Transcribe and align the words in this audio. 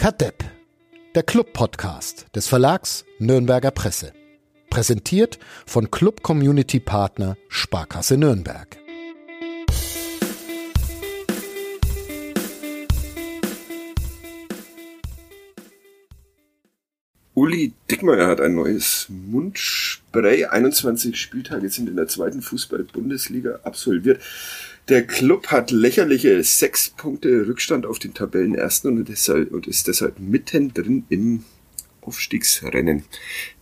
Kadepp, 0.00 0.42
der 1.14 1.22
Club-Podcast 1.22 2.34
des 2.34 2.48
Verlags 2.48 3.04
Nürnberger 3.18 3.70
Presse. 3.70 4.14
Präsentiert 4.70 5.38
von 5.66 5.90
Club 5.90 6.22
Community 6.22 6.80
Partner 6.80 7.36
Sparkasse 7.50 8.16
Nürnberg. 8.16 8.78
Uli 17.34 17.74
Dickmeyer 17.90 18.26
hat 18.26 18.40
ein 18.40 18.54
neues 18.54 19.06
Mundspray. 19.10 20.46
21 20.46 21.14
Spieltage 21.20 21.68
sind 21.68 21.90
in 21.90 21.96
der 21.96 22.08
zweiten 22.08 22.40
Fußball-Bundesliga 22.40 23.60
absolviert. 23.64 24.22
Der 24.88 25.06
Club 25.06 25.48
hat 25.48 25.70
lächerliche 25.70 26.42
sechs 26.42 26.90
Punkte 26.90 27.46
Rückstand 27.46 27.86
auf 27.86 27.98
den 27.98 28.14
Tabellenersten 28.14 28.98
und, 28.98 29.08
deshalb, 29.08 29.52
und 29.52 29.66
ist 29.66 29.86
deshalb 29.86 30.18
mittendrin 30.18 31.04
im 31.08 31.44
Aufstiegsrennen. 32.00 33.04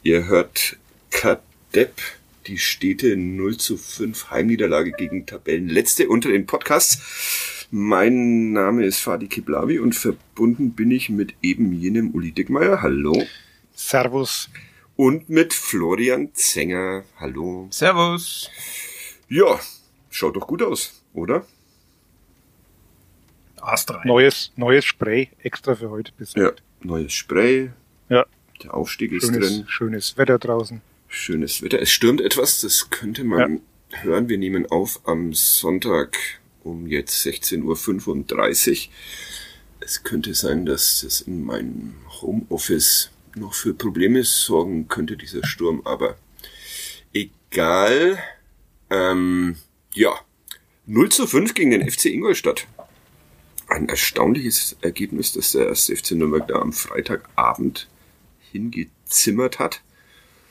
Ihr 0.02 0.26
hört 0.26 0.76
Kadepp, 1.10 2.00
die 2.46 2.58
Städte 2.58 3.16
0 3.16 3.58
zu 3.58 3.76
5 3.76 4.30
Heimniederlage 4.30 4.92
gegen 4.92 5.26
Tabellenletzte 5.26 6.08
unter 6.08 6.30
den 6.30 6.46
Podcasts. 6.46 7.66
Mein 7.70 8.52
Name 8.52 8.86
ist 8.86 9.00
Fadi 9.00 9.28
Kiblavi 9.28 9.78
und 9.78 9.94
verbunden 9.94 10.72
bin 10.72 10.90
ich 10.90 11.10
mit 11.10 11.34
eben 11.42 11.72
jenem 11.72 12.12
Uli 12.12 12.32
Dickmeyer. 12.32 12.80
Hallo. 12.80 13.26
Servus. 13.74 14.48
Und 14.96 15.28
mit 15.28 15.52
Florian 15.52 16.30
Zenger. 16.32 17.04
Hallo. 17.20 17.68
Servus. 17.70 18.48
Ja, 19.28 19.60
schaut 20.08 20.36
doch 20.36 20.46
gut 20.46 20.62
aus, 20.62 20.97
oder? 21.14 21.46
Astrein. 23.60 24.06
Neues, 24.06 24.52
neues 24.56 24.84
Spray 24.84 25.30
extra 25.42 25.74
für 25.74 25.90
heute. 25.90 26.12
Bis 26.16 26.34
ja, 26.34 26.52
neues 26.82 27.12
Spray. 27.12 27.70
Ja. 28.08 28.26
Der 28.62 28.74
Aufstieg 28.74 29.12
ist 29.12 29.26
schönes, 29.26 29.48
drin. 29.48 29.64
Schönes 29.68 30.18
Wetter 30.18 30.38
draußen. 30.38 30.80
Schönes 31.08 31.62
Wetter. 31.62 31.80
Es 31.80 31.90
stürmt 31.90 32.20
etwas, 32.20 32.60
das 32.60 32.90
könnte 32.90 33.24
man 33.24 33.62
ja. 33.90 34.02
hören. 34.02 34.28
Wir 34.28 34.38
nehmen 34.38 34.66
auf 34.66 35.00
am 35.06 35.32
Sonntag 35.32 36.16
um 36.64 36.86
jetzt 36.86 37.24
16.35 37.24 38.88
Uhr. 38.88 38.92
Es 39.80 40.02
könnte 40.02 40.34
sein, 40.34 40.66
dass 40.66 41.00
das 41.02 41.20
in 41.20 41.44
meinem 41.44 41.94
Homeoffice 42.20 43.10
noch 43.34 43.54
für 43.54 43.74
Probleme 43.74 44.24
sorgen 44.24 44.88
könnte, 44.88 45.16
dieser 45.16 45.46
Sturm, 45.46 45.82
aber 45.84 46.16
egal. 47.12 48.18
Ähm, 48.90 49.56
ja, 49.94 50.18
0 50.90 51.10
zu 51.10 51.26
5 51.26 51.52
gegen 51.52 51.70
den 51.70 51.88
FC 51.88 52.06
Ingolstadt. 52.06 52.66
Ein 53.68 53.90
erstaunliches 53.90 54.74
Ergebnis, 54.80 55.34
das 55.34 55.52
der 55.52 55.66
erste 55.66 55.94
FC 55.94 56.12
Nürnberg 56.12 56.48
da 56.48 56.54
am 56.54 56.72
Freitagabend 56.72 57.88
hingezimmert 58.50 59.58
hat. 59.58 59.82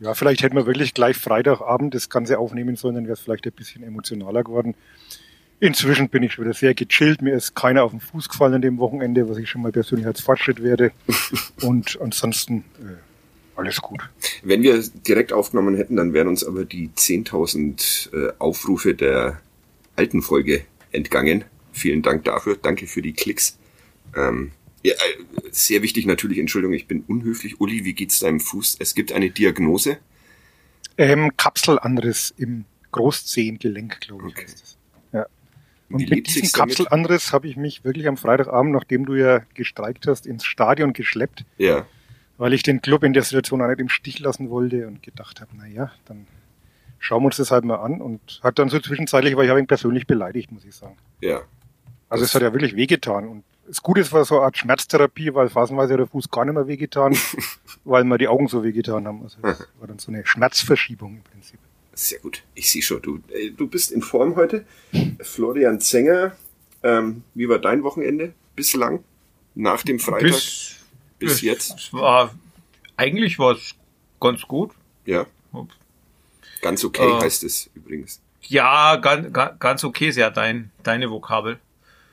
Ja, 0.00 0.14
vielleicht 0.14 0.42
hätten 0.42 0.56
wir 0.56 0.66
wirklich 0.66 0.94
gleich 0.94 1.16
Freitagabend 1.16 1.94
das 1.94 2.10
Ganze 2.10 2.38
aufnehmen 2.38 2.76
sollen, 2.76 2.96
dann 2.96 3.04
wäre 3.04 3.14
es 3.14 3.20
vielleicht 3.20 3.46
ein 3.46 3.52
bisschen 3.52 3.84
emotionaler 3.84 4.42
geworden. 4.42 4.74
Inzwischen 5.62 6.08
bin 6.08 6.24
ich 6.24 6.32
schon 6.32 6.44
wieder 6.44 6.54
sehr 6.54 6.74
gechillt. 6.74 7.22
Mir 7.22 7.34
ist 7.34 7.54
keiner 7.54 7.84
auf 7.84 7.92
den 7.92 8.00
Fuß 8.00 8.28
gefallen 8.28 8.54
an 8.54 8.62
dem 8.62 8.78
Wochenende, 8.78 9.28
was 9.28 9.38
ich 9.38 9.48
schon 9.48 9.62
mal 9.62 9.70
persönlich 9.70 10.08
als 10.08 10.20
Fortschritt 10.20 10.60
werde. 10.60 10.90
Und 11.62 12.00
ansonsten 12.00 12.64
äh, 12.80 12.96
alles 13.54 13.80
gut. 13.80 14.00
Wenn 14.42 14.64
wir 14.64 14.82
direkt 14.82 15.32
aufgenommen 15.32 15.76
hätten, 15.76 15.94
dann 15.94 16.14
wären 16.14 16.26
uns 16.26 16.42
aber 16.42 16.64
die 16.64 16.88
10.000 16.88 18.12
äh, 18.12 18.32
Aufrufe 18.40 18.96
der 18.96 19.40
alten 19.94 20.20
Folge 20.20 20.64
entgangen. 20.90 21.44
Vielen 21.70 22.02
Dank 22.02 22.24
dafür. 22.24 22.58
Danke 22.60 22.88
für 22.88 23.00
die 23.00 23.12
Klicks. 23.12 23.56
Ähm, 24.16 24.50
ja, 24.82 24.94
äh, 24.94 24.96
sehr 25.52 25.82
wichtig 25.82 26.06
natürlich, 26.06 26.38
Entschuldigung, 26.38 26.74
ich 26.74 26.88
bin 26.88 27.04
unhöflich. 27.06 27.60
Uli, 27.60 27.84
wie 27.84 27.94
geht's 27.94 28.18
deinem 28.18 28.40
Fuß? 28.40 28.78
Es 28.80 28.96
gibt 28.96 29.12
eine 29.12 29.30
Diagnose. 29.30 29.98
Ähm, 30.98 31.30
Kapselanriss 31.36 32.34
im 32.36 32.64
Großzehengelenk, 32.90 34.00
glaube 34.00 34.26
ich. 34.26 34.32
Okay. 34.32 34.46
Und 35.92 36.10
mit 36.10 36.26
diesem 36.26 36.50
Kapselanriss 36.52 37.32
habe 37.32 37.48
ich 37.48 37.56
mich 37.56 37.84
wirklich 37.84 38.08
am 38.08 38.16
Freitagabend, 38.16 38.72
nachdem 38.72 39.06
du 39.06 39.14
ja 39.14 39.40
gestreikt 39.54 40.06
hast, 40.06 40.26
ins 40.26 40.44
Stadion 40.44 40.92
geschleppt. 40.92 41.44
Ja. 41.58 41.86
Weil 42.38 42.54
ich 42.54 42.62
den 42.62 42.82
Club 42.82 43.04
in 43.04 43.12
der 43.12 43.22
Situation 43.22 43.62
auch 43.62 43.68
nicht 43.68 43.80
im 43.80 43.88
Stich 43.88 44.18
lassen 44.18 44.50
wollte 44.50 44.86
und 44.86 45.02
gedacht 45.02 45.40
habe, 45.40 45.50
na 45.56 45.66
ja, 45.66 45.92
dann 46.06 46.26
schauen 46.98 47.22
wir 47.22 47.26
uns 47.26 47.36
das 47.36 47.50
halt 47.50 47.64
mal 47.64 47.76
an 47.76 48.00
und 48.00 48.40
hat 48.42 48.58
dann 48.58 48.68
so 48.68 48.78
zwischenzeitlich, 48.80 49.36
weil 49.36 49.44
ich 49.44 49.50
habe 49.50 49.60
ihn 49.60 49.66
persönlich 49.66 50.06
beleidigt, 50.06 50.50
muss 50.50 50.64
ich 50.64 50.74
sagen. 50.74 50.96
Ja. 51.20 51.42
Also 52.08 52.24
es 52.24 52.34
hat 52.34 52.42
ja 52.42 52.52
wirklich 52.52 52.76
wehgetan 52.76 53.28
und 53.28 53.44
das 53.66 53.82
Gute 53.82 54.10
war 54.12 54.24
so 54.24 54.36
eine 54.36 54.44
Art 54.46 54.58
Schmerztherapie, 54.58 55.34
weil 55.34 55.48
phasenweise 55.48 55.94
hat 55.94 56.00
der 56.00 56.06
Fuß 56.06 56.30
gar 56.30 56.44
nicht 56.44 56.54
mehr 56.54 56.66
wehgetan, 56.66 57.16
weil 57.84 58.04
mir 58.04 58.18
die 58.18 58.28
Augen 58.28 58.48
so 58.48 58.62
wehgetan 58.62 59.06
haben. 59.06 59.22
Also 59.22 59.38
das 59.40 59.60
war 59.78 59.88
dann 59.88 59.98
so 59.98 60.12
eine 60.12 60.26
Schmerzverschiebung 60.26 61.16
im 61.16 61.22
Prinzip. 61.22 61.58
Sehr 61.94 62.20
gut. 62.20 62.42
Ich 62.54 62.70
sehe 62.70 62.82
schon, 62.82 63.02
du, 63.02 63.20
äh, 63.28 63.50
du 63.50 63.66
bist 63.66 63.92
in 63.92 64.02
Form 64.02 64.36
heute. 64.36 64.64
Florian 65.20 65.80
Zenger, 65.80 66.36
ähm, 66.82 67.22
wie 67.34 67.48
war 67.48 67.58
dein 67.58 67.82
Wochenende 67.82 68.32
bislang? 68.56 69.04
Nach 69.54 69.82
dem 69.82 69.98
Freitag? 69.98 70.30
Bis, 70.30 70.76
bis, 71.18 71.30
bis 71.30 71.40
jetzt? 71.42 71.78
Es 71.78 71.92
war, 71.92 72.34
eigentlich 72.96 73.38
war 73.38 73.56
es 73.56 73.74
ganz 74.20 74.42
gut. 74.42 74.70
Ja. 75.04 75.26
Ganz 76.62 76.84
okay 76.84 77.06
äh, 77.06 77.20
heißt 77.20 77.44
es 77.44 77.68
übrigens. 77.74 78.22
Ja, 78.42 78.96
ganz, 78.96 79.32
ganz 79.58 79.84
okay 79.84 80.08
ist 80.08 80.16
ja 80.16 80.30
dein, 80.30 80.70
deine 80.82 81.10
Vokabel. 81.10 81.58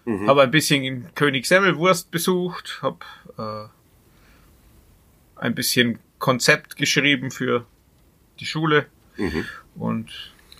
Mhm. 0.05 0.27
Habe 0.27 0.41
ein 0.41 0.51
bisschen 0.51 0.83
in 0.83 1.13
König 1.15 1.45
Semmelwurst 1.45 2.11
besucht, 2.11 2.79
habe 2.81 2.99
äh, 3.37 5.39
ein 5.39 5.55
bisschen 5.55 5.99
Konzept 6.17 6.75
geschrieben 6.75 7.31
für 7.31 7.65
die 8.39 8.45
Schule. 8.45 8.87
Mhm. 9.19 9.45
Und 9.75 10.12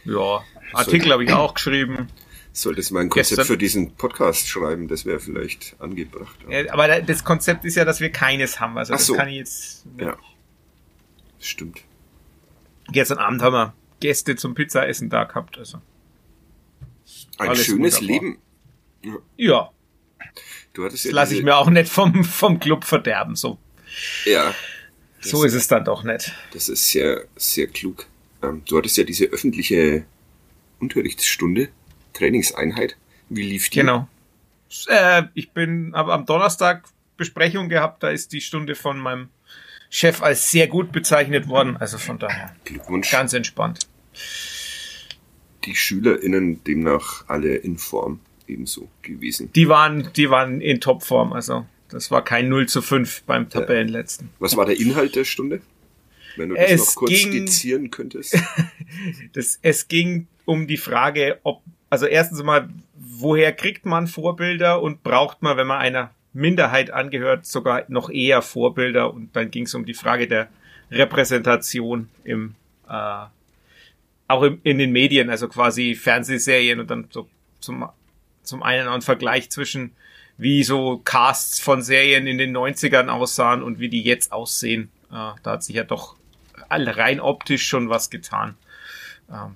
ja, 0.06 0.42
Artikel 0.74 1.12
habe 1.12 1.24
ich 1.24 1.32
auch 1.34 1.54
geschrieben. 1.56 2.08
Solltest 2.52 2.92
mal 2.92 3.02
ein 3.02 3.10
Konzept 3.10 3.30
Gestern- 3.30 3.46
für 3.46 3.58
diesen 3.58 3.96
Podcast 3.96 4.48
schreiben, 4.48 4.88
das 4.88 5.06
wäre 5.06 5.20
vielleicht 5.20 5.76
angebracht. 5.80 6.36
Ja, 6.50 6.72
aber 6.74 6.88
da- 6.88 7.00
das 7.02 7.24
Konzept 7.24 7.64
ist 7.66 7.76
ja, 7.76 7.86
dass 7.86 8.00
wir 8.02 8.12
keines 8.12 8.60
haben. 8.60 8.78
Also 8.78 8.94
Ach 8.94 8.98
das 8.98 9.06
so. 9.08 9.16
kann 9.16 9.30
ich 9.30 9.36
jetzt. 9.36 9.86
Ja. 9.98 10.18
Stimmt. 11.40 11.80
Gestern 12.92 13.20
Abend 13.20 13.42
haben 13.42 13.54
wir 13.54 13.74
Gäste 14.00 14.36
zum 14.36 14.56
Pizzaessen 14.56 15.10
da 15.10 15.24
gehabt. 15.26 15.58
Also 15.58 15.80
Ein 17.38 17.50
Alles 17.50 17.66
schönes. 17.66 18.02
Leben. 18.02 18.40
ja, 19.38 19.70
Du 20.74 20.84
hattest 20.86 21.06
das 21.06 21.12
ja 21.12 21.16
lasse 21.16 21.36
ich 21.36 21.44
mir 21.44 21.56
auch 21.58 21.70
nicht 21.70 21.90
vom 21.90 22.24
vom 22.24 22.60
Club 22.60 22.84
verderben. 22.84 23.36
So 23.36 23.58
Ja, 24.26 24.54
so 25.22 25.44
ist 25.44 25.54
es 25.54 25.68
dann 25.68 25.86
doch 25.86 26.04
nicht. 26.04 26.34
das 26.54 26.68
ist 26.70 26.90
sehr, 26.92 27.26
sehr 27.36 27.68
klug. 27.68 28.06
Ähm, 28.42 28.64
du 28.68 28.78
hattest 28.78 28.98
ja 28.98 29.04
diese 29.04 29.26
öffentliche 29.26 30.06
Unterrichtsstunde, 30.80 31.70
Trainingseinheit. 32.14 32.98
Wie 33.30 33.44
lief 33.44 33.70
die? 33.70 33.80
Genau. 33.80 34.08
Äh, 34.88 35.24
ich 35.34 35.52
bin 35.52 35.94
aber 35.94 36.14
am 36.14 36.26
Donnerstag 36.26 36.84
Besprechung 37.18 37.70
gehabt. 37.70 38.04
Da 38.04 38.10
ist 38.10 38.32
die 38.34 38.42
Stunde 38.42 38.76
von 38.76 38.98
meinem 38.98 39.30
Chef 39.90 40.22
als 40.22 40.52
sehr 40.52 40.68
gut 40.68 40.92
bezeichnet 40.92 41.48
worden. 41.48 41.78
Also 41.78 41.98
von 41.98 42.20
daher 42.20 42.56
Glückwunsch. 42.64 43.12
ganz 43.12 43.34
entspannt. 43.34 43.80
Die 45.66 45.76
SchülerInnen 45.76 46.64
demnach 46.64 47.26
alle 47.28 47.56
in 47.56 47.78
Form 47.78 48.20
ebenso 48.48 48.90
gewesen. 49.02 49.52
Die 49.54 49.68
waren, 49.68 50.10
die 50.16 50.30
waren 50.30 50.62
in 50.62 50.80
Topform. 50.80 51.34
Also 51.34 51.66
das 51.90 52.12
war 52.12 52.24
kein 52.24 52.50
0 52.50 52.68
zu 52.68 52.82
5 52.82 53.24
beim 53.24 53.50
Tabellenletzten. 53.50 54.30
Was 54.40 54.56
war 54.56 54.66
der 54.66 54.80
Inhalt 54.80 55.16
der 55.16 55.26
Stunde? 55.26 55.62
Wenn 56.40 56.50
du 56.50 56.56
das 56.56 56.72
Es 56.72 56.88
noch 56.88 56.96
kurz 56.96 57.12
ging- 57.12 57.32
skizzieren 57.48 57.92
könntest. 57.92 58.38
Das, 59.34 59.60
es 59.62 59.88
ging 59.88 60.26
um 60.46 60.66
die 60.66 60.78
Frage, 60.78 61.40
ob, 61.44 61.62
also 61.92 62.08
erstens 62.08 62.42
mal, 62.42 62.70
woher 62.96 63.54
kriegt 63.54 63.86
man 63.86 64.08
Vorbilder 64.08 64.82
und 64.82 65.04
braucht 65.04 65.44
man, 65.44 65.58
wenn 65.58 65.68
man 65.68 65.78
einer 65.80 66.12
Minderheit 66.34 66.90
angehört, 66.92 67.46
sogar 67.46 67.84
noch 67.88 68.10
eher 68.10 68.42
Vorbilder? 68.42 69.14
Und 69.14 69.36
dann 69.36 69.52
ging 69.52 69.66
es 69.66 69.76
um 69.76 69.86
die 69.86 69.94
Frage 69.94 70.28
der 70.28 70.50
Repräsentation 70.92 72.10
im, 72.24 72.56
äh, 72.90 73.26
auch 74.28 74.42
im, 74.44 74.60
in 74.64 74.80
den 74.80 74.92
Medien, 74.92 75.30
also 75.30 75.48
quasi 75.48 75.94
Fernsehserien 75.96 76.80
und 76.80 76.90
dann 76.90 77.08
so 77.12 77.28
zum, 77.60 77.88
zum 78.44 78.64
einen 78.64 78.88
auch 78.88 78.94
ein 78.94 79.02
Vergleich 79.02 79.50
zwischen 79.52 79.92
wie 80.38 80.64
so 80.64 81.00
Casts 81.04 81.60
von 81.60 81.82
Serien 81.82 82.26
in 82.26 82.38
den 82.38 82.56
90ern 82.56 83.08
aussahen 83.10 83.62
und 83.62 83.80
wie 83.80 83.90
die 83.90 84.02
jetzt 84.02 84.32
aussehen. 84.32 84.90
Äh, 85.12 85.34
da 85.44 85.52
hat 85.52 85.64
sich 85.64 85.76
ja 85.76 85.84
doch 85.84 86.16
rein 86.70 87.20
optisch 87.20 87.68
schon 87.68 87.90
was 87.90 88.10
getan. 88.10 88.56
Ähm, 89.32 89.56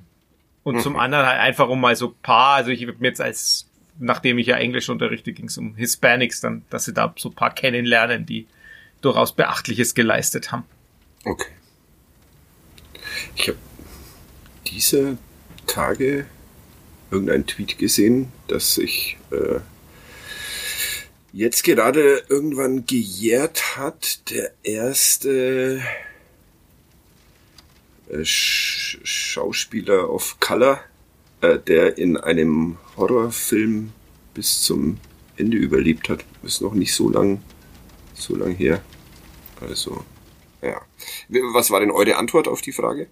und 0.64 0.82
zum 0.82 0.98
anderen 0.98 1.26
halt 1.26 1.40
einfach 1.40 1.68
um 1.68 1.82
mal 1.82 1.96
so 1.96 2.10
ein 2.10 2.16
paar, 2.22 2.56
also 2.56 2.72
ich 2.72 2.82
habe 2.84 2.96
mir 3.00 3.10
jetzt 3.10 3.20
als, 3.20 3.68
nachdem 4.00 4.38
ich 4.38 4.48
ja 4.48 4.56
Englisch 4.56 4.88
unterrichte, 4.90 5.34
ging 5.34 5.48
es 5.48 5.58
um 5.58 5.76
Hispanics, 5.76 6.40
dann, 6.40 6.64
dass 6.70 6.86
sie 6.86 6.94
da 6.94 7.14
so 7.18 7.30
ein 7.30 7.36
paar 7.36 7.54
kennenlernen, 7.54 8.26
die 8.26 8.48
durchaus 9.02 9.34
Beachtliches 9.34 9.94
geleistet 9.94 10.52
haben. 10.52 10.64
Okay. 11.26 11.52
Ich 13.36 13.50
habe 13.50 13.58
diese 14.68 15.18
Tage 15.68 16.26
irgendeinen 17.12 17.46
Tweet 17.46 17.78
gesehen, 17.78 18.32
dass 18.48 18.76
sich 18.76 19.18
äh, 19.32 19.60
jetzt 21.34 21.64
gerade 21.64 22.24
irgendwann 22.30 22.86
gejährt 22.86 23.78
hat, 23.78 24.30
der 24.32 24.52
erste 24.64 25.82
Sch 28.24 29.00
Schauspieler 29.04 30.10
of 30.10 30.40
Color, 30.40 30.80
äh, 31.42 31.60
der 31.60 31.98
in 31.98 32.18
einem 32.18 32.78
Horrorfilm 32.96 33.92
bis 34.34 34.62
zum 34.62 34.98
Ende 35.38 35.58
überlebt 35.58 36.10
hat. 36.10 36.24
Ist 36.44 36.62
noch 36.62 36.74
nicht 36.74 36.94
so 36.94 37.10
lang, 37.10 37.42
so 38.14 38.36
lang 38.36 38.54
her. 38.54 38.82
Also, 39.62 40.04
ja. 40.62 40.82
Was 41.54 41.72
war 41.72 41.80
denn 41.80 41.92
eure 41.92 42.18
Antwort 42.18 42.48
auf 42.48 42.62
die 42.62 42.72
Frage? 42.72 43.08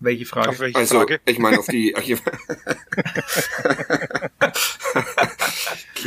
Welche 0.00 0.26
Frage? 0.26 0.50
Auf 0.50 0.60
welche 0.60 0.78
Also, 0.78 0.96
Frage? 0.98 1.20
ich 1.24 1.38
meine 1.38 1.58
auf 1.58 1.66
die... 1.66 1.94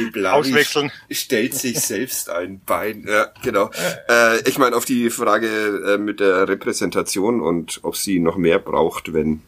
Kiblavi 0.06 0.38
Auswechseln. 0.40 0.92
Stellt 1.12 1.54
sich 1.56 1.80
selbst 1.81 2.30
ein 2.30 2.60
Bein. 2.66 3.06
Ja, 3.07 3.28
genau. 3.44 3.69
Äh, 4.10 4.48
ich 4.48 4.57
meine 4.57 4.75
auf 4.75 4.86
die 4.86 5.10
Frage 5.10 5.48
äh, 5.48 5.98
mit 5.98 6.19
der 6.19 6.48
Repräsentation 6.48 7.42
und 7.42 7.80
ob 7.84 7.96
sie 7.96 8.19
noch 8.19 8.38
mehr 8.38 8.60
braucht, 8.60 9.13
wenn 9.13 9.42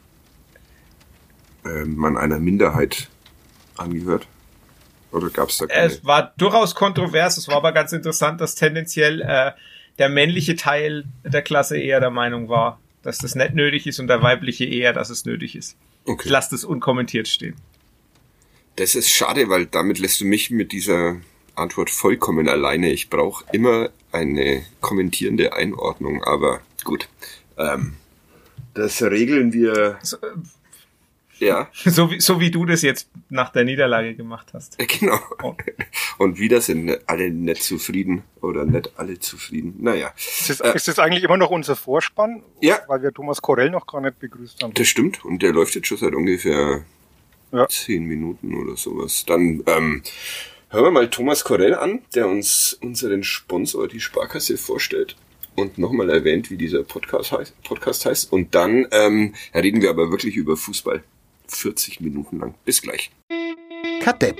äh, 1.66 1.86
man 1.86 2.18
einer 2.18 2.40
Minderheit 2.40 3.08
angehört. 3.78 4.28
Oder 5.12 5.30
gab 5.30 5.50
es 5.50 5.58
da 5.58 5.66
keine? 5.68 5.88
Es 5.88 6.06
war 6.06 6.34
durchaus 6.38 6.74
kontrovers, 6.76 7.38
es 7.38 7.48
war 7.48 7.56
aber 7.58 7.72
ganz 7.74 7.92
interessant, 7.92 8.40
dass 8.40 8.56
tendenziell 8.56 9.22
äh, 9.22 9.52
der 10.00 10.10
männliche 10.10 10.56
Teil 10.56 11.04
der 11.26 11.42
Klasse 11.42 11.78
eher 11.78 12.00
der 12.00 12.12
Meinung 12.12 12.48
war, 12.48 12.80
dass 13.04 13.18
das 13.18 13.36
nicht 13.36 13.54
nötig 13.54 13.88
ist 13.88 14.00
und 14.00 14.08
der 14.08 14.22
weibliche 14.22 14.66
eher, 14.66 14.94
dass 14.94 15.10
es 15.10 15.26
nötig 15.26 15.56
ist. 15.56 15.76
Ich 16.06 16.12
Okay. 16.14 16.30
lasse 16.30 16.52
das 16.52 16.64
unkommentiert 16.64 17.28
stehen. 17.28 17.56
Das 18.76 18.96
ist 18.96 19.10
schade, 19.12 19.50
weil 19.50 19.66
damit 19.66 20.00
lässt 20.00 20.22
du 20.22 20.26
mich 20.26 20.50
mit 20.50 20.72
dieser 20.72 21.18
Antwort 21.56 21.90
vollkommen 21.90 22.48
alleine. 22.48 22.92
Ich 22.92 23.10
brauche 23.10 23.44
immer 23.52 23.90
eine 24.12 24.64
kommentierende 24.80 25.54
Einordnung, 25.54 26.24
aber 26.24 26.62
gut. 26.84 27.08
Ähm, 27.58 27.94
das 28.74 29.02
regeln 29.04 29.52
wir. 29.54 30.00
So, 30.02 30.18
äh, 30.18 30.30
Ja, 31.40 31.68
so, 31.86 32.10
wie, 32.12 32.20
so 32.22 32.40
wie 32.40 32.50
du 32.52 32.66
das 32.66 32.82
jetzt 32.82 33.10
nach 33.30 33.52
der 33.52 33.66
Niederlage 33.66 34.16
gemacht 34.16 34.48
hast. 34.54 34.78
genau. 34.80 35.20
Oh. 35.44 35.56
Und 36.18 36.40
wieder 36.40 36.62
sind 36.62 36.98
alle 37.08 37.30
nicht 37.32 37.64
zufrieden 37.64 38.24
oder 38.42 38.64
nicht 38.66 38.92
alle 38.98 39.20
zufrieden. 39.20 39.76
Naja, 39.80 40.14
Ist 40.18 40.50
das, 40.50 40.60
Äh. 40.62 40.76
ist 40.76 40.88
das 40.88 41.00
eigentlich 41.00 41.24
immer 41.24 41.38
noch 41.38 41.50
unser 41.50 41.76
Vorspann? 41.76 42.44
Ja. 42.62 42.80
Weil 42.88 43.02
wir 43.04 43.12
Thomas 43.12 43.42
Korell 43.42 43.70
noch 43.70 43.86
gar 43.88 44.02
nicht 44.02 44.20
begrüßt 44.20 44.64
haben. 44.64 44.74
das 44.76 44.88
stimmt. 44.88 45.26
Und 45.26 45.42
der 45.42 45.52
läuft 45.52 45.76
jetzt 45.76 45.88
schon 45.88 45.98
seit 45.98 46.14
ungefähr 46.16 46.86
Ja. 47.52 47.68
zehn 47.68 48.06
Minuten 48.06 48.56
oder 48.56 48.76
sowas. 48.78 49.26
Dann 49.26 49.64
ähm, 49.68 50.02
hören 50.70 50.84
wir 50.86 50.92
mal 50.92 51.10
Thomas 51.10 51.44
Korell 51.44 51.76
an, 51.76 52.02
der 52.16 52.28
uns 52.28 52.78
unseren 52.82 53.24
Sponsor, 53.24 53.88
die 53.88 54.00
Sparkasse, 54.00 54.58
vorstellt 54.58 55.16
und 55.56 55.78
nochmal 55.78 56.10
erwähnt, 56.10 56.50
wie 56.50 56.58
dieser 56.58 56.84
Podcast 56.84 57.32
heißt. 57.32 57.64
Podcast 57.64 58.06
heißt. 58.06 58.32
Und 58.32 58.56
dann 58.56 58.88
ähm, 58.92 59.34
reden 59.54 59.82
wir 59.82 59.90
aber 59.90 60.12
wirklich 60.12 60.36
über 60.36 60.58
Fußball. 60.58 61.04
40 61.48 62.00
Minuten 62.00 62.40
lang. 62.40 62.56
Bis 62.64 62.82
gleich. 62.82 63.12
Kadepp, 64.02 64.40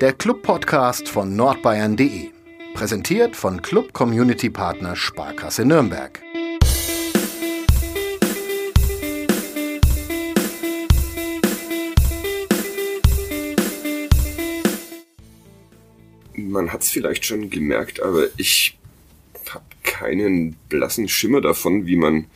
der 0.00 0.12
Club-Podcast 0.12 1.08
von 1.08 1.34
nordbayern.de. 1.34 2.30
Präsentiert 2.74 3.36
von 3.36 3.60
Club 3.62 3.92
Community 3.92 4.50
Partner 4.50 4.94
Sparkasse 4.96 5.64
Nürnberg. 5.64 6.21
Man 16.52 16.70
hat 16.70 16.82
es 16.82 16.90
vielleicht 16.90 17.24
schon 17.24 17.48
gemerkt, 17.48 18.02
aber 18.02 18.26
ich 18.36 18.78
habe 19.48 19.64
keinen 19.82 20.54
blassen 20.68 21.08
Schimmer 21.08 21.40
davon, 21.40 21.86
wie 21.86 21.96
man, 21.96 22.26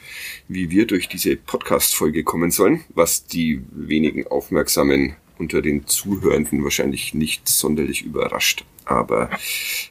wie 0.49 0.71
wir 0.71 0.87
durch 0.87 1.07
diese 1.07 1.37
Podcast-Folge 1.37 2.25
kommen 2.25 2.51
sollen, 2.51 2.83
was 2.95 3.27
die 3.27 3.61
wenigen 3.71 4.27
Aufmerksamen 4.27 5.17
unter 5.37 5.61
den 5.61 5.87
Zuhörenden 5.87 6.65
wahrscheinlich 6.65 7.13
nicht 7.13 7.47
sonderlich 7.47 8.07
überrascht. 8.07 8.65
Aber 8.87 9.29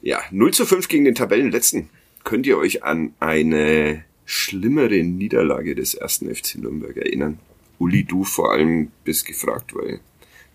ja, 0.02 0.20
0 0.32 0.54
zu 0.56 0.66
5 0.66 0.88
gegen 0.88 1.06
den 1.06 1.14
Tabellenletzten. 1.14 1.90
Könnt 2.24 2.48
ihr 2.48 2.58
euch 2.58 2.84
an 2.84 3.14
eine 3.20 4.04
schlimmere 4.26 5.04
Niederlage 5.04 5.76
des 5.76 5.94
ersten 5.94 6.34
FC 6.34 6.56
Nürnberg 6.56 6.98
erinnern? 6.98 7.38
Uli, 7.78 8.04
du 8.04 8.24
vor 8.24 8.52
allem 8.54 8.92
bist 9.04 9.28
gefragt, 9.28 9.76
weil 9.76 10.00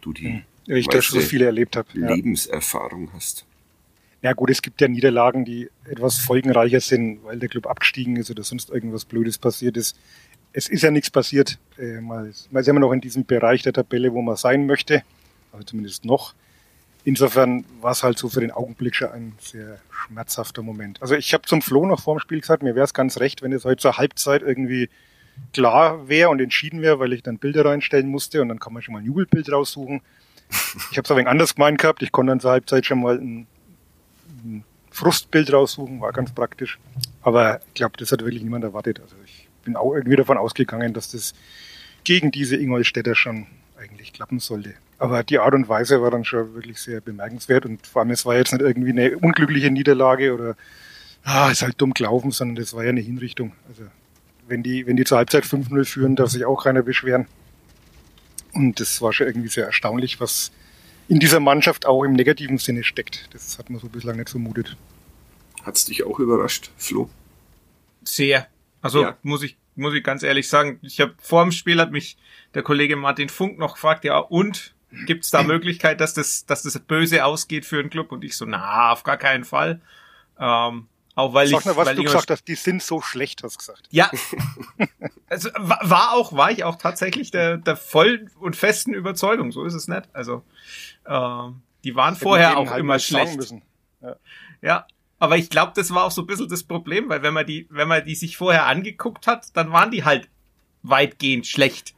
du 0.01 0.13
die 0.13 0.43
Weil 0.67 0.79
ich 0.79 0.87
schon 0.87 1.03
so 1.03 1.17
meiste 1.17 1.21
viele 1.21 1.45
erlebt 1.45 1.77
habe. 1.77 1.89
Ja. 1.95 2.13
Lebenserfahrung 2.13 3.13
hast. 4.21 4.25
ja 4.25 4.33
gut, 4.33 4.51
es 4.51 4.63
gibt 4.63 4.81
ja 4.81 4.89
Niederlagen, 4.89 5.45
die 5.45 5.71
etwas 5.89 6.19
folgenreicher 6.19 6.81
sind, 6.81 7.25
weil 7.25 7.39
der 7.39 7.49
Club 7.49 7.67
abgestiegen 7.67 8.17
ist 8.17 8.31
oder 8.31 8.43
sonst 8.43 8.71
irgendwas 8.71 9.05
Blödes 9.05 9.39
passiert 9.39 9.77
ist. 9.77 9.97
Es 10.53 10.69
ist 10.69 10.83
ja 10.83 10.91
nichts 10.91 11.11
passiert. 11.11 11.59
Äh, 11.79 12.01
mal, 12.01 12.33
mal 12.51 12.65
sind 12.65 12.75
wir 12.75 12.81
noch 12.81 12.93
in 12.93 13.01
diesem 13.01 13.25
Bereich 13.25 13.63
der 13.63 13.73
Tabelle, 13.73 14.13
wo 14.13 14.23
man 14.23 14.37
sein 14.37 14.67
möchte. 14.67 15.03
Also 15.53 15.65
zumindest 15.65 16.05
noch. 16.05 16.35
Insofern 17.05 17.65
war 17.81 17.93
es 17.93 18.03
halt 18.03 18.19
so 18.19 18.29
für 18.29 18.41
den 18.41 18.51
Augenblick 18.51 18.95
schon 18.95 19.11
ein 19.11 19.33
sehr 19.41 19.81
schmerzhafter 19.91 20.63
Moment. 20.63 21.01
Also 21.01 21.15
ich 21.15 21.33
habe 21.33 21.45
zum 21.45 21.63
Flo 21.63 21.87
noch 21.87 22.01
vor 22.03 22.17
dem 22.17 22.21
Spiel 22.21 22.41
gesagt, 22.41 22.63
mir 22.63 22.75
wäre 22.75 22.85
es 22.85 22.93
ganz 22.93 23.19
recht, 23.21 23.43
wenn 23.43 23.53
es 23.53 23.65
heute 23.65 23.81
zur 23.81 23.97
Halbzeit 23.97 24.43
irgendwie 24.43 24.91
klar 25.55 26.09
wäre 26.09 26.29
und 26.29 26.41
entschieden 26.41 26.83
wäre, 26.83 26.99
weil 26.99 27.15
ich 27.15 27.23
dann 27.23 27.39
Bilder 27.39 27.65
reinstellen 27.65 28.09
musste 28.09 28.43
und 28.43 28.49
dann 28.49 28.61
kann 28.61 28.75
man 28.75 28.83
schon 28.83 28.93
mal 28.93 28.99
ein 28.99 29.07
Jubelbild 29.07 29.51
raussuchen. 29.51 30.03
Ich 30.91 30.99
habe 30.99 31.05
es 31.05 31.11
ein 31.11 31.17
wenig 31.17 31.29
anders 31.29 31.55
gemeint 31.55 31.81
gehabt. 31.81 32.03
Ich 32.03 32.13
konnte 32.13 32.33
dann 32.33 32.41
zur 32.41 32.51
Halbzeit 32.51 32.85
schon 32.85 33.01
mal 33.01 33.17
ein 33.17 33.47
Frustbild 35.01 35.51
raussuchen, 35.51 36.01
war 36.01 36.13
ganz 36.13 36.33
praktisch. 36.33 36.79
Aber 37.23 37.61
ich 37.69 37.75
glaube, 37.75 37.97
das 37.97 38.13
hat 38.13 38.21
wirklich 38.21 38.43
niemand 38.43 38.65
erwartet. 38.65 39.01
Also 39.01 39.17
ich 39.25 39.49
bin 39.65 39.75
auch 39.75 39.95
irgendwie 39.95 40.17
davon 40.17 40.37
ausgegangen, 40.37 40.93
dass 40.93 41.11
das 41.11 41.33
gegen 42.05 42.31
diese 42.31 42.57
Ingolstädter 42.57 43.15
schon 43.15 43.47
eigentlich 43.79 44.13
klappen 44.13 44.41
sollte. 44.41 44.75
Aber 44.99 45.23
die 45.23 45.39
Art 45.39 45.55
und 45.55 45.71
Weise 45.71 46.03
war 46.03 46.11
dann 46.11 46.27
schon 46.27 46.55
wirklich 46.55 46.79
sehr 46.79 47.01
bemerkenswert 47.01 47.65
und 47.65 47.87
vor 47.87 48.03
allem 48.03 48.11
es 48.11 48.27
war 48.27 48.37
jetzt 48.37 48.53
nicht 48.53 48.61
irgendwie 48.61 48.91
eine 48.91 49.17
unglückliche 49.17 49.71
Niederlage 49.71 50.35
oder 50.35 50.55
ah, 51.25 51.51
ist 51.51 51.63
halt 51.63 51.81
dumm 51.81 51.95
gelaufen, 51.95 52.31
sondern 52.31 52.57
das 52.57 52.75
war 52.75 52.85
ja 52.85 52.91
eine 52.91 53.01
Hinrichtung. 53.01 53.53
Also 53.69 53.85
wenn 54.49 54.63
die, 54.63 54.87
wenn 54.87 54.97
die 54.97 55.05
zur 55.05 55.17
Halbzeit 55.17 55.45
5-0 55.45 55.87
führen, 55.87 56.17
darf 56.17 56.29
sich 56.29 56.45
auch 56.45 56.65
keiner 56.65 56.83
beschweren. 56.83 57.27
Und 58.53 58.81
das 58.81 59.01
war 59.01 59.15
schon 59.15 59.29
irgendwie 59.29 59.49
sehr 59.49 59.65
erstaunlich, 59.65 60.21
was 60.21 60.53
in 61.11 61.19
dieser 61.19 61.41
Mannschaft 61.41 61.87
auch 61.87 62.05
im 62.05 62.13
negativen 62.13 62.59
Sinne 62.59 62.85
steckt. 62.85 63.29
Das 63.33 63.59
hat 63.59 63.69
man 63.69 63.81
so 63.81 63.89
bislang 63.89 64.17
nicht 64.17 64.31
vermutet. 64.31 64.77
Hat's 65.65 65.85
dich 65.85 66.05
auch 66.05 66.21
überrascht, 66.21 66.71
Flo? 66.77 67.11
Sehr. 68.05 68.47
Also 68.81 69.03
ja. 69.03 69.17
muss 69.23 69.43
ich 69.43 69.59
muss 69.75 69.93
ich 69.95 70.05
ganz 70.05 70.23
ehrlich 70.23 70.49
sagen, 70.49 70.79
ich 70.83 71.01
habe 71.01 71.15
vor 71.19 71.43
dem 71.43 71.51
Spiel 71.51 71.81
hat 71.81 71.91
mich 71.91 72.17
der 72.55 72.63
Kollege 72.63 72.95
Martin 72.95 73.29
Funk 73.29 73.59
noch 73.59 73.75
gefragt, 73.75 74.05
ja 74.05 74.19
und 74.19 74.73
gibt's 75.07 75.31
da 75.31 75.43
Möglichkeit, 75.43 76.01
dass 76.01 76.15
das 76.15 76.47
dass 76.47 76.63
das 76.63 76.79
böse 76.79 77.25
ausgeht 77.25 77.67
für 77.67 77.83
den 77.83 77.91
Club 77.91 78.13
und 78.13 78.23
ich 78.23 78.37
so, 78.37 78.47
na 78.47 78.93
auf 78.93 79.03
gar 79.03 79.17
keinen 79.17 79.45
Fall. 79.45 79.81
Ähm, 80.39 80.87
auch 81.15 81.35
weil 81.35 81.49
Sag 81.49 81.61
ich, 81.61 81.67
mal, 81.67 81.77
was 81.77 81.95
du 81.95 82.03
gesagt 82.03 82.31
hast, 82.31 82.45
die 82.47 82.55
sind 82.55 82.83
so 82.83 83.01
schlecht, 83.01 83.43
hast 83.43 83.55
du 83.55 83.59
gesagt. 83.59 83.89
Ja. 83.91 84.11
Also 85.33 85.49
war 85.55 86.15
auch, 86.15 86.33
war 86.33 86.51
ich 86.51 86.65
auch 86.65 86.75
tatsächlich 86.75 87.31
der, 87.31 87.57
der 87.57 87.77
vollen 87.77 88.33
und 88.41 88.57
festen 88.57 88.93
Überzeugung, 88.93 89.53
so 89.53 89.63
ist 89.63 89.75
es 89.75 89.87
nicht. 89.87 90.09
Also 90.13 90.43
ähm, 91.07 91.63
die 91.85 91.95
waren 91.95 92.17
vorher 92.17 92.59
auch 92.59 92.71
halt 92.71 92.81
immer 92.81 92.99
schlecht. 92.99 93.39
Ja. 94.03 94.17
Ja, 94.61 94.87
aber 95.21 95.37
ich 95.37 95.49
glaube, 95.49 95.73
das 95.77 95.95
war 95.95 96.03
auch 96.03 96.11
so 96.11 96.23
ein 96.23 96.27
bisschen 96.27 96.49
das 96.49 96.65
Problem, 96.65 97.09
weil 97.09 97.23
wenn 97.23 97.33
man 97.33 97.47
die, 97.47 97.69
wenn 97.71 97.87
man 97.87 98.05
die 98.05 98.17
sich 98.17 98.37
vorher 98.37 98.67
angeguckt 98.67 99.29
hat, 99.29 99.57
dann 99.57 99.71
waren 99.71 99.93
die 99.93 100.05
halt 100.05 100.29
weitgehend 100.83 101.47
schlecht. 101.47 101.95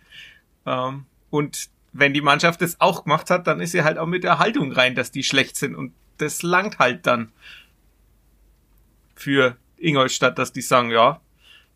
Ähm, 0.67 1.07
und 1.31 1.71
wenn 1.93 2.13
die 2.13 2.21
Mannschaft 2.21 2.61
das 2.61 2.81
auch 2.81 3.05
gemacht 3.05 3.31
hat, 3.31 3.47
dann 3.47 3.61
ist 3.61 3.73
sie 3.73 3.83
halt 3.83 3.97
auch 3.97 4.07
mit 4.07 4.25
der 4.25 4.39
Haltung 4.39 4.73
rein, 4.73 4.95
dass 4.95 5.11
die 5.11 5.23
schlecht 5.23 5.57
sind. 5.57 5.75
Und 5.75 5.95
das 6.19 6.43
langt 6.43 6.79
halt 6.79 7.07
dann 7.07 7.33
für 9.23 9.57
Ingolstadt, 9.79 10.39
dass 10.39 10.53
die 10.53 10.61
sagen, 10.61 10.91
ja, 10.91 11.21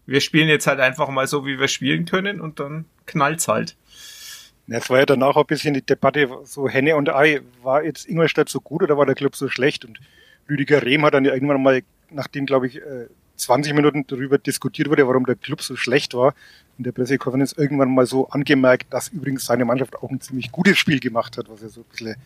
wir 0.07 0.21
spielen 0.21 0.49
jetzt 0.49 0.67
halt 0.67 0.81
einfach 0.81 1.09
mal 1.09 1.27
so, 1.27 1.47
wie 1.47 1.59
wir 1.59 1.69
spielen 1.69 2.05
können 2.05 2.41
und 2.41 2.61
dann 2.61 2.85
knallt's 3.07 3.49
halt. 3.49 3.77
Es 4.69 4.91
war 4.91 4.99
ja 4.99 5.07
danach 5.07 5.37
auch 5.37 5.45
ein 5.45 5.47
bisschen 5.47 5.75
die 5.75 5.83
Debatte, 5.83 6.29
so 6.45 6.69
Henne 6.69 6.97
und 6.97 7.09
Ei, 7.09 7.41
war 7.63 7.85
jetzt 7.85 8.09
Ingolstadt 8.09 8.49
so 8.49 8.61
gut 8.61 8.83
oder 8.83 8.99
war 8.99 9.07
der 9.07 9.15
Club 9.15 9.37
so 9.37 9.49
schlecht? 9.49 9.85
Und 9.85 10.01
Rüdiger 10.49 10.83
Rehm 10.83 11.05
hat 11.05 11.15
dann 11.15 11.25
ja 11.25 11.35
irgendwann 11.35 11.63
mal, 11.63 11.83
nachdem, 12.11 12.47
glaube 12.47 12.67
ich, 12.67 12.77
äh, 12.77 13.07
20 13.37 13.75
Minuten 13.75 14.07
darüber 14.07 14.39
diskutiert 14.39 14.89
wurde, 14.89 15.07
warum 15.07 15.25
der 15.25 15.37
Club 15.37 15.63
so 15.63 15.77
schlecht 15.77 16.15
war, 16.15 16.35
in 16.79 16.85
der 16.85 16.93
Pressekonferenz 16.93 17.53
irgendwann 17.53 17.95
mal 17.95 18.07
so 18.07 18.29
angemerkt, 18.29 18.93
dass 18.93 19.09
übrigens 19.09 19.45
seine 19.45 19.65
Mannschaft 19.65 19.97
auch 19.97 20.11
ein 20.11 20.21
ziemlich 20.21 20.51
gutes 20.51 20.79
Spiel 20.79 21.01
gemacht 21.01 21.37
hat, 21.37 21.49
was 21.49 21.63
ja 21.63 21.69
so 21.69 21.83
ein 21.83 21.87
bisschen 21.91 22.17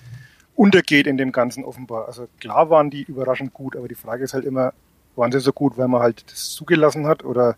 untergeht 0.55 1.07
in 1.07 1.17
dem 1.17 1.33
Ganzen 1.33 1.65
offenbar. 1.65 2.07
Also 2.07 2.29
klar 2.39 2.71
waren 2.71 2.91
die 2.91 3.03
überraschend 3.03 3.53
gut, 3.53 3.77
aber 3.77 3.89
die 3.89 3.95
Frage 3.95 4.25
ist 4.25 4.35
halt 4.35 4.45
immer, 4.45 4.73
waren 5.17 5.33
sie 5.33 5.41
so 5.41 5.53
gut, 5.53 5.77
weil 5.77 5.89
man 5.89 6.03
halt 6.03 6.25
das 6.31 6.51
zugelassen 6.51 7.07
hat 7.07 7.25
oder 7.25 7.57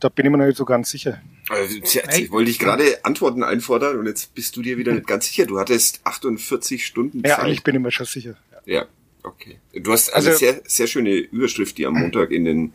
da 0.00 0.08
bin 0.08 0.26
ich 0.26 0.32
mir 0.32 0.38
noch 0.38 0.46
nicht 0.46 0.58
so 0.58 0.64
ganz 0.64 0.90
sicher. 0.90 1.20
Also, 1.48 1.76
jetzt 1.76 1.94
hey. 1.94 2.30
wollte 2.30 2.50
ich 2.50 2.58
gerade 2.58 3.04
Antworten 3.04 3.42
einfordern 3.42 3.98
und 3.98 4.06
jetzt 4.06 4.34
bist 4.34 4.56
du 4.56 4.62
dir 4.62 4.76
wieder 4.76 4.92
nicht 4.92 5.06
ganz 5.06 5.28
sicher. 5.28 5.46
Du 5.46 5.58
hattest 5.58 6.00
48 6.04 6.84
Stunden 6.84 7.22
Zeit. 7.22 7.30
Ja, 7.30 7.38
eigentlich 7.38 7.62
bin 7.62 7.76
ich 7.76 7.80
mir 7.80 7.90
schon 7.90 8.06
sicher. 8.06 8.36
Ja, 8.66 8.80
ja 8.80 8.86
okay. 9.22 9.58
Du 9.72 9.92
hast 9.92 10.12
eine 10.12 10.26
also, 10.26 10.38
sehr, 10.38 10.60
sehr 10.66 10.86
schöne 10.86 11.10
Überschrift, 11.10 11.78
die 11.78 11.86
am 11.86 11.94
Montag 11.94 12.30
in 12.30 12.44
den 12.44 12.72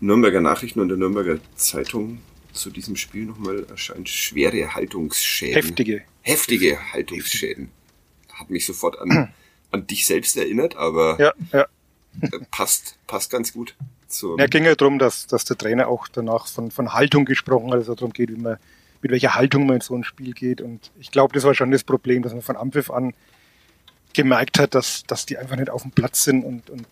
Nürnberger 0.00 0.40
Nachrichten 0.40 0.80
und 0.80 0.88
der 0.88 0.98
Nürnberger 0.98 1.38
Zeitung 1.56 2.20
zu 2.52 2.70
diesem 2.70 2.96
Spiel 2.96 3.24
nochmal 3.24 3.64
erscheint. 3.68 4.08
Schwere 4.08 4.74
Haltungsschäden. 4.74 5.54
Heftige. 5.54 6.02
Heftige 6.22 6.92
Haltungsschäden. 6.92 7.70
Hat 8.32 8.50
mich 8.50 8.66
sofort 8.66 8.98
an, 8.98 9.32
an 9.70 9.86
dich 9.86 10.06
selbst 10.06 10.36
erinnert, 10.36 10.76
aber 10.76 11.18
ja, 11.18 11.32
ja. 11.52 11.66
Passt, 12.50 12.96
passt 13.06 13.30
ganz 13.30 13.52
gut. 13.52 13.74
Zum 14.08 14.38
ja, 14.38 14.46
ging 14.46 14.64
ja 14.64 14.74
darum, 14.74 14.98
dass, 14.98 15.26
dass 15.26 15.44
der 15.44 15.58
Trainer 15.58 15.88
auch 15.88 16.08
danach 16.08 16.46
von, 16.46 16.70
von 16.70 16.92
Haltung 16.94 17.24
gesprochen 17.24 17.70
hat, 17.70 17.78
also 17.78 17.94
darum 17.94 18.12
geht, 18.12 18.30
wie 18.30 18.40
man, 18.40 18.56
mit 19.02 19.10
welcher 19.10 19.34
Haltung 19.34 19.66
man 19.66 19.76
in 19.76 19.80
so 19.80 19.94
ein 19.94 20.04
Spiel 20.04 20.32
geht. 20.32 20.60
Und 20.60 20.90
ich 20.98 21.10
glaube, 21.10 21.34
das 21.34 21.44
war 21.44 21.54
schon 21.54 21.70
das 21.70 21.84
Problem, 21.84 22.22
dass 22.22 22.32
man 22.32 22.42
von 22.42 22.56
Ampfiff 22.56 22.90
an 22.90 23.14
gemerkt 24.14 24.58
hat, 24.58 24.74
dass, 24.74 25.04
dass 25.04 25.26
die 25.26 25.38
einfach 25.38 25.56
nicht 25.56 25.70
auf 25.70 25.82
dem 25.82 25.92
Platz 25.92 26.24
sind 26.24 26.44
und, 26.44 26.70
und 26.70 26.86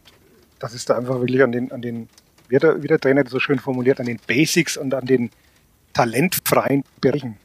das 0.58 0.74
ist 0.74 0.88
da 0.88 0.96
einfach 0.96 1.18
wirklich 1.20 1.42
an 1.42 1.52
den, 1.52 1.72
an 1.72 1.82
den, 1.82 2.08
wie 2.48 2.58
der, 2.58 2.82
wie 2.82 2.86
der 2.86 3.00
Trainer 3.00 3.24
das 3.24 3.32
so 3.32 3.40
schön 3.40 3.58
formuliert, 3.58 4.00
an 4.00 4.06
den 4.06 4.18
Basics 4.26 4.76
und 4.76 4.94
an 4.94 5.06
den 5.06 5.30
talentfreien 5.92 6.84
Bereichen 7.00 7.36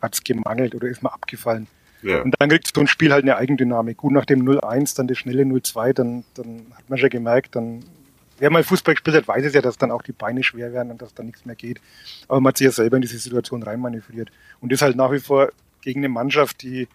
hat 0.00 0.14
es 0.14 0.22
gemangelt 0.22 0.74
oder 0.74 0.88
ist 0.88 1.02
mal 1.02 1.10
abgefallen. 1.10 1.66
Ja. 2.04 2.22
Und 2.22 2.34
dann 2.38 2.50
kriegt 2.50 2.70
so 2.72 2.80
ein 2.80 2.86
Spiel 2.86 3.12
halt 3.12 3.24
eine 3.24 3.36
Eigendynamik. 3.36 3.96
Gut, 3.96 4.12
nach 4.12 4.26
dem 4.26 4.46
0-1, 4.46 4.96
dann 4.96 5.08
das 5.08 5.18
schnelle 5.18 5.42
0-2, 5.44 5.92
dann, 5.94 6.24
dann 6.34 6.66
hat 6.74 6.88
man 6.88 6.98
schon 6.98 7.08
gemerkt, 7.08 7.56
dann 7.56 7.82
wer 8.38 8.50
mal 8.50 8.62
Fußball 8.62 8.94
gespielt 8.94 9.16
hat, 9.16 9.26
weiß 9.26 9.44
es 9.44 9.54
ja, 9.54 9.62
dass 9.62 9.78
dann 9.78 9.90
auch 9.90 10.02
die 10.02 10.12
Beine 10.12 10.42
schwer 10.42 10.72
werden 10.72 10.90
und 10.90 11.00
dass 11.00 11.14
dann 11.14 11.26
nichts 11.26 11.46
mehr 11.46 11.56
geht. 11.56 11.80
Aber 12.28 12.40
man 12.40 12.50
hat 12.50 12.58
sich 12.58 12.66
ja 12.66 12.72
selber 12.72 12.96
in 12.96 13.02
diese 13.02 13.18
Situation 13.18 13.62
reinmanövriert. 13.62 14.30
Und 14.60 14.70
das 14.70 14.82
halt 14.82 14.96
nach 14.96 15.12
wie 15.12 15.20
vor 15.20 15.50
gegen 15.80 16.00
eine 16.00 16.08
Mannschaft, 16.10 16.62
die 16.62 16.88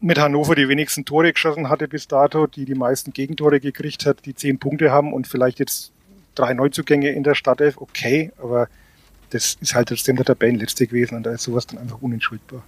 mit 0.00 0.18
Hannover 0.18 0.54
die 0.54 0.68
wenigsten 0.68 1.04
Tore 1.04 1.32
geschossen 1.32 1.68
hatte 1.68 1.88
bis 1.88 2.08
dato, 2.08 2.46
die 2.46 2.64
die 2.64 2.74
meisten 2.74 3.12
Gegentore 3.12 3.60
gekriegt 3.60 4.06
hat, 4.06 4.24
die 4.24 4.34
zehn 4.34 4.58
Punkte 4.58 4.92
haben 4.92 5.12
und 5.12 5.26
vielleicht 5.26 5.58
jetzt 5.58 5.92
drei 6.34 6.54
Neuzugänge 6.54 7.10
in 7.10 7.22
der 7.22 7.34
Startelf, 7.34 7.78
okay, 7.78 8.32
aber 8.38 8.68
das 9.30 9.58
ist 9.60 9.74
halt 9.74 9.88
trotzdem 9.88 10.16
der 10.16 10.24
Tabellenletzte 10.24 10.86
gewesen 10.86 11.16
und 11.16 11.24
da 11.24 11.32
ist 11.32 11.42
sowas 11.42 11.66
dann 11.66 11.78
einfach 11.78 12.00
unentschuldbar. 12.00 12.62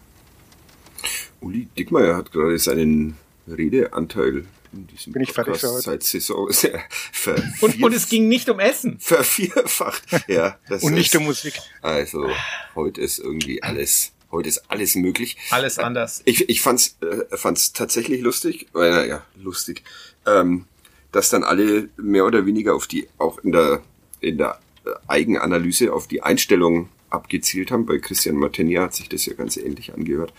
Uli 1.40 1.68
Dickmeyer 1.76 2.16
hat 2.16 2.32
gerade 2.32 2.58
seinen 2.58 3.16
Redeanteil 3.48 4.44
in 4.72 4.86
diesem 4.86 5.12
Bin 5.12 5.22
ich 5.22 5.34
Podcast 5.34 5.60
fertig 5.60 5.60
für 5.60 5.74
heute. 5.74 5.82
seit 5.82 6.02
Saison 6.02 6.48
und, 7.60 7.82
und 7.82 7.92
es 7.92 8.08
ging 8.08 8.28
nicht 8.28 8.48
um 8.48 8.58
Essen. 8.58 8.98
Vervierfacht. 8.98 10.04
Ja, 10.28 10.58
das 10.68 10.82
und 10.82 10.94
nicht 10.94 11.14
um 11.14 11.24
Musik. 11.24 11.54
Also 11.82 12.30
heute 12.74 13.00
ist 13.00 13.18
irgendwie 13.18 13.62
alles 13.62 14.12
heute 14.32 14.48
ist 14.48 14.70
alles 14.70 14.96
möglich. 14.96 15.36
Alles 15.50 15.78
anders. 15.78 16.22
Ich, 16.24 16.48
ich 16.48 16.62
fand's, 16.62 16.96
äh, 17.02 17.36
fand's 17.36 17.72
tatsächlich 17.72 18.22
lustig, 18.22 18.66
äh, 18.74 19.06
ja, 19.06 19.22
lustig, 19.36 19.82
ähm, 20.26 20.64
dass 21.12 21.28
dann 21.28 21.44
alle 21.44 21.90
mehr 21.98 22.24
oder 22.24 22.46
weniger 22.46 22.74
auf 22.74 22.86
die, 22.86 23.08
auch 23.18 23.38
in 23.40 23.52
der, 23.52 23.82
in 24.20 24.38
der 24.38 24.58
Eigenanalyse 25.06 25.92
auf 25.92 26.08
die 26.08 26.22
Einstellung 26.22 26.88
abgezielt 27.12 27.70
haben. 27.70 27.86
Bei 27.86 27.98
Christian 27.98 28.36
Martinia 28.36 28.82
hat 28.82 28.94
sich 28.94 29.08
das 29.08 29.26
ja 29.26 29.34
ganz 29.34 29.56
ähnlich 29.56 29.94
angehört. 29.94 30.32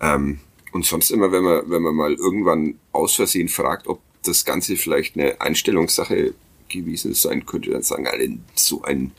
Ähm, 0.00 0.40
und 0.72 0.84
sonst 0.84 1.10
immer, 1.10 1.32
wenn 1.32 1.44
man, 1.44 1.70
wenn 1.70 1.82
man 1.82 1.94
mal 1.94 2.14
irgendwann 2.14 2.78
aus 2.92 3.14
Versehen 3.14 3.48
fragt, 3.48 3.86
ob 3.86 4.00
das 4.24 4.44
Ganze 4.44 4.76
vielleicht 4.76 5.16
eine 5.16 5.40
Einstellungssache 5.40 6.34
gewesen 6.68 7.14
sein 7.14 7.46
könnte, 7.46 7.70
dann 7.70 7.82
sagen 7.82 8.06
alle 8.06 8.38
so 8.54 8.82
ein 8.82 9.12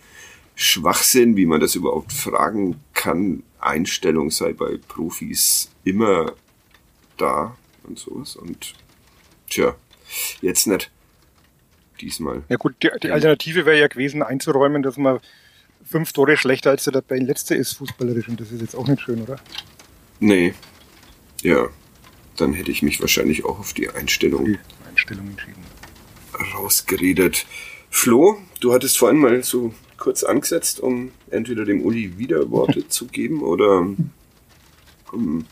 Schwachsinn, 0.55 1.37
wie 1.37 1.45
man 1.45 1.61
das 1.61 1.75
überhaupt 1.75 2.11
fragen 2.11 2.79
kann. 2.93 3.43
Einstellung 3.59 4.31
sei 4.31 4.53
bei 4.53 4.77
Profis 4.87 5.71
immer 5.83 6.33
da 7.17 7.55
und 7.83 7.97
sowas. 7.97 8.35
Und 8.35 8.73
tja, 9.49 9.75
jetzt 10.41 10.67
nicht. 10.67 10.91
Diesmal. 12.01 12.43
Ja 12.49 12.57
gut, 12.57 12.75
die, 12.83 12.89
die 13.01 13.09
Alternative 13.09 13.65
wäre 13.65 13.79
ja 13.79 13.87
gewesen, 13.87 14.21
einzuräumen, 14.21 14.83
dass 14.83 14.97
man 14.97 15.19
fünf 15.87 16.13
Tore 16.13 16.37
schlechter 16.37 16.71
als 16.71 16.83
der 16.83 16.93
dabei 16.93 17.17
letzte 17.17 17.55
ist, 17.55 17.73
fußballerisch. 17.73 18.27
Und 18.27 18.39
das 18.39 18.51
ist 18.51 18.61
jetzt 18.61 18.75
auch 18.75 18.87
nicht 18.87 19.01
schön, 19.01 19.21
oder? 19.21 19.37
Nee, 20.19 20.53
ja, 21.41 21.69
dann 22.35 22.53
hätte 22.53 22.71
ich 22.71 22.81
mich 22.81 22.99
wahrscheinlich 23.01 23.45
auch 23.45 23.59
auf 23.59 23.73
die 23.73 23.89
Einstellung, 23.89 24.45
die 24.45 24.59
Einstellung 24.89 25.27
entschieden. 25.27 25.63
rausgeredet. 26.55 27.45
Flo, 27.89 28.37
du 28.59 28.73
hattest 28.73 28.97
vorhin 28.97 29.19
mal 29.19 29.43
so 29.43 29.73
kurz 29.97 30.23
angesetzt, 30.23 30.79
um 30.79 31.11
entweder 31.29 31.65
dem 31.65 31.81
Uli 31.81 32.17
Widerworte 32.17 32.87
zu 32.87 33.07
geben 33.07 33.41
oder. 33.41 33.87
Um 35.11 35.45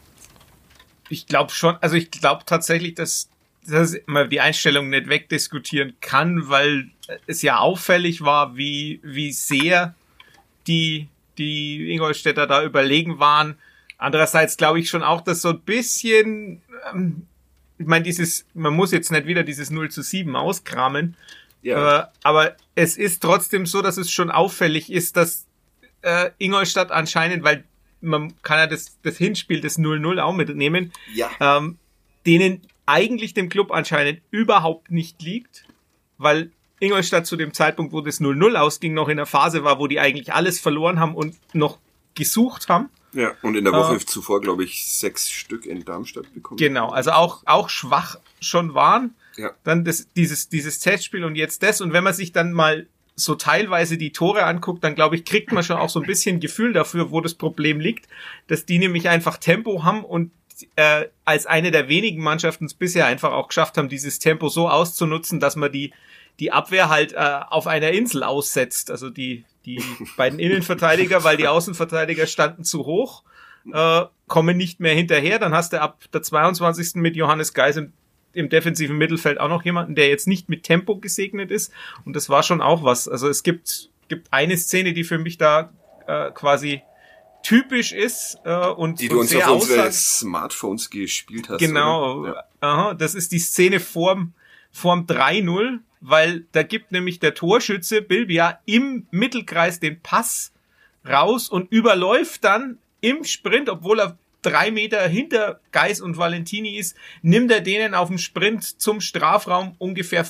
ich 1.09 1.27
glaube 1.27 1.51
schon, 1.51 1.77
also 1.81 1.95
ich 1.95 2.09
glaube 2.11 2.43
tatsächlich, 2.45 2.95
dass, 2.95 3.29
dass 3.67 3.95
man 4.07 4.29
die 4.29 4.39
Einstellung 4.39 4.89
nicht 4.89 5.07
wegdiskutieren 5.07 5.95
kann, 6.01 6.49
weil 6.49 6.89
es 7.27 7.41
ja 7.41 7.59
auffällig 7.59 8.21
war, 8.21 8.57
wie, 8.57 8.99
wie 9.03 9.31
sehr 9.31 9.95
die, 10.67 11.07
die 11.37 11.91
Ingolstädter 11.91 12.47
da 12.47 12.63
überlegen 12.63 13.19
waren 13.19 13.57
Andererseits 13.97 14.57
glaube 14.57 14.79
ich 14.79 14.89
schon 14.89 15.03
auch, 15.03 15.21
dass 15.21 15.41
so 15.41 15.49
ein 15.49 15.61
bisschen, 15.61 16.61
ähm, 16.93 17.27
ich 17.77 17.85
meine, 17.85 18.03
dieses, 18.03 18.45
man 18.53 18.73
muss 18.73 18.91
jetzt 18.91 19.11
nicht 19.11 19.25
wieder 19.25 19.43
dieses 19.43 19.69
0 19.69 19.89
zu 19.89 20.01
7 20.01 20.35
auskramen, 20.35 21.15
ja. 21.61 21.99
äh, 21.99 22.07
aber 22.23 22.55
es 22.75 22.97
ist 22.97 23.21
trotzdem 23.21 23.65
so, 23.65 23.81
dass 23.81 23.97
es 23.97 24.11
schon 24.11 24.31
auffällig 24.31 24.91
ist, 24.91 25.15
dass 25.15 25.45
äh, 26.01 26.31
Ingolstadt 26.37 26.91
anscheinend, 26.91 27.43
weil 27.43 27.63
man 28.01 28.39
kann 28.41 28.59
ja 28.59 28.67
das, 28.67 28.99
das 29.01 29.17
Hinspiel 29.17 29.61
des 29.61 29.79
0-0 29.79 30.19
auch 30.19 30.33
mitnehmen, 30.33 30.91
ja. 31.13 31.29
ähm, 31.39 31.77
denen 32.25 32.61
eigentlich 32.85 33.33
dem 33.33 33.49
Club 33.49 33.71
anscheinend 33.71 34.21
überhaupt 34.29 34.91
nicht 34.91 35.21
liegt, 35.21 35.65
weil 36.17 36.51
Ingolstadt 36.79 37.25
zu 37.25 37.35
dem 37.35 37.53
Zeitpunkt, 37.53 37.93
wo 37.93 38.01
das 38.01 38.19
0-0 38.19 38.55
ausging, 38.55 38.93
noch 38.93 39.07
in 39.07 39.17
der 39.17 39.25
Phase 39.25 39.63
war, 39.63 39.79
wo 39.79 39.87
die 39.87 39.99
eigentlich 39.99 40.33
alles 40.33 40.59
verloren 40.59 40.99
haben 40.99 41.15
und 41.15 41.35
noch 41.53 41.79
gesucht 42.15 42.69
haben. 42.69 42.89
Ja, 43.13 43.33
und 43.41 43.55
in 43.55 43.63
der 43.63 43.73
Woche 43.73 43.95
äh, 43.95 43.99
zuvor, 43.99 44.41
glaube 44.41 44.65
ich, 44.65 44.85
sechs 44.85 45.31
Stück 45.31 45.65
in 45.65 45.85
Darmstadt 45.85 46.33
bekommen. 46.33 46.57
Genau, 46.57 46.89
also 46.89 47.11
auch, 47.11 47.43
auch 47.45 47.69
schwach 47.69 48.17
schon 48.41 48.73
waren. 48.73 49.15
Ja. 49.37 49.51
Dann 49.63 49.85
das, 49.85 50.07
dieses, 50.15 50.49
dieses 50.49 50.79
Testspiel 50.79 51.23
und 51.23 51.35
jetzt 51.35 51.63
das. 51.63 51.79
Und 51.79 51.93
wenn 51.93 52.03
man 52.03 52.13
sich 52.13 52.33
dann 52.33 52.51
mal 52.51 52.87
so 53.15 53.35
teilweise 53.35 53.97
die 53.97 54.11
Tore 54.11 54.43
anguckt, 54.43 54.83
dann 54.83 54.95
glaube 54.95 55.15
ich, 55.15 55.23
kriegt 55.23 55.53
man 55.53 55.63
schon 55.63 55.77
auch 55.77 55.89
so 55.89 56.01
ein 56.01 56.05
bisschen 56.05 56.41
Gefühl 56.41 56.73
dafür, 56.73 57.11
wo 57.11 57.21
das 57.21 57.33
Problem 57.33 57.79
liegt, 57.79 58.09
dass 58.47 58.65
die 58.65 58.79
nämlich 58.79 59.07
einfach 59.07 59.37
Tempo 59.37 59.83
haben 59.83 60.03
und 60.03 60.31
äh, 60.75 61.05
als 61.23 61.45
eine 61.45 61.71
der 61.71 61.87
wenigen 61.87 62.21
Mannschaften 62.21 62.65
es 62.65 62.73
bisher 62.73 63.05
einfach 63.05 63.31
auch 63.31 63.47
geschafft 63.47 63.77
haben, 63.77 63.89
dieses 63.89 64.19
Tempo 64.19 64.49
so 64.49 64.69
auszunutzen, 64.69 65.39
dass 65.39 65.55
man 65.55 65.71
die 65.71 65.93
die 66.39 66.51
Abwehr 66.51 66.89
halt 66.89 67.13
äh, 67.13 67.39
auf 67.49 67.67
einer 67.67 67.91
Insel 67.91 68.23
aussetzt. 68.23 68.91
Also 68.91 69.09
die 69.09 69.45
die 69.65 69.81
beiden 70.17 70.39
Innenverteidiger, 70.39 71.23
weil 71.23 71.37
die 71.37 71.47
Außenverteidiger 71.47 72.27
standen 72.27 72.63
zu 72.63 72.85
hoch, 72.85 73.23
äh, 73.73 74.03
kommen 74.27 74.57
nicht 74.57 74.79
mehr 74.79 74.93
hinterher. 74.93 75.39
Dann 75.39 75.53
hast 75.53 75.73
du 75.73 75.81
ab 75.81 76.03
der 76.13 76.21
22. 76.21 76.95
mit 76.95 77.15
Johannes 77.15 77.53
Geis 77.53 77.77
im 77.77 77.93
im 78.35 78.49
defensiven 78.49 78.97
Mittelfeld 78.97 79.39
auch 79.39 79.47
noch 79.47 79.63
jemanden, 79.63 79.95
der 79.95 80.09
jetzt 80.09 80.27
nicht 80.27 80.49
mit 80.49 80.63
Tempo 80.63 80.97
gesegnet 80.97 81.51
ist. 81.51 81.71
Und 82.03 82.15
das 82.15 82.29
war 82.29 82.43
schon 82.43 82.61
auch 82.61 82.83
was. 82.83 83.07
Also 83.07 83.29
es 83.29 83.43
gibt, 83.43 83.89
gibt 84.09 84.27
eine 84.31 84.57
Szene, 84.57 84.93
die 84.93 85.03
für 85.03 85.17
mich 85.17 85.37
da 85.37 85.71
äh, 86.05 86.31
quasi 86.31 86.81
typisch 87.43 87.91
ist 87.93 88.37
äh, 88.43 88.67
und 88.67 88.99
die 88.99 89.07
du 89.07 89.19
uns 89.19 89.33
auf 89.35 89.61
unsere 89.61 89.91
Smartphones 89.91 90.89
gespielt 90.89 91.49
hast. 91.49 91.59
Genau, 91.59 92.25
ja. 92.25 92.43
aha, 92.59 92.93
das 92.93 93.15
ist 93.15 93.31
die 93.31 93.39
Szene 93.39 93.79
vorm 93.79 94.33
vorm 94.71 95.05
3-0, 95.05 95.79
weil 96.07 96.45
da 96.51 96.61
gibt 96.61 96.91
nämlich 96.91 97.19
der 97.19 97.33
Torschütze 97.33 98.01
Bilbia 98.01 98.59
im 98.65 99.07
Mittelkreis 99.09 99.79
den 99.79 99.99
Pass 100.01 100.53
raus 101.07 101.49
und 101.49 101.71
überläuft 101.71 102.43
dann 102.43 102.77
im 103.01 103.23
Sprint, 103.23 103.69
obwohl 103.69 103.99
er 103.99 104.17
drei 104.43 104.69
Meter 104.69 105.07
hinter 105.07 105.59
Geis 105.71 106.01
und 106.01 106.17
Valentini 106.17 106.77
ist, 106.77 106.95
nimmt 107.23 107.51
er 107.51 107.61
denen 107.61 107.95
auf 107.95 108.09
dem 108.09 108.19
Sprint 108.19 108.79
zum 108.79 109.01
Strafraum 109.01 109.75
ungefähr 109.79 110.27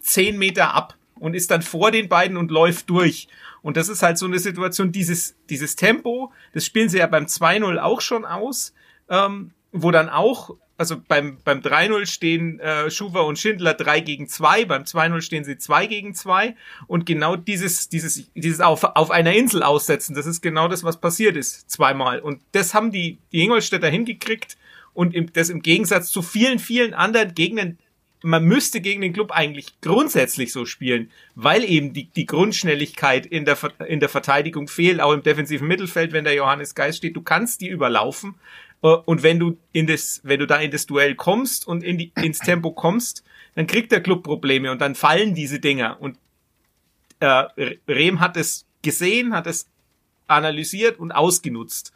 zehn 0.00 0.38
Meter 0.38 0.74
ab 0.74 0.96
und 1.14 1.34
ist 1.34 1.50
dann 1.50 1.62
vor 1.62 1.90
den 1.90 2.10
beiden 2.10 2.36
und 2.36 2.50
läuft 2.50 2.90
durch. 2.90 3.28
Und 3.62 3.78
das 3.78 3.88
ist 3.88 4.02
halt 4.02 4.18
so 4.18 4.26
eine 4.26 4.40
Situation, 4.40 4.92
dieses, 4.92 5.36
dieses 5.48 5.74
Tempo, 5.74 6.32
das 6.52 6.66
spielen 6.66 6.90
sie 6.90 6.98
ja 6.98 7.06
beim 7.06 7.24
2-0 7.24 7.78
auch 7.78 8.02
schon 8.02 8.26
aus, 8.26 8.74
ähm, 9.08 9.52
wo 9.70 9.90
dann 9.90 10.10
auch 10.10 10.54
also 10.78 10.96
beim, 11.06 11.38
beim 11.44 11.60
3-0 11.60 12.06
stehen 12.06 12.58
äh, 12.60 12.90
Schuwer 12.90 13.26
und 13.26 13.38
Schindler 13.38 13.74
3 13.74 14.00
gegen 14.00 14.28
2, 14.28 14.64
beim 14.64 14.82
2-0 14.82 15.20
stehen 15.20 15.44
sie 15.44 15.58
2 15.58 15.86
gegen 15.86 16.14
2 16.14 16.56
und 16.86 17.06
genau 17.06 17.36
dieses, 17.36 17.88
dieses, 17.88 18.30
dieses 18.34 18.60
auf, 18.60 18.84
auf 18.84 19.10
einer 19.10 19.32
Insel 19.32 19.62
aussetzen, 19.62 20.14
das 20.14 20.26
ist 20.26 20.40
genau 20.40 20.68
das, 20.68 20.82
was 20.82 21.00
passiert 21.00 21.36
ist, 21.36 21.70
zweimal. 21.70 22.20
Und 22.20 22.40
das 22.52 22.74
haben 22.74 22.90
die, 22.90 23.18
die 23.32 23.42
Ingolstädter 23.42 23.88
hingekriegt 23.88 24.56
und 24.94 25.14
im, 25.14 25.32
das 25.32 25.50
im 25.50 25.62
Gegensatz 25.62 26.10
zu 26.10 26.22
vielen, 26.22 26.58
vielen 26.58 26.94
anderen 26.94 27.34
Gegnern, 27.34 27.78
man 28.24 28.44
müsste 28.44 28.80
gegen 28.80 29.00
den 29.00 29.12
Club 29.12 29.32
eigentlich 29.32 29.80
grundsätzlich 29.80 30.52
so 30.52 30.64
spielen, 30.64 31.10
weil 31.34 31.64
eben 31.64 31.92
die, 31.92 32.04
die 32.04 32.26
Grundschnelligkeit 32.26 33.26
in 33.26 33.44
der, 33.44 33.58
in 33.86 34.00
der 34.00 34.08
Verteidigung 34.08 34.68
fehlt, 34.68 35.00
auch 35.00 35.12
im 35.12 35.22
defensiven 35.22 35.66
Mittelfeld, 35.66 36.12
wenn 36.12 36.24
der 36.24 36.34
Johannes 36.34 36.74
Geist 36.74 36.98
steht. 36.98 37.16
Du 37.16 37.22
kannst 37.22 37.60
die 37.60 37.68
überlaufen 37.68 38.36
und 38.82 39.22
wenn 39.22 39.38
du 39.38 39.58
in 39.72 39.86
das, 39.86 40.20
wenn 40.24 40.40
du 40.40 40.46
da 40.46 40.56
in 40.56 40.72
das 40.72 40.86
Duell 40.86 41.14
kommst 41.14 41.66
und 41.66 41.84
in 41.84 41.98
die, 41.98 42.12
ins 42.16 42.40
Tempo 42.40 42.72
kommst, 42.72 43.22
dann 43.54 43.68
kriegt 43.68 43.92
der 43.92 44.02
Club 44.02 44.24
Probleme 44.24 44.72
und 44.72 44.80
dann 44.80 44.96
fallen 44.96 45.34
diese 45.34 45.60
Dinger. 45.60 46.00
Und 46.00 46.18
äh, 47.20 47.44
Rehm 47.88 48.18
hat 48.18 48.36
es 48.36 48.66
gesehen, 48.82 49.34
hat 49.34 49.46
es 49.46 49.68
analysiert 50.26 50.98
und 50.98 51.12
ausgenutzt. 51.12 51.92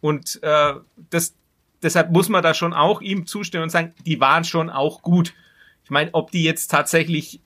Und 0.00 0.42
äh, 0.42 0.74
das, 1.10 1.34
deshalb 1.82 2.10
muss 2.10 2.30
man 2.30 2.42
da 2.42 2.54
schon 2.54 2.72
auch 2.72 3.02
ihm 3.02 3.26
zustimmen 3.26 3.64
und 3.64 3.70
sagen, 3.70 3.92
die 4.06 4.18
waren 4.18 4.44
schon 4.44 4.70
auch 4.70 5.02
gut. 5.02 5.34
Ich 5.84 5.90
meine, 5.90 6.08
ob 6.14 6.30
die 6.30 6.42
jetzt 6.42 6.68
tatsächlich 6.70 7.40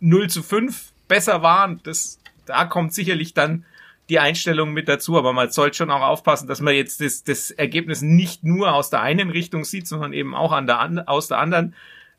0 0.00 0.30
zu 0.30 0.42
5 0.42 0.92
besser 1.06 1.42
waren, 1.42 1.80
das, 1.82 2.18
da 2.46 2.64
kommt 2.64 2.94
sicherlich 2.94 3.34
dann 3.34 3.66
die 4.08 4.18
Einstellung 4.18 4.72
mit 4.72 4.88
dazu, 4.88 5.18
aber 5.18 5.32
man 5.32 5.50
sollte 5.50 5.76
schon 5.76 5.90
auch 5.90 6.00
aufpassen, 6.00 6.48
dass 6.48 6.60
man 6.60 6.74
jetzt 6.74 7.00
das, 7.00 7.24
das 7.24 7.50
Ergebnis 7.50 8.00
nicht 8.00 8.42
nur 8.42 8.72
aus 8.72 8.90
der 8.90 9.02
einen 9.02 9.30
Richtung 9.30 9.64
sieht, 9.64 9.86
sondern 9.86 10.12
eben 10.12 10.34
auch 10.34 10.52
an 10.52 10.66
der, 10.66 11.08
aus 11.08 11.28
der 11.28 11.38
anderen, 11.38 11.74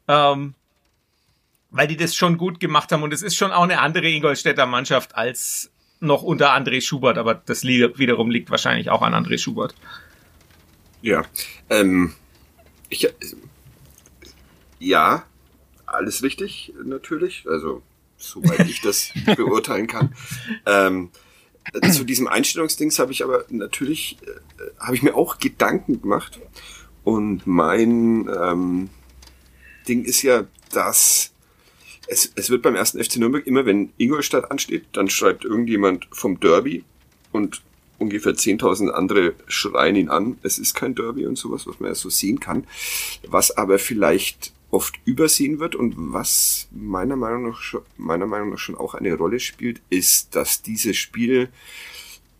ähm, 0.07 0.53
weil 1.71 1.87
die 1.87 1.97
das 1.97 2.15
schon 2.15 2.37
gut 2.37 2.59
gemacht 2.59 2.91
haben 2.91 3.03
und 3.03 3.13
es 3.13 3.21
ist 3.21 3.35
schon 3.35 3.51
auch 3.51 3.63
eine 3.63 3.79
andere 3.79 4.07
Ingolstädter 4.09 4.65
Mannschaft 4.65 5.15
als 5.15 5.71
noch 5.99 6.23
unter 6.23 6.53
André 6.55 6.81
Schubert, 6.81 7.17
aber 7.17 7.35
das 7.35 7.63
wiederum 7.63 8.31
liegt 8.31 8.49
wahrscheinlich 8.51 8.89
auch 8.89 9.01
an 9.01 9.13
André 9.13 9.37
Schubert. 9.37 9.75
Ja, 11.01 11.23
ähm, 11.69 12.13
ich, 12.89 13.07
ja, 14.79 15.23
alles 15.85 16.23
richtig, 16.23 16.73
natürlich, 16.83 17.45
also 17.49 17.81
soweit 18.17 18.67
ich 18.67 18.81
das 18.81 19.11
beurteilen 19.35 19.87
kann. 19.87 20.15
Ähm, 20.65 21.09
äh, 21.13 21.28
zu 21.91 22.03
diesem 22.03 22.27
Einstellungsdings 22.27 22.99
habe 22.99 23.11
ich 23.11 23.23
aber 23.23 23.45
natürlich, 23.49 24.17
äh, 24.23 24.83
habe 24.83 24.95
ich 24.95 25.03
mir 25.03 25.15
auch 25.15 25.39
Gedanken 25.39 26.01
gemacht. 26.01 26.39
Und 27.03 27.47
mein 27.47 28.29
ähm, 28.29 28.89
Ding 29.87 30.03
ist 30.03 30.21
ja, 30.21 30.45
dass 30.71 31.31
es, 32.07 32.31
es 32.35 32.49
wird 32.49 32.63
beim 32.63 32.75
ersten 32.75 33.03
FC 33.03 33.17
Nürnberg 33.17 33.45
immer, 33.45 33.65
wenn 33.65 33.91
Ingolstadt 33.97 34.51
ansteht, 34.51 34.85
dann 34.93 35.09
schreibt 35.09 35.45
irgendjemand 35.45 36.07
vom 36.11 36.39
Derby 36.39 36.83
und 37.31 37.61
ungefähr 37.99 38.33
10.000 38.33 38.89
andere 38.89 39.33
schreien 39.47 39.95
ihn 39.95 40.09
an. 40.09 40.37
Es 40.41 40.57
ist 40.57 40.73
kein 40.73 40.95
Derby 40.95 41.25
und 41.25 41.37
sowas, 41.37 41.67
was 41.67 41.79
man 41.79 41.89
ja 41.89 41.95
so 41.95 42.09
sehen 42.09 42.39
kann. 42.39 42.65
Was 43.27 43.55
aber 43.55 43.77
vielleicht 43.77 44.53
oft 44.71 44.99
übersehen 45.05 45.59
wird 45.59 45.75
und 45.75 45.95
was 45.97 46.67
meiner 46.71 47.15
Meinung 47.15 47.49
nach 47.49 47.61
schon, 47.61 47.81
meiner 47.97 48.27
Meinung 48.27 48.51
nach 48.51 48.59
schon 48.59 48.75
auch 48.75 48.93
eine 48.93 49.15
Rolle 49.15 49.39
spielt, 49.39 49.81
ist, 49.89 50.35
dass 50.35 50.61
dieses 50.61 50.97
Spiel 50.97 51.49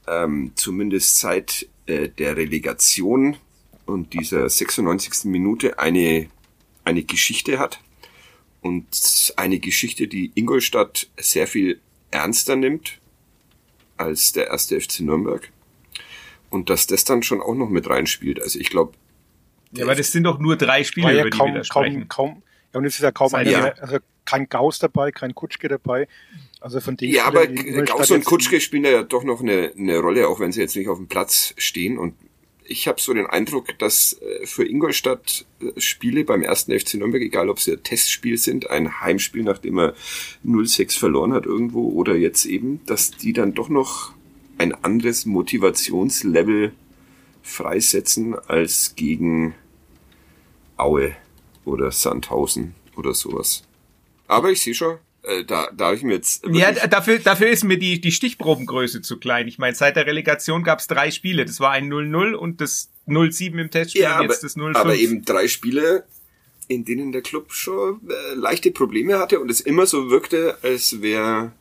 ähm, 0.08 0.52
zumindest 0.56 1.20
seit 1.20 1.68
äh, 1.88 2.10
der 2.10 2.38
Relegation 2.38 3.38
und 3.86 4.14
dieser 4.14 4.48
96. 4.48 5.26
Minute 5.26 5.80
eine 5.80 6.30
eine 6.90 7.04
Geschichte 7.04 7.60
hat 7.60 7.80
und 8.62 9.34
eine 9.38 9.60
Geschichte, 9.60 10.08
die 10.08 10.32
Ingolstadt 10.36 11.10
sehr 11.18 11.48
viel 11.48 11.80
ernster 12.12 12.56
nimmt 12.56 13.00
als 13.98 14.32
der 14.34 14.48
erste 14.48 14.80
FC 14.80 15.02
Nürnberg 15.02 15.52
und 16.50 16.70
dass 16.70 16.88
das 16.88 17.04
dann 17.04 17.24
schon 17.24 17.42
auch 17.42 17.56
noch 17.56 17.70
mit 17.70 17.90
reinspielt. 17.90 18.42
Also 18.42 18.60
ich 18.60 18.70
glaube, 18.70 18.94
ja, 19.72 19.86
aber 19.86 19.96
das 19.96 20.12
sind 20.12 20.24
doch 20.24 20.40
nur 20.40 20.56
drei 20.56 20.84
Spiele, 20.84 21.14
ja 21.14 21.22
über 21.22 21.30
die 21.30 21.38
kaum, 21.38 21.54
wir 21.54 21.60
da 21.60 21.64
sprechen. 21.64 22.08
Kaum, 22.08 22.34
kaum, 22.34 22.44
ja, 22.74 22.80
und 22.80 22.86
es 22.86 22.96
ist 22.96 23.02
ja 23.02 23.12
kaum 23.12 23.34
eine, 23.34 23.52
ja. 23.52 23.74
also 23.80 23.98
kein 24.26 24.48
Gauss 24.48 24.80
dabei, 24.80 25.12
kein 25.12 25.34
Kutschke 25.34 25.68
dabei. 25.68 26.08
Also 26.62 26.82
von 26.82 26.98
dem 26.98 27.12
Ja, 27.12 27.26
aber 27.26 27.48
Gauss 27.48 28.12
und 28.12 28.26
Kutschke 28.26 28.62
spielen 28.62 28.86
ja 28.86 29.04
doch 29.04 29.24
noch 29.24 29.42
eine, 29.42 29.72
eine 29.78 29.98
Rolle, 30.00 30.28
auch 30.28 30.40
wenn 30.40 30.52
sie 30.52 30.62
jetzt 30.62 30.76
nicht 30.76 30.88
auf 30.88 30.98
dem 30.98 31.08
Platz 31.08 31.54
stehen. 31.58 31.98
Und 31.98 32.14
ich 32.64 32.88
habe 32.88 33.02
so 33.02 33.14
den 33.14 33.26
Eindruck, 33.26 33.78
dass 33.80 34.22
äh, 34.22 34.46
für 34.46 34.66
Ingolstadt 34.66 35.46
äh, 35.62 35.80
Spiele 35.80 36.24
beim 36.24 36.44
ersten 36.44 36.78
FC 36.78 36.96
Nürnberg, 36.96 37.24
egal 37.24 37.50
ob 37.50 37.60
sie 37.60 37.74
ein 37.74 37.84
Testspiel 37.84 38.38
sind, 38.38 38.70
ein 38.70 39.02
Heimspiel, 39.02 39.44
nachdem 39.44 39.80
er 39.80 39.96
0-6 40.46 41.00
verloren 41.00 41.34
hat 41.34 41.46
irgendwo, 41.46 41.90
oder 41.90 42.16
jetzt 42.16 42.46
eben, 42.46 42.82
dass 42.86 43.12
die 43.12 43.34
dann 43.34 43.56
doch 43.56 43.70
noch 43.70 44.14
ein 44.60 44.74
anderes 44.84 45.26
Motivationslevel 45.26 46.74
freisetzen 47.50 48.36
als 48.48 48.96
gegen 48.96 49.56
Aue 50.78 51.16
oder 51.66 51.92
Sandhausen 51.92 52.76
oder 52.96 53.14
sowas. 53.14 53.64
Aber 54.28 54.52
ich 54.52 54.62
sehe 54.62 54.74
schon, 54.74 54.98
äh, 55.24 55.44
da, 55.44 55.70
da 55.76 55.88
habe 55.88 55.96
ich 55.96 56.04
mir 56.04 56.14
jetzt. 56.14 56.46
Ja, 56.48 56.72
dafür, 56.72 57.20
dafür 57.20 57.50
ist 57.50 57.64
mir 57.64 57.78
die, 57.78 58.00
die 58.00 58.12
Stichprobengröße 58.12 59.02
zu 59.02 59.18
klein. 59.18 59.48
Ich 59.48 59.58
meine, 59.58 59.76
seit 59.76 59.96
der 59.96 60.06
Relegation 60.06 60.64
gab 60.64 60.80
es 60.80 60.88
drei 60.88 61.12
Spiele. 61.12 61.46
Das 61.46 61.60
war 61.60 61.72
ein 61.72 61.92
0-0 61.92 62.34
und 62.34 62.62
das 62.62 62.90
0-7 63.08 63.60
im 63.60 63.72
Testspiel 63.72 64.04
ja, 64.04 64.16
aber, 64.16 64.24
jetzt 64.24 64.44
das 64.44 64.56
0-5. 64.56 64.76
Aber 64.76 64.96
eben 64.96 65.26
drei 65.26 65.48
Spiele, 65.48 66.06
in 66.68 66.86
denen 66.86 67.12
der 67.12 67.22
Club 67.22 67.52
schon 67.52 68.00
äh, 68.08 68.36
leichte 68.36 68.72
Probleme 68.72 69.20
hatte 69.20 69.40
und 69.40 69.50
es 69.52 69.62
immer 69.62 69.86
so 69.86 70.10
wirkte, 70.10 70.58
als 70.62 71.02
wäre 71.02 71.52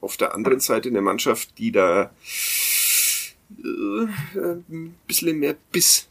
auf 0.00 0.16
der 0.16 0.34
anderen 0.34 0.60
Seite 0.60 0.88
eine 0.88 1.00
Mannschaft, 1.00 1.58
die 1.58 1.72
da 1.72 2.10
ein 3.50 4.94
bisschen 5.06 5.38
mehr 5.38 5.56
Biss 5.72 6.08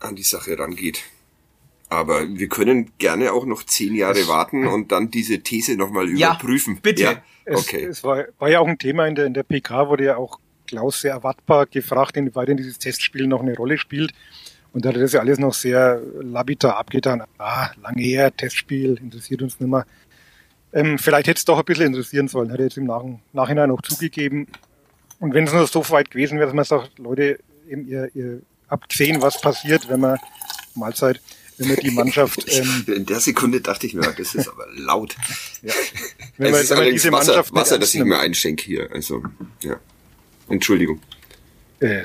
an 0.00 0.16
die 0.16 0.22
Sache 0.22 0.58
rangeht. 0.58 1.02
Aber 1.88 2.26
wir 2.26 2.48
können 2.48 2.90
gerne 2.98 3.32
auch 3.32 3.44
noch 3.44 3.64
zehn 3.64 3.94
Jahre 3.94 4.26
warten 4.26 4.66
und 4.66 4.92
dann 4.92 5.10
diese 5.10 5.40
These 5.40 5.76
nochmal 5.76 6.08
überprüfen. 6.08 6.74
Ja, 6.76 6.80
bitte. 6.82 7.02
Ja, 7.02 7.22
okay. 7.46 7.84
Es, 7.84 7.98
es 7.98 8.04
war, 8.04 8.24
war, 8.38 8.48
ja 8.48 8.60
auch 8.60 8.66
ein 8.66 8.78
Thema 8.78 9.06
in 9.06 9.14
der, 9.14 9.26
in 9.26 9.34
der 9.34 9.42
PK, 9.42 9.88
wurde 9.88 10.04
ja 10.04 10.16
auch 10.16 10.38
Klaus 10.66 11.02
sehr 11.02 11.12
erwartbar 11.12 11.66
gefragt, 11.66 12.16
inwieweit 12.16 12.48
denn 12.48 12.56
dieses 12.56 12.78
Testspiel 12.78 13.26
noch 13.26 13.42
eine 13.42 13.54
Rolle 13.54 13.76
spielt. 13.76 14.12
Und 14.72 14.84
da 14.84 14.88
hat 14.88 14.96
er 14.96 15.02
das 15.02 15.12
ja 15.12 15.20
alles 15.20 15.38
noch 15.38 15.52
sehr 15.52 16.00
labitar 16.22 16.78
abgetan. 16.78 17.24
Ah, 17.36 17.70
lange 17.82 18.02
her, 18.02 18.34
Testspiel, 18.34 18.98
interessiert 18.98 19.42
uns 19.42 19.60
nicht 19.60 19.68
mehr. 19.68 19.84
Ähm, 20.72 20.98
vielleicht 20.98 21.26
hätte 21.26 21.38
es 21.38 21.44
doch 21.44 21.58
ein 21.58 21.64
bisschen 21.66 21.88
interessieren 21.88 22.28
sollen, 22.28 22.50
hat 22.50 22.58
er 22.58 22.64
jetzt 22.64 22.78
im 22.78 22.84
Nach 22.84 23.04
Nachhinein 23.34 23.70
auch 23.70 23.82
zugegeben. 23.82 24.46
Und 25.22 25.34
wenn 25.34 25.44
es 25.44 25.52
nur 25.52 25.64
so 25.68 25.88
weit 25.90 26.10
gewesen 26.10 26.38
wäre, 26.38 26.46
dass 26.46 26.54
man 26.54 26.64
sagt, 26.64 26.98
Leute, 26.98 27.38
eben 27.70 27.86
ihr, 27.86 28.10
ihr 28.12 28.42
habt 28.68 28.88
gesehen, 28.88 29.22
was 29.22 29.40
passiert, 29.40 29.88
wenn 29.88 30.00
man 30.00 30.18
Mahlzeit, 30.74 31.20
wenn 31.58 31.68
man 31.68 31.76
die 31.76 31.92
Mannschaft. 31.92 32.44
Ähm, 32.52 32.84
In 32.88 33.06
der 33.06 33.20
Sekunde 33.20 33.60
dachte 33.60 33.86
ich 33.86 33.94
mir, 33.94 34.02
das 34.02 34.34
ist 34.34 34.48
aber 34.48 34.66
laut. 34.74 35.14
ja. 35.62 35.72
Wenn 36.38 36.46
es 36.46 36.52
man, 36.52 36.60
ist 36.60 36.70
wenn 36.70 36.76
allerdings 36.76 37.02
diese 37.02 37.12
Wasser, 37.12 37.34
Mannschaft 37.34 37.54
Wasser 37.54 37.78
das 37.78 37.94
ich 37.94 38.02
mir 38.02 38.18
einschenke 38.18 38.64
hier. 38.64 38.90
Also, 38.92 39.22
ja. 39.60 39.76
Entschuldigung. 40.48 41.00
Äh, 41.78 42.02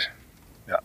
ja, 0.67 0.79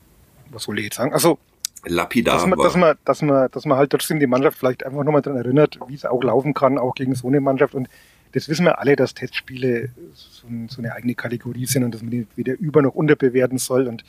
was 0.48 0.62
soll 0.62 0.78
ich 0.78 0.84
jetzt 0.86 0.96
sagen? 0.96 1.12
Also, 1.12 1.38
lapidar. 1.84 2.38
Dass 2.38 2.46
man, 2.46 2.58
dass 2.58 2.76
man, 2.76 2.96
dass 3.04 3.22
man, 3.22 3.50
dass 3.50 3.64
man 3.66 3.76
halt 3.76 3.90
trotzdem 3.90 4.20
die 4.20 4.26
Mannschaft 4.26 4.56
vielleicht 4.56 4.86
einfach 4.86 5.04
nochmal 5.04 5.20
daran 5.20 5.38
erinnert, 5.38 5.78
wie 5.86 5.94
es 5.94 6.06
auch 6.06 6.24
laufen 6.24 6.54
kann, 6.54 6.78
auch 6.78 6.94
gegen 6.94 7.14
so 7.14 7.28
eine 7.28 7.42
Mannschaft. 7.42 7.74
Und 7.74 7.90
das 8.32 8.48
wissen 8.48 8.64
wir 8.64 8.78
alle, 8.78 8.96
dass 8.96 9.14
Testspiele 9.14 9.90
so, 10.14 10.46
so 10.68 10.78
eine 10.80 10.94
eigene 10.94 11.14
Kategorie 11.14 11.66
sind 11.66 11.84
und 11.84 11.94
dass 11.94 12.02
man 12.02 12.10
die 12.10 12.26
weder 12.36 12.54
über- 12.58 12.82
noch 12.82 12.94
unterbewerten 12.94 13.58
soll. 13.58 13.86
Und 13.86 14.04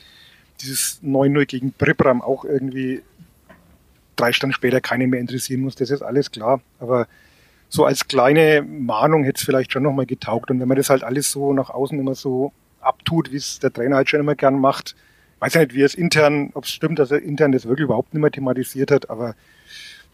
dieses 0.60 1.00
9-0 1.02 1.46
gegen 1.46 1.72
Pribram 1.72 2.22
auch 2.22 2.44
irgendwie 2.44 3.02
drei 4.16 4.32
Stunden 4.32 4.54
später 4.54 4.80
keinen 4.80 5.10
mehr 5.10 5.20
interessieren 5.20 5.60
muss, 5.60 5.74
das 5.74 5.90
ist 5.90 6.02
alles 6.02 6.30
klar. 6.30 6.60
Aber 6.78 7.06
so 7.68 7.84
als 7.84 8.06
kleine 8.06 8.62
Mahnung 8.62 9.24
hätte 9.24 9.38
es 9.38 9.44
vielleicht 9.44 9.72
schon 9.72 9.82
nochmal 9.82 10.06
getaugt. 10.06 10.50
Und 10.50 10.60
wenn 10.60 10.68
man 10.68 10.76
das 10.76 10.90
halt 10.90 11.04
alles 11.04 11.30
so 11.30 11.52
nach 11.52 11.70
außen 11.70 11.98
immer 11.98 12.14
so 12.14 12.52
abtut, 12.80 13.32
wie 13.32 13.36
es 13.36 13.58
der 13.58 13.72
Trainer 13.72 13.96
halt 13.96 14.08
schon 14.08 14.20
immer 14.20 14.34
gern 14.34 14.58
macht, 14.58 14.94
weiß 15.40 15.56
nicht, 15.56 15.74
wie 15.74 15.82
es 15.82 15.94
intern, 15.94 16.50
ob 16.54 16.64
es 16.64 16.70
stimmt, 16.70 16.98
dass 16.98 17.10
er 17.10 17.20
intern 17.20 17.52
das 17.52 17.66
wirklich 17.66 17.84
überhaupt 17.84 18.14
nicht 18.14 18.22
mehr 18.22 18.30
thematisiert 18.30 18.90
hat, 18.90 19.10
aber 19.10 19.34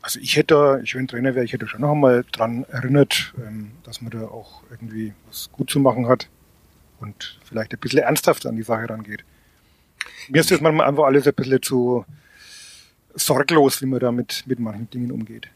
also 0.02 0.18
ich 0.20 0.36
hätte, 0.36 0.80
ich 0.82 0.94
wenn 0.94 1.08
Trainer 1.08 1.34
wäre, 1.34 1.44
ich 1.44 1.52
hätte 1.52 1.68
schon 1.68 1.82
noch 1.82 1.92
einmal 1.92 2.24
dran 2.32 2.64
erinnert, 2.70 3.34
ähm, 3.38 3.72
dass 3.84 4.00
man 4.00 4.10
da 4.10 4.22
auch 4.22 4.62
irgendwie 4.70 5.12
was 5.26 5.50
gut 5.52 5.70
zu 5.70 5.80
machen 5.80 6.08
hat 6.08 6.28
und 7.00 7.38
vielleicht 7.44 7.72
ein 7.72 7.78
bisschen 7.78 8.00
ernsthaft 8.00 8.46
an 8.46 8.56
die 8.56 8.62
Sache 8.62 8.88
rangeht. 8.88 9.24
Mir 10.28 10.40
ist 10.40 10.50
das 10.50 10.60
manchmal 10.60 10.88
einfach 10.88 11.04
alles 11.04 11.26
ein 11.26 11.34
bisschen 11.34 11.62
zu 11.62 12.04
sorglos, 13.14 13.82
wie 13.82 13.86
man 13.86 14.00
da 14.00 14.12
mit, 14.12 14.44
mit 14.46 14.58
manchen 14.58 14.88
Dingen 14.90 15.12
umgeht. 15.12 15.48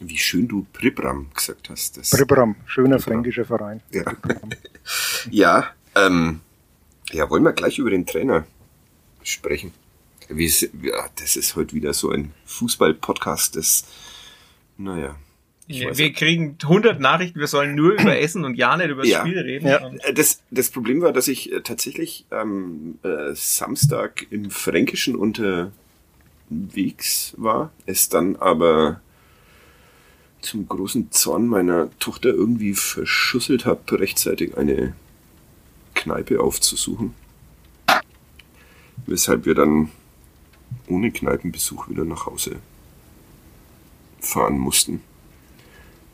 Wie 0.00 0.18
schön 0.18 0.46
du 0.46 0.66
Pribram 0.72 1.28
gesagt 1.34 1.70
hast. 1.70 1.96
Das 1.96 2.10
Pribram, 2.10 2.56
schöner 2.66 2.96
Pribram. 2.96 3.00
fränkischer 3.14 3.44
Verein. 3.44 3.80
Ja, 3.90 4.04
ja, 5.30 5.66
ähm, 5.96 6.40
ja, 7.10 7.28
wollen 7.30 7.42
wir 7.42 7.52
gleich 7.52 7.78
über 7.78 7.90
den 7.90 8.06
Trainer 8.06 8.46
sprechen. 9.22 9.72
Wie 10.28 10.46
ja, 10.82 11.08
das 11.16 11.36
ist 11.36 11.56
heute 11.56 11.74
wieder 11.74 11.92
so 11.94 12.10
ein 12.10 12.32
Fußball-Podcast, 12.44 13.56
das, 13.56 13.84
naja. 14.76 15.16
Ja, 15.66 15.96
wir 15.98 16.12
kriegen 16.12 16.56
100 16.62 16.98
Nachrichten, 16.98 17.40
wir 17.40 17.46
sollen 17.46 17.74
nur 17.74 17.92
über 17.92 18.18
Essen 18.20 18.44
und 18.44 18.54
ja 18.54 18.76
nicht 18.76 18.88
über 18.88 19.02
das 19.02 19.10
ja. 19.10 19.20
Spiel 19.20 19.38
reden. 19.38 19.66
Ja. 19.66 19.90
Das, 20.14 20.42
das 20.50 20.70
Problem 20.70 21.02
war, 21.02 21.12
dass 21.12 21.28
ich 21.28 21.52
äh, 21.52 21.60
tatsächlich 21.60 22.24
am 22.30 22.98
äh, 23.02 23.34
Samstag 23.34 24.26
im 24.30 24.50
Fränkischen 24.50 25.14
unterwegs 25.14 25.72
war, 27.36 27.72
es 27.86 28.08
dann 28.08 28.36
aber 28.36 29.00
zum 30.40 30.68
großen 30.68 31.10
Zorn 31.10 31.46
meiner 31.48 31.90
Tochter 31.98 32.30
irgendwie 32.30 32.74
verschusselt 32.74 33.66
habe, 33.66 34.00
rechtzeitig 34.00 34.56
eine 34.56 34.94
Kneipe 35.94 36.40
aufzusuchen 36.40 37.14
weshalb 39.08 39.46
wir 39.46 39.54
dann 39.54 39.90
ohne 40.88 41.10
Kneipenbesuch 41.10 41.88
wieder 41.88 42.04
nach 42.04 42.26
Hause 42.26 42.56
fahren 44.20 44.58
mussten. 44.58 45.02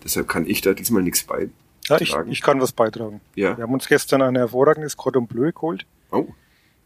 Deshalb 0.03 0.29
kann 0.29 0.47
ich 0.47 0.61
da 0.61 0.75
diesmal 0.75 1.03
nichts 1.03 1.25
beitragen. 1.25 1.53
Ja, 1.89 2.01
ich, 2.01 2.15
ich 2.29 2.43
kann 2.43 2.61
was 2.61 2.73
beitragen. 2.73 3.21
Ja. 3.35 3.57
Wir 3.57 3.65
haben 3.65 3.73
uns 3.75 3.89
gestern 3.89 4.23
ein 4.23 4.37
hervorragendes 4.37 4.97
Cordon 4.97 5.27
Bleu 5.27 5.53
geholt. 5.53 5.87
Oh. 6.11 6.29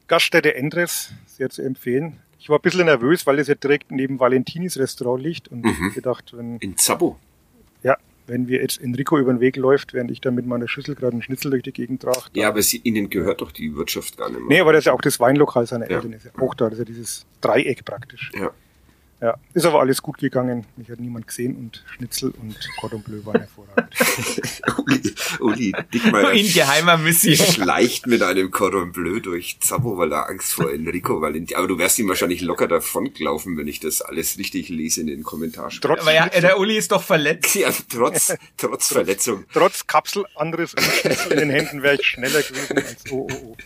Gaststätte 0.07 0.55
Endres, 0.55 1.13
sehr 1.27 1.51
zu 1.51 1.63
empfehlen. 1.63 2.21
Ich 2.39 2.49
war 2.49 2.59
ein 2.59 2.63
bisschen 2.63 2.87
nervös, 2.87 3.27
weil 3.27 3.39
es 3.39 3.49
ja 3.49 3.55
direkt 3.55 3.91
neben 3.91 4.21
Valentinis 4.21 4.79
Restaurant 4.79 5.23
liegt 5.23 5.49
und 5.49 5.65
mhm. 5.65 5.93
gedacht, 5.93 6.37
wenn. 6.37 6.59
In 6.59 6.77
Zabo? 6.77 7.19
Ja, 7.83 7.97
wenn 8.29 8.49
wir 8.49 8.61
jetzt 8.61 8.81
Enrico 8.81 9.19
über 9.19 9.33
den 9.33 9.41
Weg 9.41 9.57
läuft, 9.57 9.95
während 9.95 10.11
ich 10.11 10.21
da 10.21 10.31
mit 10.31 10.47
meiner 10.47 10.69
Schüssel 10.69 10.95
gerade 10.95 11.13
einen 11.13 11.23
Schnitzel 11.23 11.51
durch 11.51 11.63
die 11.63 11.73
Gegend 11.73 12.03
trage. 12.03 12.19
Ja, 12.35 12.49
aber 12.49 12.63
sie, 12.63 12.79
Ihnen 12.79 13.11
gehört 13.11 13.41
doch 13.41 13.53
die 13.53 13.75
Wirtschaft 13.75 14.17
gar 14.17 14.29
nicht 14.29 14.41
mehr. 14.41 14.49
Nee, 14.49 14.61
aber 14.61 14.73
das 14.73 14.81
ist 14.81 14.87
ja 14.87 14.93
auch 14.93 15.01
das 15.01 15.19
Weinlokal 15.21 15.67
seiner 15.67 15.91
Eltern, 15.91 16.13
ist 16.13 16.27
ja 16.27 16.31
auch 16.41 16.55
da, 16.55 16.67
das 16.67 16.75
ist 16.75 16.79
ja 16.79 16.85
dieses 16.85 17.27
Dreieck 17.41 17.85
praktisch. 17.85 18.31
Ja. 18.35 18.53
Ja, 19.21 19.37
ist 19.53 19.67
aber 19.67 19.81
alles 19.81 20.01
gut 20.01 20.19
gegangen. 20.19 20.65
Mich 20.77 20.89
hat 20.91 21.01
niemand 21.01 21.27
gesehen 21.27 21.57
und 21.57 21.85
Schnitzel 21.97 22.33
und 22.41 22.57
Cordon 22.79 23.03
Bleu 23.03 23.25
waren 23.25 23.41
hervorragend. 23.41 23.93
Uli, 24.79 25.15
Uli 25.41 25.73
Dickmeier 25.93 26.31
in 26.33 26.53
geheimer 26.53 26.97
Mission 26.99 27.35
schleicht 27.35 28.07
mit 28.07 28.23
einem 28.23 28.53
Cordon 28.53 28.93
Bleu 28.93 29.19
durch 29.19 29.59
Zappo, 29.61 29.99
weil 29.99 30.13
er 30.13 30.29
Angst 30.29 30.55
vor 30.55 30.73
Enrico 30.73 31.21
Valenti. 31.21 31.57
Aber 31.57 31.67
du 31.67 31.79
wärst 31.79 31.99
ihm 31.99 32.09
wahrscheinlich 32.09 32.43
locker 32.43 32.69
davon 32.69 33.13
gelaufen, 33.13 33.57
wenn 33.57 33.67
ich 33.67 33.81
das 33.81 34.03
alles 34.03 34.39
richtig 34.39 34.69
lese 34.69 35.01
in 35.01 35.09
den 35.09 35.25
Kommentaren. 35.25 35.73
Trotz 35.81 36.01
aber 36.03 36.15
ja, 36.15 36.29
der 36.29 36.61
Uli 36.61 36.77
ist 36.77 36.93
doch 36.93 37.03
verletzt. 37.03 37.57
Ja, 37.57 37.71
trotz, 37.91 38.37
trotz 38.57 38.93
Verletzung. 38.93 39.45
Trotz 39.53 39.85
Kapsel 39.89 40.27
anderes 40.37 40.75
in 41.31 41.39
den 41.39 41.51
Händen 41.51 41.83
wäre 41.83 41.97
ich 41.97 42.07
schneller 42.07 42.43
gewesen 42.43 42.77
als 42.77 43.11
oh, 43.11 43.27
oh, 43.29 43.35
oh. 43.47 43.57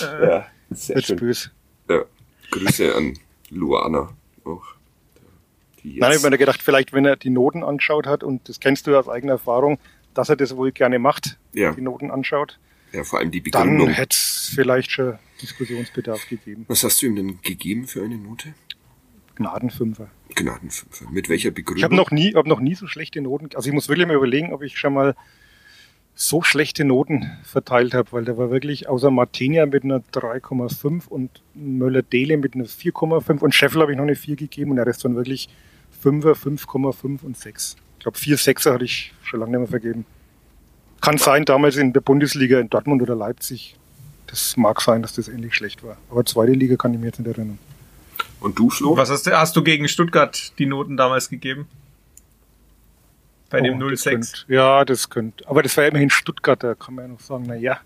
Ja, 0.00 0.48
sehr 0.70 0.96
Wird's 0.96 1.06
schön. 1.06 1.16
Böse. 1.16 1.50
Ja, 1.88 2.04
Grüße 2.50 2.92
an 2.92 3.16
Luana 3.50 4.16
auch. 4.44 4.79
Nein, 5.84 6.12
ich 6.12 6.18
habe 6.18 6.30
mir 6.30 6.38
gedacht, 6.38 6.62
vielleicht 6.62 6.92
wenn 6.92 7.04
er 7.04 7.16
die 7.16 7.30
Noten 7.30 7.62
angeschaut 7.62 8.06
hat, 8.06 8.22
und 8.22 8.48
das 8.48 8.60
kennst 8.60 8.86
du 8.86 8.96
aus 8.96 9.08
eigener 9.08 9.32
Erfahrung, 9.32 9.78
dass 10.14 10.28
er 10.28 10.36
das 10.36 10.56
wohl 10.56 10.72
gerne 10.72 10.98
macht, 10.98 11.38
ja. 11.52 11.72
die 11.72 11.80
Noten 11.80 12.10
anschaut. 12.10 12.58
Ja, 12.92 13.04
vor 13.04 13.20
allem 13.20 13.30
die 13.30 13.40
Begründung. 13.40 13.86
Dann 13.86 13.94
hätte 13.94 14.14
es 14.14 14.50
vielleicht 14.54 14.90
schon 14.90 15.18
Diskussionsbedarf 15.40 16.28
gegeben. 16.28 16.64
Was 16.68 16.82
hast 16.82 17.00
du 17.02 17.06
ihm 17.06 17.16
denn 17.16 17.40
gegeben 17.42 17.86
für 17.86 18.02
eine 18.02 18.16
Note? 18.16 18.54
Gnadenfünfer. 19.36 20.08
Gnadenfünfer. 20.34 21.06
Mit 21.10 21.28
welcher 21.28 21.50
Begründung? 21.50 21.78
Ich 21.78 21.84
habe 21.84 21.94
noch 21.94 22.10
nie, 22.10 22.34
hab 22.34 22.46
noch 22.46 22.60
nie 22.60 22.74
so 22.74 22.86
schlechte 22.86 23.20
Noten. 23.20 23.48
Also 23.54 23.68
ich 23.68 23.74
muss 23.74 23.88
wirklich 23.88 24.06
mal 24.06 24.16
überlegen, 24.16 24.52
ob 24.52 24.62
ich 24.62 24.78
schon 24.78 24.92
mal 24.92 25.14
so 26.14 26.42
schlechte 26.42 26.84
Noten 26.84 27.30
verteilt 27.44 27.94
habe, 27.94 28.12
weil 28.12 28.24
da 28.24 28.36
war 28.36 28.50
wirklich 28.50 28.88
außer 28.88 29.10
Martinia 29.10 29.64
mit 29.64 29.84
einer 29.84 30.00
3,5 30.00 31.08
und 31.08 31.30
Möller-Dele 31.54 32.36
mit 32.36 32.54
einer 32.54 32.66
4,5 32.66 33.38
und 33.38 33.54
Scheffel 33.54 33.80
habe 33.80 33.92
ich 33.92 33.96
noch 33.96 34.04
eine 34.04 34.16
4 34.16 34.36
gegeben 34.36 34.72
und 34.72 34.76
der 34.76 34.86
Rest 34.86 35.04
waren 35.04 35.16
wirklich 35.16 35.48
5er, 36.02 36.34
5,5 36.34 37.22
und 37.22 37.36
6. 37.36 37.76
Ich 37.98 38.02
glaube, 38.02 38.18
4 38.18 38.36
Sechser 38.36 38.74
hatte 38.74 38.84
ich 38.84 39.12
schon 39.22 39.40
lange 39.40 39.52
nicht 39.52 39.70
mehr 39.70 39.80
vergeben. 39.80 40.06
Kann 41.00 41.18
sein, 41.18 41.44
damals 41.44 41.76
in 41.76 41.92
der 41.92 42.00
Bundesliga 42.00 42.58
in 42.60 42.68
Dortmund 42.68 43.02
oder 43.02 43.14
Leipzig. 43.14 43.76
Das 44.26 44.56
mag 44.56 44.80
sein, 44.80 45.02
dass 45.02 45.14
das 45.14 45.28
ähnlich 45.28 45.54
schlecht 45.54 45.82
war. 45.82 45.96
Aber 46.10 46.24
zweite 46.24 46.52
Liga 46.52 46.76
kann 46.76 46.94
ich 46.94 47.00
mir 47.00 47.06
jetzt 47.06 47.18
nicht 47.18 47.28
erinnern. 47.28 47.58
Und 48.38 48.58
du, 48.58 48.70
Flo? 48.70 48.96
Was 48.96 49.10
hast 49.10 49.26
du, 49.26 49.36
hast 49.36 49.56
du 49.56 49.62
gegen 49.62 49.88
Stuttgart 49.88 50.52
die 50.58 50.66
Noten 50.66 50.96
damals 50.96 51.28
gegeben? 51.28 51.66
Bei 53.50 53.60
oh, 53.60 53.64
dem 53.64 53.96
06? 53.96 54.46
ja, 54.48 54.84
das 54.84 55.10
könnte. 55.10 55.46
Aber 55.48 55.62
das 55.62 55.76
war 55.76 55.84
ja 55.84 55.90
immerhin 55.90 56.10
Stuttgart, 56.10 56.62
da 56.62 56.74
kann 56.74 56.94
man 56.94 57.06
ja 57.06 57.12
noch 57.12 57.20
sagen, 57.20 57.44
na 57.48 57.56
ja. 57.56 57.80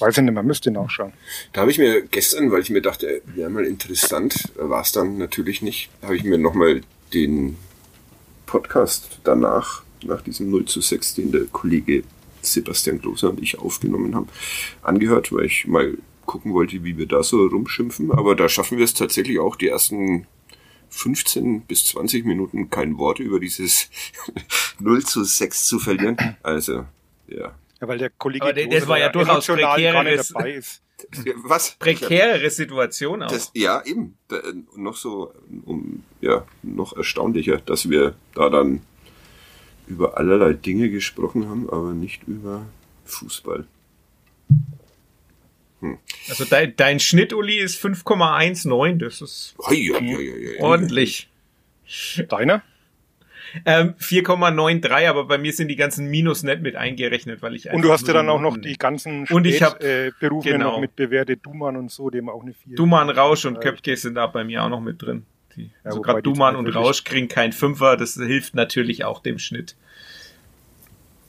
Weiß 0.00 0.16
ich 0.18 0.22
nicht, 0.24 0.34
man 0.34 0.46
müsste 0.46 0.70
nachschauen. 0.70 1.12
Da 1.52 1.62
habe 1.62 1.70
ich 1.70 1.78
mir 1.78 2.02
gestern, 2.02 2.50
weil 2.50 2.62
ich 2.62 2.70
mir 2.70 2.82
dachte, 2.82 3.22
wäre 3.26 3.50
mal 3.50 3.64
interessant, 3.64 4.52
war 4.56 4.82
es 4.82 4.92
dann 4.92 5.18
natürlich 5.18 5.62
nicht, 5.62 5.90
habe 6.02 6.16
ich 6.16 6.24
mir 6.24 6.38
nochmal 6.38 6.82
den 7.12 7.56
Podcast 8.46 9.18
danach, 9.24 9.82
nach 10.04 10.22
diesem 10.22 10.50
0 10.50 10.66
zu 10.66 10.80
6, 10.80 11.14
den 11.14 11.32
der 11.32 11.44
Kollege 11.44 12.04
Sebastian 12.42 13.00
Gloser 13.00 13.30
und 13.30 13.40
ich 13.42 13.58
aufgenommen 13.58 14.14
haben, 14.14 14.28
angehört, 14.82 15.32
weil 15.32 15.46
ich 15.46 15.66
mal 15.66 15.96
gucken 16.26 16.52
wollte, 16.52 16.84
wie 16.84 16.96
wir 16.96 17.06
da 17.06 17.22
so 17.22 17.46
rumschimpfen. 17.46 18.12
Aber 18.12 18.34
da 18.34 18.48
schaffen 18.48 18.78
wir 18.78 18.84
es 18.84 18.94
tatsächlich 18.94 19.38
auch, 19.38 19.56
die 19.56 19.68
ersten 19.68 20.26
15 20.90 21.62
bis 21.62 21.86
20 21.86 22.24
Minuten 22.24 22.70
kein 22.70 22.98
Wort 22.98 23.18
über 23.18 23.40
dieses 23.40 23.90
0 24.78 25.04
zu 25.04 25.24
6 25.24 25.64
zu 25.64 25.78
verlieren. 25.78 26.16
Also, 26.42 26.84
ja. 27.26 27.54
Ja, 27.84 27.88
weil 27.88 27.98
der 27.98 28.10
Kollege 28.10 28.46
Aber 28.46 28.54
das 28.54 28.88
war 28.88 28.98
ja 28.98 29.10
durchaus 29.10 29.46
prekäres, 29.46 30.28
dabei 30.28 30.52
ist. 30.54 30.82
Was? 31.44 31.72
Prekärere 31.72 32.48
Situation 32.48 33.22
auch. 33.22 33.30
Das, 33.30 33.50
ja, 33.54 33.84
eben. 33.84 34.16
Da, 34.28 34.40
noch 34.74 34.96
so, 34.96 35.34
um, 35.66 36.02
ja, 36.22 36.46
noch 36.62 36.96
erstaunlicher, 36.96 37.58
dass 37.58 37.90
wir 37.90 38.14
da 38.34 38.48
dann 38.48 38.80
über 39.86 40.16
allerlei 40.16 40.54
Dinge 40.54 40.88
gesprochen 40.88 41.46
haben, 41.46 41.68
aber 41.68 41.92
nicht 41.92 42.22
über 42.26 42.64
Fußball. 43.04 43.66
Hm. 45.80 45.98
Also 46.30 46.46
dein, 46.46 46.74
dein 46.76 47.00
Schnitt, 47.00 47.34
Uli, 47.34 47.58
ist 47.58 47.84
5,19. 47.84 48.96
Das 48.96 49.20
ist 49.20 49.54
oi, 49.58 49.90
oi, 49.92 50.16
oi, 50.16 50.60
ordentlich. 50.60 51.28
Deiner? 52.30 52.62
Ähm, 53.64 53.94
4,93, 54.00 55.08
aber 55.08 55.24
bei 55.24 55.38
mir 55.38 55.52
sind 55.52 55.68
die 55.68 55.76
ganzen 55.76 56.06
Minus 56.08 56.42
nicht 56.42 56.62
mit 56.62 56.76
eingerechnet, 56.76 57.42
weil 57.42 57.54
ich 57.54 57.70
Und 57.70 57.82
du 57.82 57.92
hast 57.92 58.06
ja 58.06 58.14
dann 58.14 58.28
auch 58.28 58.40
noch 58.40 58.56
die 58.56 58.76
ganzen 58.76 59.26
und 59.28 59.46
ich 59.46 59.62
hab, 59.62 59.82
äh, 59.82 60.10
Berufe 60.20 60.50
genau. 60.50 60.72
noch 60.72 60.80
mit 60.80 60.96
bewertet, 60.96 61.40
Duman 61.42 61.76
und 61.76 61.90
so, 61.90 62.10
dem 62.10 62.28
auch 62.28 62.42
eine 62.42 62.54
4. 62.54 62.76
Duman, 62.76 63.10
Rausch 63.10 63.44
und 63.44 63.60
Köpke 63.60 63.96
sind 63.96 64.14
da 64.14 64.26
bei 64.26 64.44
mir 64.44 64.62
auch 64.62 64.68
noch 64.68 64.80
mit 64.80 65.00
drin. 65.02 65.24
Die, 65.56 65.64
ja, 65.64 65.68
also 65.84 66.00
gerade 66.00 66.22
Duman 66.22 66.56
und 66.56 66.68
Rausch 66.68 67.04
kriegen 67.04 67.28
kein 67.28 67.52
Fünfer, 67.52 67.96
das 67.96 68.14
hilft 68.14 68.54
natürlich 68.54 69.04
auch 69.04 69.20
dem 69.20 69.38
Schnitt. 69.38 69.76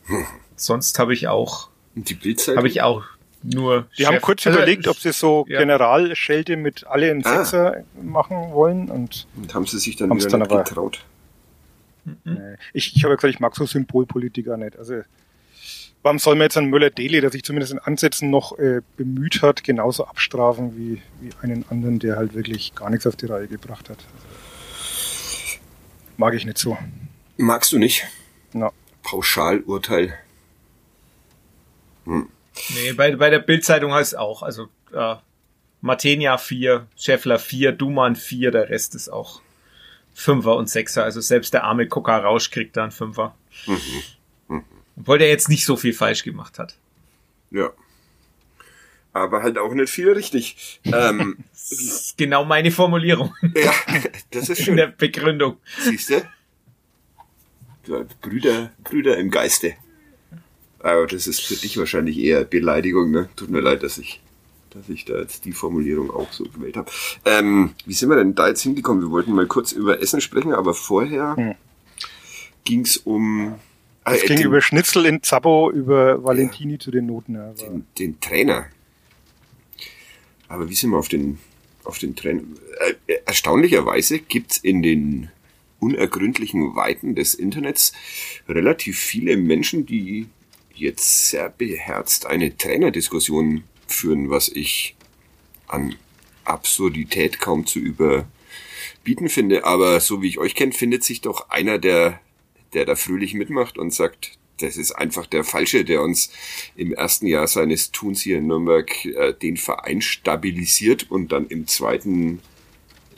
Hm. 0.05 0.25
Sonst 0.55 0.97
habe 0.99 1.13
ich 1.13 1.27
auch 1.27 1.69
die 1.95 2.13
Bildzeitung? 2.13 2.57
habe 2.57 2.67
ich 2.67 2.81
auch 2.81 3.03
nur. 3.43 3.87
Die 3.97 4.03
Chef. 4.03 4.07
haben 4.07 4.21
kurz 4.21 4.45
also, 4.47 4.57
überlegt, 4.57 4.87
ob 4.87 4.97
sie 4.97 5.11
so 5.11 5.45
ja. 5.47 5.59
Generalschelte 5.59 6.57
mit 6.57 6.85
alle 6.87 7.09
in 7.09 7.25
ah. 7.25 7.37
Sechser 7.37 7.77
ah. 7.77 8.01
machen 8.01 8.51
wollen 8.51 8.89
und, 8.89 9.27
und 9.35 9.53
haben 9.53 9.65
sie 9.65 9.79
sich 9.79 9.95
dann 9.95 10.09
wieder 10.15 10.29
dann 10.29 10.39
nicht 10.41 10.51
aber, 10.51 10.63
getraut. 10.63 11.03
Mhm. 12.05 12.57
Ich, 12.73 12.95
ich 12.95 13.03
habe 13.03 13.13
ja 13.13 13.15
gesagt, 13.15 13.33
ich 13.33 13.39
mag 13.39 13.55
so 13.55 13.65
Symbolpolitiker 13.65 14.57
nicht. 14.57 14.77
Also 14.77 15.01
warum 16.05 16.19
soll 16.19 16.35
man 16.35 16.43
jetzt 16.43 16.57
einen 16.57 16.69
Müller-Deli, 16.69 17.19
der 17.19 17.31
sich 17.31 17.43
zumindest 17.43 17.73
in 17.73 17.79
Ansätzen 17.79 18.29
noch 18.29 18.57
äh, 18.59 18.81
bemüht 18.95 19.41
hat, 19.41 19.63
genauso 19.63 20.05
abstrafen 20.05 20.77
wie, 20.77 21.01
wie 21.19 21.31
einen 21.41 21.65
anderen, 21.69 21.99
der 21.99 22.15
halt 22.15 22.35
wirklich 22.35 22.75
gar 22.75 22.91
nichts 22.91 23.07
auf 23.07 23.15
die 23.15 23.25
Reihe 23.25 23.47
gebracht 23.47 23.89
hat. 23.89 23.97
Also, 23.97 25.57
mag 26.17 26.35
ich 26.35 26.45
nicht 26.45 26.59
so. 26.59 26.77
Magst 27.37 27.71
du 27.71 27.79
nicht? 27.79 28.05
No. 28.53 28.71
Pauschalurteil. 29.03 30.13
Hm. 32.05 32.29
Nee, 32.75 32.93
bei, 32.93 33.15
bei 33.15 33.29
der 33.29 33.39
Bildzeitung 33.39 33.91
heißt 33.91 34.13
es 34.13 34.19
auch, 34.19 34.43
also 34.43 34.67
äh, 34.93 35.15
Matenia 35.81 36.37
4, 36.37 36.87
Scheffler 36.95 37.39
4, 37.39 37.71
Duman 37.71 38.15
4, 38.15 38.51
der 38.51 38.69
Rest 38.69 38.95
ist 38.95 39.09
auch 39.09 39.41
Fünfer 40.15 40.55
und 40.55 40.69
Sechser. 40.69 41.03
Also 41.03 41.21
selbst 41.21 41.53
der 41.53 41.65
arme 41.65 41.87
Coca 41.87 42.17
Rausch 42.17 42.49
kriegt 42.49 42.75
da 42.77 42.83
einen 42.83 42.91
Fünfer. 42.91 43.35
Mhm. 43.67 43.77
Mhm. 44.47 44.63
Obwohl 44.97 45.19
der 45.19 45.27
jetzt 45.27 45.49
nicht 45.49 45.65
so 45.65 45.75
viel 45.75 45.93
falsch 45.93 46.23
gemacht 46.23 46.57
hat. 46.57 46.77
Ja. 47.51 47.69
Aber 49.11 49.43
halt 49.43 49.57
auch 49.57 49.73
nicht 49.73 49.89
viel 49.89 50.11
richtig. 50.11 50.79
Ähm, 50.85 51.37
das 51.51 51.71
ist 51.71 52.17
genau 52.17 52.45
meine 52.45 52.71
Formulierung. 52.71 53.33
Ja, 53.55 53.73
das 54.31 54.49
ist 54.49 54.63
schön. 54.63 54.73
In 54.73 54.77
der 54.77 54.87
Begründung. 54.87 55.57
Siehst 55.79 56.09
du? 56.09 56.21
Brüder, 58.21 58.71
Brüder 58.83 59.17
im 59.17 59.29
Geiste. 59.29 59.75
Aber 60.79 61.07
das 61.07 61.27
ist 61.27 61.41
für 61.41 61.55
dich 61.55 61.77
wahrscheinlich 61.77 62.17
eher 62.17 62.43
Beleidigung, 62.45 63.11
ne? 63.11 63.29
Tut 63.35 63.49
mir 63.49 63.59
leid, 63.59 63.83
dass 63.83 63.97
ich, 63.97 64.21
dass 64.75 64.89
ich 64.89 65.05
da 65.05 65.19
jetzt 65.19 65.45
die 65.45 65.53
Formulierung 65.53 66.11
auch 66.11 66.31
so 66.33 66.43
gewählt 66.43 66.75
habe. 66.75 66.91
Ähm, 67.23 67.73
wie 67.85 67.93
sind 67.93 68.09
wir 68.09 68.17
denn 68.17 68.35
da 68.35 68.49
jetzt 68.49 68.61
hingekommen? 68.61 69.01
Wir 69.01 69.09
wollten 69.09 69.31
mal 69.31 69.47
kurz 69.47 69.71
über 69.71 70.01
Essen 70.01 70.19
sprechen, 70.19 70.53
aber 70.53 70.73
vorher 70.73 71.35
hm. 71.35 71.55
ging's 72.65 72.97
um. 72.97 73.55
Es 74.03 74.23
äh, 74.23 74.27
ging 74.27 74.37
den, 74.37 74.45
über 74.47 74.61
Schnitzel 74.61 75.05
in 75.05 75.23
Zappo, 75.23 75.71
über 75.71 76.23
Valentini 76.23 76.73
ja, 76.73 76.79
zu 76.79 76.91
den 76.91 77.05
Noten. 77.05 77.35
Ja, 77.35 77.53
den, 77.53 77.85
den, 77.97 78.19
Trainer. 78.19 78.65
Aber 80.49 80.69
wie 80.69 80.75
sind 80.75 80.91
wir 80.91 80.97
auf 80.97 81.07
den, 81.07 81.39
auf 81.85 81.97
den 81.97 82.15
Trainer? 82.15 82.41
Äh, 83.07 83.13
erstaunlicherweise 83.25 84.19
gibt's 84.19 84.57
in 84.57 84.83
den 84.83 85.29
unergründlichen 85.79 86.75
Weiten 86.75 87.15
des 87.15 87.33
Internets 87.33 87.93
relativ 88.49 88.99
viele 88.99 89.37
Menschen, 89.37 89.85
die 89.85 90.27
jetzt 90.73 91.29
sehr 91.29 91.49
beherzt 91.49 92.25
eine 92.25 92.57
Trainerdiskussion 92.57 93.63
führen, 93.87 94.29
was 94.29 94.47
ich 94.47 94.95
an 95.67 95.95
Absurdität 96.43 97.39
kaum 97.39 97.65
zu 97.65 97.79
überbieten 97.79 99.29
finde. 99.29 99.65
Aber 99.65 99.99
so 99.99 100.21
wie 100.21 100.27
ich 100.27 100.37
euch 100.37 100.55
kenne, 100.55 100.73
findet 100.73 101.03
sich 101.03 101.21
doch 101.21 101.49
einer, 101.49 101.77
der, 101.77 102.19
der 102.73 102.85
da 102.85 102.95
fröhlich 102.95 103.33
mitmacht 103.33 103.77
und 103.77 103.93
sagt, 103.93 104.37
das 104.59 104.77
ist 104.77 104.93
einfach 104.93 105.25
der 105.25 105.43
Falsche, 105.43 105.83
der 105.83 106.01
uns 106.01 106.31
im 106.75 106.93
ersten 106.93 107.27
Jahr 107.27 107.47
seines 107.47 107.91
Tuns 107.91 108.21
hier 108.21 108.37
in 108.37 108.47
Nürnberg 108.47 109.05
äh, 109.05 109.33
den 109.33 109.57
Verein 109.57 110.01
stabilisiert 110.01 111.11
und 111.11 111.31
dann 111.31 111.47
im 111.47 111.67
zweiten 111.67 112.41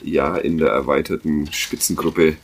Jahr 0.02 0.44
in 0.44 0.58
der 0.58 0.68
erweiterten 0.68 1.52
Spitzengruppe 1.52 2.36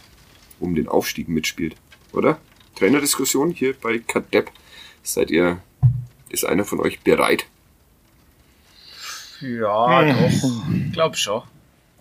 um 0.61 0.75
den 0.75 0.89
Aufstieg 0.89 1.29
mitspielt. 1.29 1.75
Oder? 2.13 2.41
Trainerdiskussion 2.77 3.51
hier 3.51 3.75
bei 3.75 3.99
Kadepp. 3.99 4.51
Seid 5.03 5.31
ihr, 5.31 5.61
ist 6.29 6.45
einer 6.45 6.65
von 6.65 6.81
euch 6.81 7.01
bereit? 7.01 7.47
Ja, 9.45 10.03
hm. 10.03 10.41
doch. 10.41 10.93
Glaub 10.93 11.17
schon. 11.17 11.43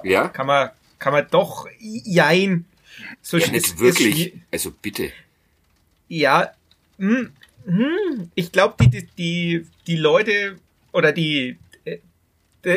Ja? 0.03 0.27
Kann 0.27 0.47
man, 0.47 0.69
kann 0.99 1.13
man 1.13 1.27
doch, 1.29 1.67
jein. 1.79 2.65
So 3.21 3.37
ja, 3.37 3.47
nicht 3.47 3.65
ist, 3.65 3.79
wirklich. 3.79 4.33
Ist, 4.33 4.41
also 4.51 4.71
bitte. 4.71 5.11
Ja, 6.07 6.51
hm, 6.97 7.31
hm, 7.65 8.31
ich 8.35 8.51
glaube, 8.51 8.75
die, 8.79 8.89
die, 8.89 9.07
die, 9.17 9.67
die 9.87 9.95
Leute 9.95 10.57
oder 10.91 11.11
die, 11.11 11.57
äh, 11.85 11.99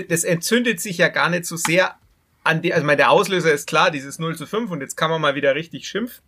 das 0.05 0.25
entzündet 0.25 0.81
sich 0.81 0.99
ja 0.99 1.09
gar 1.09 1.29
nicht 1.29 1.45
so 1.45 1.57
sehr 1.57 1.97
an 2.45 2.63
die, 2.63 2.73
also 2.73 2.87
mein, 2.87 2.97
der 2.97 3.11
Auslöser 3.11 3.53
ist 3.53 3.67
klar, 3.67 3.91
dieses 3.91 4.19
0 4.19 4.37
zu 4.37 4.47
5 4.47 4.71
und 4.71 4.81
jetzt 4.81 4.97
kann 4.97 5.11
man 5.11 5.21
mal 5.21 5.35
wieder 5.35 5.55
richtig 5.55 5.89
schimpfen. 5.89 6.23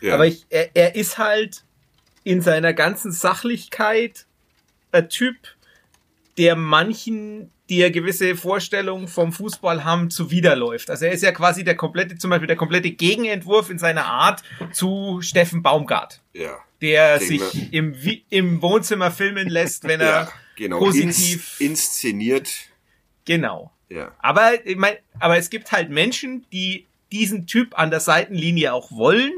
Ja. 0.00 0.14
Aber 0.14 0.26
ich, 0.26 0.44
er, 0.50 0.74
er 0.74 0.96
ist 0.96 1.18
halt, 1.18 1.62
in 2.24 2.42
seiner 2.42 2.72
ganzen 2.72 3.12
Sachlichkeit 3.12 4.26
ein 4.92 5.08
Typ, 5.08 5.36
der 6.36 6.56
manchen, 6.56 7.50
die 7.70 7.78
ja 7.78 7.88
gewisse 7.88 8.36
Vorstellungen 8.36 9.06
vom 9.06 9.32
Fußball 9.32 9.84
haben, 9.84 10.10
zuwiderläuft. 10.10 10.90
Also 10.90 11.06
er 11.06 11.12
ist 11.12 11.22
ja 11.22 11.30
quasi 11.30 11.62
der 11.62 11.76
komplette, 11.76 12.18
zum 12.18 12.30
Beispiel 12.30 12.48
der 12.48 12.56
komplette 12.56 12.90
Gegenentwurf 12.90 13.70
in 13.70 13.78
seiner 13.78 14.06
Art 14.06 14.42
zu 14.72 15.20
Steffen 15.22 15.62
Baumgart. 15.62 16.20
Ja. 16.32 16.58
Der 16.80 17.20
sich 17.20 17.72
im, 17.72 17.94
im 18.28 18.60
Wohnzimmer 18.60 19.10
filmen 19.10 19.48
lässt, 19.48 19.84
wenn 19.84 20.00
er 20.00 20.06
ja, 20.06 20.32
genau. 20.56 20.78
positiv 20.78 21.60
Ins, 21.60 21.70
inszeniert. 21.70 22.50
Genau. 23.24 23.72
Ja. 23.88 24.12
Aber 24.18 24.66
ich 24.66 24.76
mein, 24.76 24.96
aber 25.20 25.38
es 25.38 25.48
gibt 25.48 25.70
halt 25.70 25.90
Menschen, 25.90 26.44
die 26.52 26.86
diesen 27.12 27.46
Typ 27.46 27.78
an 27.78 27.90
der 27.90 28.00
Seitenlinie 28.00 28.72
auch 28.72 28.90
wollen 28.90 29.32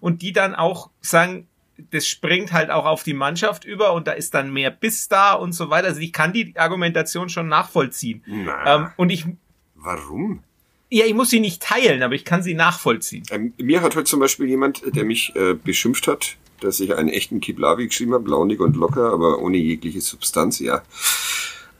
und 0.00 0.22
die 0.22 0.32
dann 0.32 0.54
auch 0.54 0.90
sagen, 1.00 1.48
das 1.90 2.06
springt 2.06 2.52
halt 2.52 2.70
auch 2.70 2.84
auf 2.84 3.02
die 3.02 3.14
Mannschaft 3.14 3.64
über 3.64 3.92
und 3.92 4.06
da 4.06 4.12
ist 4.12 4.34
dann 4.34 4.52
mehr 4.52 4.70
Biss 4.70 5.08
da 5.08 5.32
und 5.32 5.52
so 5.52 5.70
weiter. 5.70 5.88
Also 5.88 6.00
ich 6.00 6.12
kann 6.12 6.32
die 6.32 6.56
Argumentation 6.56 7.28
schon 7.28 7.48
nachvollziehen. 7.48 8.22
Na, 8.26 8.76
ähm, 8.76 8.88
und 8.96 9.10
ich. 9.10 9.26
Warum? 9.74 10.42
Ja, 10.90 11.06
ich 11.06 11.14
muss 11.14 11.30
sie 11.30 11.40
nicht 11.40 11.62
teilen, 11.62 12.02
aber 12.02 12.14
ich 12.14 12.24
kann 12.24 12.42
sie 12.42 12.54
nachvollziehen. 12.54 13.24
Ähm, 13.30 13.54
mir 13.56 13.80
hat 13.80 13.96
heute 13.96 14.04
zum 14.04 14.20
Beispiel 14.20 14.46
jemand, 14.46 14.82
der 14.94 15.04
mich 15.04 15.34
äh, 15.34 15.54
beschimpft 15.54 16.06
hat, 16.06 16.36
dass 16.60 16.80
ich 16.80 16.94
einen 16.94 17.08
echten 17.08 17.40
Kiblavi 17.40 17.86
geschrieben 17.86 18.12
habe, 18.12 18.28
launig 18.28 18.60
und 18.60 18.76
locker, 18.76 19.10
aber 19.12 19.38
ohne 19.38 19.56
jegliche 19.56 20.00
Substanz, 20.00 20.58
ja. 20.60 20.82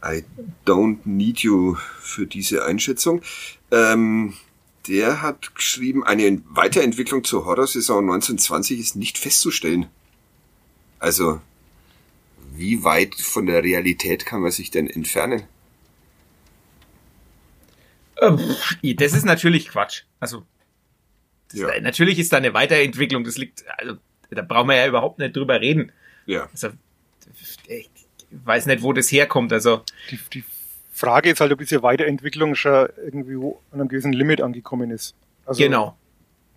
I 0.05 0.25
don't 0.67 0.99
need 1.05 1.41
you 1.41 1.77
für 2.01 2.27
diese 2.27 2.65
Einschätzung. 2.65 3.23
Ähm, 3.71 4.35
der 4.87 5.23
hat 5.23 5.55
geschrieben, 5.55 6.05
eine 6.05 6.43
Weiterentwicklung 6.47 7.25
zur 7.25 7.45
Horrorsaison 7.45 8.05
1920 8.05 8.81
ist 8.81 8.97
nicht 8.97 9.19
festzustellen. 9.19 9.87
Also, 10.99 11.41
wie 12.55 12.85
weit 12.85 13.15
von 13.15 13.47
der 13.47 13.63
Realität 13.63 14.27
kann 14.27 14.41
man 14.41 14.51
sich 14.51 14.71
denn 14.71 14.89
entfernen? 14.89 15.45
Ähm, 18.21 18.39
das 18.97 19.13
ist 19.13 19.25
natürlich 19.25 19.69
Quatsch. 19.69 20.03
Also, 20.21 20.45
ja. 21.53 21.81
natürlich 21.81 22.19
ist 22.19 22.33
da 22.33 22.37
eine 22.37 22.55
Weiterentwicklung. 22.55 23.25
Das 23.25 23.37
liegt, 23.37 23.65
also, 23.79 23.97
da 24.31 24.43
brauchen 24.43 24.69
wir 24.69 24.77
ja 24.77 24.87
überhaupt 24.87 25.19
nicht 25.19 25.37
drüber 25.37 25.61
reden. 25.61 25.93
Ja. 26.27 26.49
Also, 26.53 26.69
ich 27.67 27.91
weiß 28.31 28.67
nicht, 28.67 28.83
wo 28.83 28.93
das 28.93 29.11
herkommt. 29.11 29.53
Also, 29.53 29.85
die, 30.11 30.19
die 30.33 30.45
Frage 31.03 31.31
ist 31.31 31.41
halt, 31.41 31.53
ob 31.53 31.59
diese 31.59 31.83
Weiterentwicklung 31.83 32.55
schon 32.55 32.89
irgendwie 33.05 33.35
an 33.73 33.81
einem 33.81 33.89
gewissen 33.89 34.13
Limit 34.13 34.41
angekommen 34.41 34.93
ist. 34.93 35.17
Also, 35.45 35.61
genau. 35.61 35.97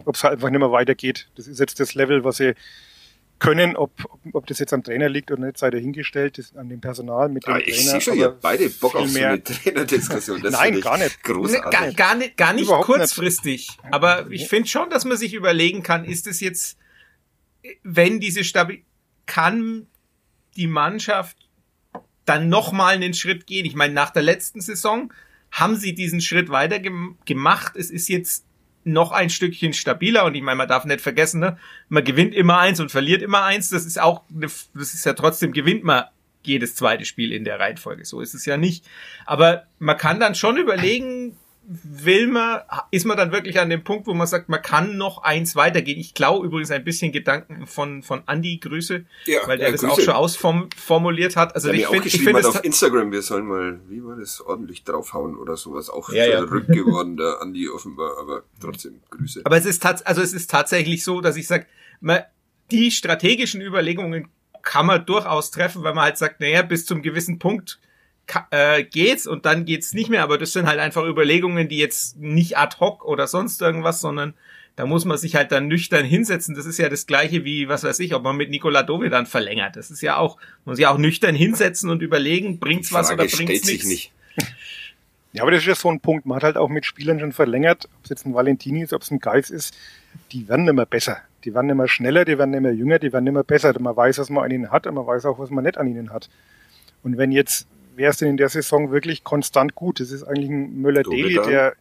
Ob 0.06 0.16
es 0.16 0.24
halt 0.24 0.34
einfach 0.34 0.52
nicht 0.52 0.60
mehr 0.60 0.72
weitergeht. 0.72 1.28
Das 1.36 1.48
ist 1.48 1.60
jetzt 1.60 1.80
das 1.80 1.96
Level, 1.96 2.24
was 2.24 2.38
sie 2.38 2.54
können, 3.40 3.76
ob, 3.76 3.92
ob 4.34 4.46
das 4.46 4.60
jetzt 4.60 4.72
am 4.72 4.84
Trainer 4.84 5.10
liegt 5.10 5.32
oder 5.32 5.46
nicht, 5.46 5.58
sei 5.58 5.72
dahingestellt, 5.72 6.38
das 6.38 6.56
an 6.56 6.70
dem 6.70 6.80
Personal 6.80 7.28
mit 7.28 7.48
dem 7.48 7.56
ah, 7.56 7.58
ich 7.58 7.66
Trainer. 7.66 7.80
Ich 7.80 7.90
sehe 7.90 8.02
schon, 8.02 8.18
ihr 8.18 8.30
beide 8.30 8.70
Bock 8.70 8.96
auf 8.96 9.10
so 9.10 9.20
eine 9.20 9.44
Trainerdiskussion. 9.44 10.42
Nein, 10.52 10.80
gar 10.80 11.00
nicht. 11.00 11.24
Großartig. 11.24 11.72
Gar, 11.72 11.94
gar 11.94 12.16
nicht, 12.16 12.38
gar 12.38 12.54
nicht 12.54 12.70
kurzfristig. 12.70 13.70
Nicht. 13.84 13.94
Aber 13.94 14.28
ich 14.30 14.48
finde 14.48 14.70
schon, 14.70 14.92
dass 14.92 15.06
man 15.06 15.18
sich 15.18 15.34
überlegen 15.34 15.82
kann, 15.82 16.06
ist 16.06 16.28
es 16.28 16.40
jetzt, 16.40 16.78
wenn 17.82 18.20
diese 18.20 18.44
Stabil, 18.44 18.84
kann 19.26 19.88
die 20.56 20.68
Mannschaft 20.68 21.45
dann 22.26 22.50
nochmal 22.50 22.96
einen 22.96 23.14
Schritt 23.14 23.48
gehen. 23.48 23.66
Ich 23.66 23.76
meine, 23.76 23.94
nach 23.94 24.10
der 24.10 24.24
letzten 24.24 24.62
Saison 24.62 25.14
haben 25.52 25.76
sie 25.76 25.94
diesen 25.94 26.22
Schritt 26.22 26.50
weiter 26.50 26.80
gemacht. 26.80 27.76
Es 27.76 27.90
ist 27.90 28.10
jetzt 28.10 28.46
noch 28.84 29.12
ein 29.12 29.30
Stückchen 29.30 29.74
stabiler 29.74 30.26
und 30.26 30.36
ich 30.36 30.44
meine, 30.44 30.58
man 30.58 30.68
darf 30.68 30.86
nicht 30.86 31.02
vergessen, 31.02 31.40
ne? 31.40 31.58
man 31.90 32.04
gewinnt 32.04 32.36
immer 32.36 32.60
eins 32.60 32.80
und 32.80 32.92
verliert 32.92 33.22
immer 33.22 33.44
eins. 33.44 33.70
Das 33.70 33.86
ist 33.86 34.00
auch, 34.00 34.24
das 34.30 34.70
ist 34.76 35.06
ja 35.06 35.14
trotzdem 35.14 35.54
gewinnt 35.54 35.84
man 35.84 36.06
jedes 36.44 36.76
zweite 36.76 37.06
Spiel 37.06 37.32
in 37.32 37.44
der 37.44 37.60
Reihenfolge. 37.60 38.06
So 38.06 38.22
ist 38.22 38.36
es 38.36 38.46
ja 38.46 38.58
nicht. 38.58 38.86
Aber 39.26 39.66
man 39.80 39.98
kann 39.98 40.20
dann 40.20 40.36
schon 40.36 40.58
überlegen, 40.58 41.36
will 41.68 42.28
man, 42.28 42.62
ist 42.92 43.06
man 43.06 43.18
dann 43.18 43.32
wirklich 43.32 43.60
an 43.60 43.70
dem 43.70 43.84
Punkt, 43.84 44.06
wo 44.06 44.14
man 44.14 44.28
sagt, 44.28 44.50
man 44.50 44.62
kann 44.62 44.98
noch 44.98 45.24
eins 45.24 45.56
weitergehen. 45.56 46.00
Ich 46.00 46.14
glaube 46.14 46.46
übrigens 46.46 46.70
ein 46.72 46.84
bisschen 46.84 47.12
Gedanken 47.12 47.66
von, 47.66 48.04
von 48.04 48.24
Andy, 48.28 48.58
Grüße, 48.58 49.06
ja, 49.26 49.40
weil 49.46 49.58
der 49.58 49.68
ja, 49.68 49.72
das 49.72 49.82
Grüße. 49.82 49.94
auch 49.94 50.00
schon 50.00 50.14
ausformuliert 50.14 51.36
hat. 51.36 51.56
Also 51.56 51.70
der 51.70 51.80
ich 51.80 51.88
finde, 51.88 52.08
ich 52.08 52.22
finde 52.22 52.48
auf 52.48 52.64
Instagram, 52.64 53.12
wir 53.12 53.22
sollen 53.22 53.48
mal, 53.48 53.80
wie 53.88 54.04
war 54.04 54.16
das, 54.16 54.42
ordentlich 54.42 54.84
draufhauen 54.84 55.36
oder 55.36 55.58
sowas. 55.58 55.90
Auch 55.90 56.10
ja, 56.10 56.26
verrückt 56.26 56.70
ja. 56.70 56.76
geworden, 56.76 57.18
der 57.18 57.40
Andy 57.42 57.68
offenbar, 57.68 58.18
aber 58.20 58.44
trotzdem 58.62 59.02
Grüße. 59.10 59.42
Aber 59.44 59.58
es 59.58 59.66
ist, 59.66 59.84
also 59.86 60.22
es 60.22 60.34
ist 60.34 60.52
tatsächlich 60.52 61.04
so, 61.04 61.22
dass 61.22 61.36
ich 61.36 61.48
sage, 61.48 61.66
die 62.72 62.92
strategischen 62.92 63.62
Überlegungen 63.62 64.30
kann 64.62 64.86
man 64.86 65.06
durchaus 65.06 65.52
treffen, 65.52 65.84
weil 65.84 65.94
man 65.94 66.06
halt 66.06 66.18
sagt, 66.18 66.42
naja, 66.42 66.62
bis 66.62 66.86
zum 66.86 67.02
gewissen 67.02 67.40
Punkt 67.40 67.80
äh, 68.52 68.84
geht's 68.84 69.28
und 69.28 69.46
dann 69.46 69.66
geht's 69.66 69.94
nicht 69.94 70.10
mehr. 70.10 70.24
Aber 70.24 70.38
das 70.38 70.54
sind 70.54 70.68
halt 70.68 70.80
einfach 70.80 71.04
Überlegungen, 71.04 71.68
die 71.68 71.78
jetzt 71.78 72.18
nicht 72.18 72.58
ad 72.58 72.78
hoc 72.80 73.06
oder 73.06 73.28
sonst 73.28 73.62
irgendwas, 73.62 74.02
sondern 74.02 74.34
da 74.76 74.86
muss 74.86 75.06
man 75.06 75.18
sich 75.18 75.36
halt 75.36 75.52
dann 75.52 75.68
nüchtern 75.68 76.06
hinsetzen. 76.06 76.54
Das 76.56 76.66
ist 76.66 76.78
ja 76.78 76.90
das 76.90 77.08
gleiche 77.08 77.46
wie, 77.46 77.70
was 77.70 77.84
weiß 77.84 78.00
ich, 78.00 78.14
ob 78.14 78.24
man 78.24 78.36
mit 78.36 78.50
Nikola 78.50 78.84
Dove 78.84 79.10
dann 79.10 79.26
verlängert. 79.26 79.78
Das 79.78 79.90
ist 79.90 80.02
ja 80.02 80.18
auch, 80.18 80.38
muss 80.66 80.80
ja 80.80 80.90
auch 80.90 80.98
nüchtern 80.98 81.36
hinsetzen 81.36 81.90
und 81.90 82.02
überlegen, 82.02 82.60
bringt's 82.60 82.92
was 82.92 83.12
oder 83.12 83.26
bringt's 83.26 83.66
nichts. 83.66 83.88
Nicht. 83.88 84.12
Ja, 85.32 85.44
aber 85.44 85.52
das 85.52 85.62
ist 85.62 85.68
ja 85.68 85.76
so 85.76 85.90
ein 85.90 86.00
Punkt. 86.00 86.26
Man 86.26 86.38
hat 86.38 86.44
halt 86.44 86.58
auch 86.58 86.70
mit 86.70 86.86
Spielern 86.86 87.20
schon 87.20 87.32
verlängert, 87.32 87.90
ob 87.98 88.04
es 88.06 88.10
jetzt 88.10 88.26
ein 88.26 88.34
Valentini 88.34 88.84
ist, 88.84 88.94
ob 88.94 89.02
es 89.02 89.12
ein 89.12 89.20
Geist 89.20 89.52
ist, 89.52 89.76
die 90.32 90.48
werden 90.48 90.68
immer 90.68 90.86
besser. 90.86 91.18
Die 91.44 91.54
werden 91.54 91.70
immer 91.70 91.88
schneller, 91.88 92.26
die 92.26 92.38
werden 92.38 92.54
immer 92.54 92.72
jünger, 92.72 93.00
die 93.00 93.14
werden 93.14 93.28
immer 93.28 93.44
besser. 93.44 93.78
Man 93.80 93.96
weiß, 93.96 94.18
was 94.18 94.30
man 94.30 94.46
an 94.46 94.52
ihnen 94.52 94.72
hat 94.72 94.88
und 94.88 94.96
man 94.96 95.06
weiß 95.06 95.26
auch, 95.26 95.38
was 95.38 95.50
man 95.50 95.64
nicht 95.64 95.78
an 95.78 95.88
ihnen 95.88 96.12
hat. 96.12 96.30
Und 97.04 97.18
wenn 97.18 97.32
jetzt, 97.32 97.68
wer 97.96 98.10
ist 98.10 98.22
denn 98.22 98.30
in 98.30 98.38
der 98.38 98.50
Saison 98.50 98.92
wirklich 98.92 99.24
konstant 99.24 99.76
gut? 99.76 100.00
Das 100.00 100.12
ist 100.12 100.24
eigentlich 100.24 100.50
ein 100.50 100.82
Müller-Deli, 100.82 101.36
der 101.46 101.76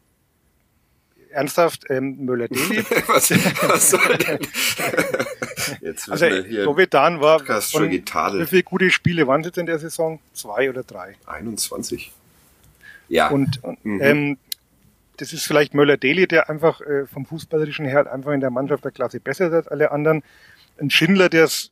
ernsthaft 1.30 1.84
ähm, 1.90 2.24
Müller-Deli. 2.24 2.84
was, 3.06 3.30
was 3.30 3.90
soll 3.90 4.18
denn? 4.18 4.38
Jetzt 5.80 6.10
also 6.10 6.26
Dovedan 6.64 7.20
war 7.20 7.40
von, 7.40 7.90
wie 7.90 8.46
viele 8.46 8.62
gute 8.62 8.90
Spiele 8.90 9.26
waren 9.26 9.40
es 9.40 9.48
jetzt 9.48 9.58
in 9.58 9.66
der 9.66 9.78
Saison? 9.78 10.20
Zwei 10.32 10.70
oder 10.70 10.82
drei? 10.82 11.16
21. 11.26 12.12
Ja. 13.08 13.28
Und, 13.28 13.62
und 13.62 13.84
mhm. 13.84 14.00
ähm, 14.00 14.38
das 15.16 15.32
ist 15.32 15.44
vielleicht 15.44 15.74
Möller-Deli, 15.74 16.26
der 16.26 16.50
einfach 16.50 16.80
äh, 16.80 17.06
vom 17.06 17.26
Fußballerischen 17.26 17.86
her 17.86 17.96
halt 17.96 18.08
einfach 18.08 18.32
in 18.32 18.40
der 18.40 18.50
Mannschaft 18.50 18.84
der 18.84 18.90
Klasse 18.90 19.20
besser 19.20 19.46
ist 19.46 19.52
als 19.52 19.68
alle 19.68 19.92
anderen. 19.92 20.22
Ein 20.78 20.90
Schindler, 20.90 21.28
der 21.28 21.44
es, 21.44 21.70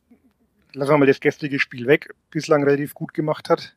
lassen 0.72 0.92
wir 0.92 0.98
mal 0.98 1.06
das 1.06 1.20
gestrige 1.20 1.58
Spiel 1.58 1.86
weg, 1.86 2.14
bislang 2.30 2.62
relativ 2.62 2.94
gut 2.94 3.14
gemacht 3.14 3.48
hat. 3.48 3.74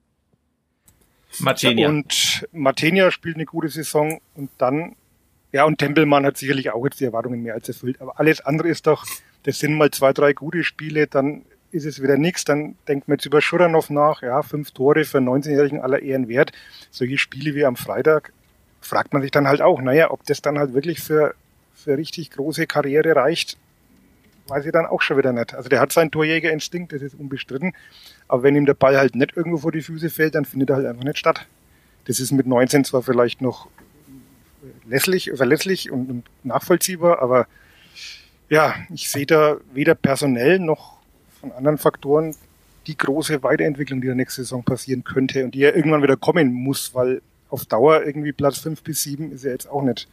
Martenia. 1.39 1.89
Und 1.89 2.47
Martenia 2.51 3.11
spielt 3.11 3.35
eine 3.35 3.45
gute 3.45 3.69
Saison 3.69 4.19
und 4.35 4.49
dann 4.57 4.95
ja, 5.55 5.63
und 5.63 5.77
Tempelmann 5.77 6.25
hat 6.25 6.35
sicherlich 6.35 6.71
auch 6.71 6.83
jetzt 6.83 6.99
die 6.99 7.05
Erwartungen 7.05 7.41
mehr 7.41 7.53
als 7.53 7.69
erfüllt. 7.69 8.01
Aber 8.01 8.19
alles 8.19 8.41
andere 8.41 8.67
ist 8.67 8.87
doch, 8.87 9.05
das 9.43 9.57
sind 9.57 9.75
mal 9.77 9.89
zwei, 9.89 10.11
drei 10.11 10.33
gute 10.33 10.65
Spiele, 10.65 11.07
dann 11.07 11.43
ist 11.71 11.85
es 11.85 12.03
wieder 12.03 12.17
nichts. 12.17 12.43
Dann 12.43 12.75
denkt 12.89 13.07
man 13.07 13.17
jetzt 13.17 13.25
über 13.25 13.41
Schuranov 13.41 13.89
nach, 13.89 14.21
ja, 14.21 14.41
fünf 14.41 14.71
Tore 14.71 15.05
für 15.05 15.19
einen 15.19 15.29
19-Jährigen 15.29 15.79
aller 15.79 16.01
Ehren 16.01 16.27
wert. 16.27 16.51
Solche 16.91 17.17
Spiele 17.17 17.55
wie 17.55 17.63
am 17.63 17.77
Freitag 17.77 18.33
fragt 18.81 19.13
man 19.13 19.21
sich 19.21 19.31
dann 19.31 19.47
halt 19.47 19.61
auch, 19.61 19.81
naja, 19.81 20.11
ob 20.11 20.25
das 20.25 20.41
dann 20.41 20.59
halt 20.59 20.73
wirklich 20.73 20.99
für, 20.99 21.35
für 21.73 21.97
richtig 21.97 22.31
große 22.31 22.67
Karriere 22.67 23.15
reicht, 23.15 23.57
weiß 24.47 24.65
ich 24.65 24.71
dann 24.71 24.85
auch 24.85 25.01
schon 25.01 25.17
wieder 25.17 25.33
nicht. 25.33 25.53
Also 25.53 25.69
der 25.69 25.79
hat 25.79 25.91
seinen 25.91 26.11
Torjägerinstinkt, 26.11 26.93
das 26.93 27.01
ist 27.01 27.15
unbestritten. 27.15 27.73
Aber 28.27 28.43
wenn 28.43 28.55
ihm 28.55 28.65
der 28.65 28.73
Ball 28.73 28.97
halt 28.97 29.15
nicht 29.15 29.35
irgendwo 29.35 29.57
vor 29.57 29.71
die 29.71 29.81
Füße 29.81 30.09
fällt, 30.09 30.35
dann 30.35 30.45
findet 30.45 30.69
er 30.69 30.77
halt 30.77 30.85
einfach 30.85 31.03
nicht 31.03 31.17
statt. 31.17 31.47
Das 32.05 32.19
ist 32.19 32.31
mit 32.31 32.45
19 32.45 32.85
zwar 32.85 33.01
vielleicht 33.01 33.41
noch 33.41 33.67
lässlich, 34.87 35.31
verlässlich 35.35 35.91
und, 35.91 36.09
und 36.09 36.23
nachvollziehbar, 36.43 37.21
aber 37.21 37.47
ja, 38.49 38.75
ich 38.93 39.09
sehe 39.09 39.25
da 39.25 39.57
weder 39.73 39.95
personell 39.95 40.59
noch 40.59 40.99
von 41.39 41.51
anderen 41.51 41.77
Faktoren 41.77 42.35
die 42.87 42.97
große 42.97 43.41
Weiterentwicklung, 43.41 44.01
die 44.01 44.07
der 44.07 44.15
nächste 44.15 44.43
Saison 44.43 44.63
passieren 44.63 45.03
könnte 45.03 45.43
und 45.43 45.55
die 45.55 45.59
ja 45.59 45.73
irgendwann 45.73 46.03
wieder 46.03 46.17
kommen 46.17 46.53
muss, 46.53 46.93
weil 46.93 47.21
auf 47.49 47.65
Dauer 47.65 48.03
irgendwie 48.05 48.31
Platz 48.31 48.59
fünf 48.59 48.83
bis 48.83 49.01
sieben 49.03 49.31
ist 49.31 49.43
ja 49.43 49.51
jetzt 49.51 49.67
auch 49.67 49.81
nicht 49.81 50.07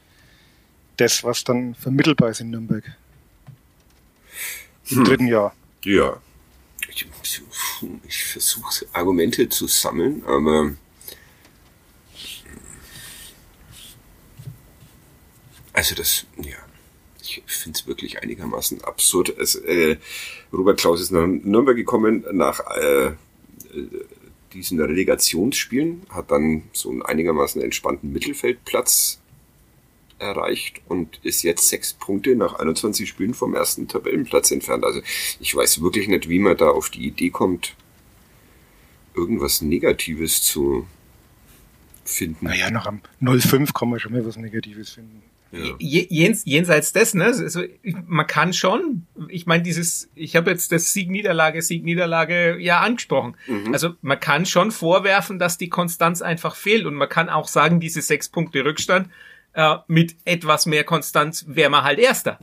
das, 0.96 1.24
was 1.24 1.44
dann 1.44 1.74
vermittelbar 1.74 2.30
ist 2.30 2.40
in 2.40 2.50
Nürnberg. 2.50 2.84
Im 4.92 4.98
hm. 4.98 5.04
dritten 5.04 5.26
Jahr. 5.26 5.54
Ja. 5.84 6.16
Ich, 6.88 7.06
ich 8.06 8.24
versuche 8.24 8.86
Argumente 8.92 9.48
zu 9.48 9.66
sammeln, 9.66 10.22
aber 10.26 10.72
Also 15.72 15.94
das, 15.94 16.26
ja, 16.36 16.56
ich 17.20 17.42
finde 17.46 17.78
es 17.78 17.86
wirklich 17.86 18.22
einigermaßen 18.22 18.84
absurd. 18.84 19.30
Es, 19.38 19.54
äh, 19.54 19.96
Robert 20.52 20.78
Klaus 20.78 21.00
ist 21.00 21.10
nach 21.10 21.26
Nürnberg 21.26 21.76
gekommen 21.76 22.24
nach 22.32 22.60
äh, 22.76 23.12
diesen 24.52 24.80
Relegationsspielen, 24.80 26.02
hat 26.10 26.30
dann 26.30 26.64
so 26.72 26.90
einen 26.90 27.02
einigermaßen 27.02 27.62
entspannten 27.62 28.12
Mittelfeldplatz 28.12 29.21
erreicht 30.22 30.80
und 30.88 31.18
ist 31.22 31.42
jetzt 31.42 31.68
sechs 31.68 31.92
Punkte 31.92 32.36
nach 32.36 32.54
21 32.54 33.08
Spielen 33.08 33.34
vom 33.34 33.54
ersten 33.54 33.88
Tabellenplatz 33.88 34.50
entfernt. 34.50 34.84
Also 34.84 35.00
ich 35.40 35.54
weiß 35.54 35.82
wirklich 35.82 36.08
nicht, 36.08 36.28
wie 36.28 36.38
man 36.38 36.56
da 36.56 36.68
auf 36.68 36.90
die 36.90 37.06
Idee 37.06 37.30
kommt, 37.30 37.74
irgendwas 39.14 39.60
Negatives 39.60 40.42
zu 40.42 40.86
finden. 42.04 42.46
Naja, 42.46 42.70
nach 42.70 42.86
am 42.86 43.00
0,5 43.20 43.72
kann 43.72 43.90
man 43.90 44.00
schon 44.00 44.12
mal 44.12 44.24
was 44.24 44.36
Negatives 44.36 44.90
finden. 44.90 45.22
Ja. 45.52 45.74
Jens, 45.78 46.46
jenseits 46.46 46.94
des, 46.94 47.12
ne? 47.12 47.26
Also, 47.26 47.62
man 48.06 48.26
kann 48.26 48.54
schon, 48.54 49.06
ich 49.28 49.44
meine, 49.44 49.62
dieses, 49.62 50.08
ich 50.14 50.34
habe 50.34 50.50
jetzt 50.50 50.72
das 50.72 50.94
Sieg-Niederlage, 50.94 51.60
Sieg-Niederlage 51.60 52.58
ja 52.58 52.80
angesprochen. 52.80 53.36
Mhm. 53.46 53.74
Also 53.74 53.90
man 54.00 54.18
kann 54.18 54.46
schon 54.46 54.70
vorwerfen, 54.70 55.38
dass 55.38 55.58
die 55.58 55.68
Konstanz 55.68 56.22
einfach 56.22 56.56
fehlt 56.56 56.86
und 56.86 56.94
man 56.94 57.08
kann 57.08 57.28
auch 57.28 57.48
sagen, 57.48 57.80
diese 57.80 58.00
sechs 58.00 58.30
Punkte 58.30 58.64
Rückstand 58.64 59.10
äh, 59.54 59.76
mit 59.86 60.16
etwas 60.24 60.66
mehr 60.66 60.84
Konstanz 60.84 61.44
wäre 61.48 61.70
man 61.70 61.84
halt 61.84 61.98
Erster. 61.98 62.38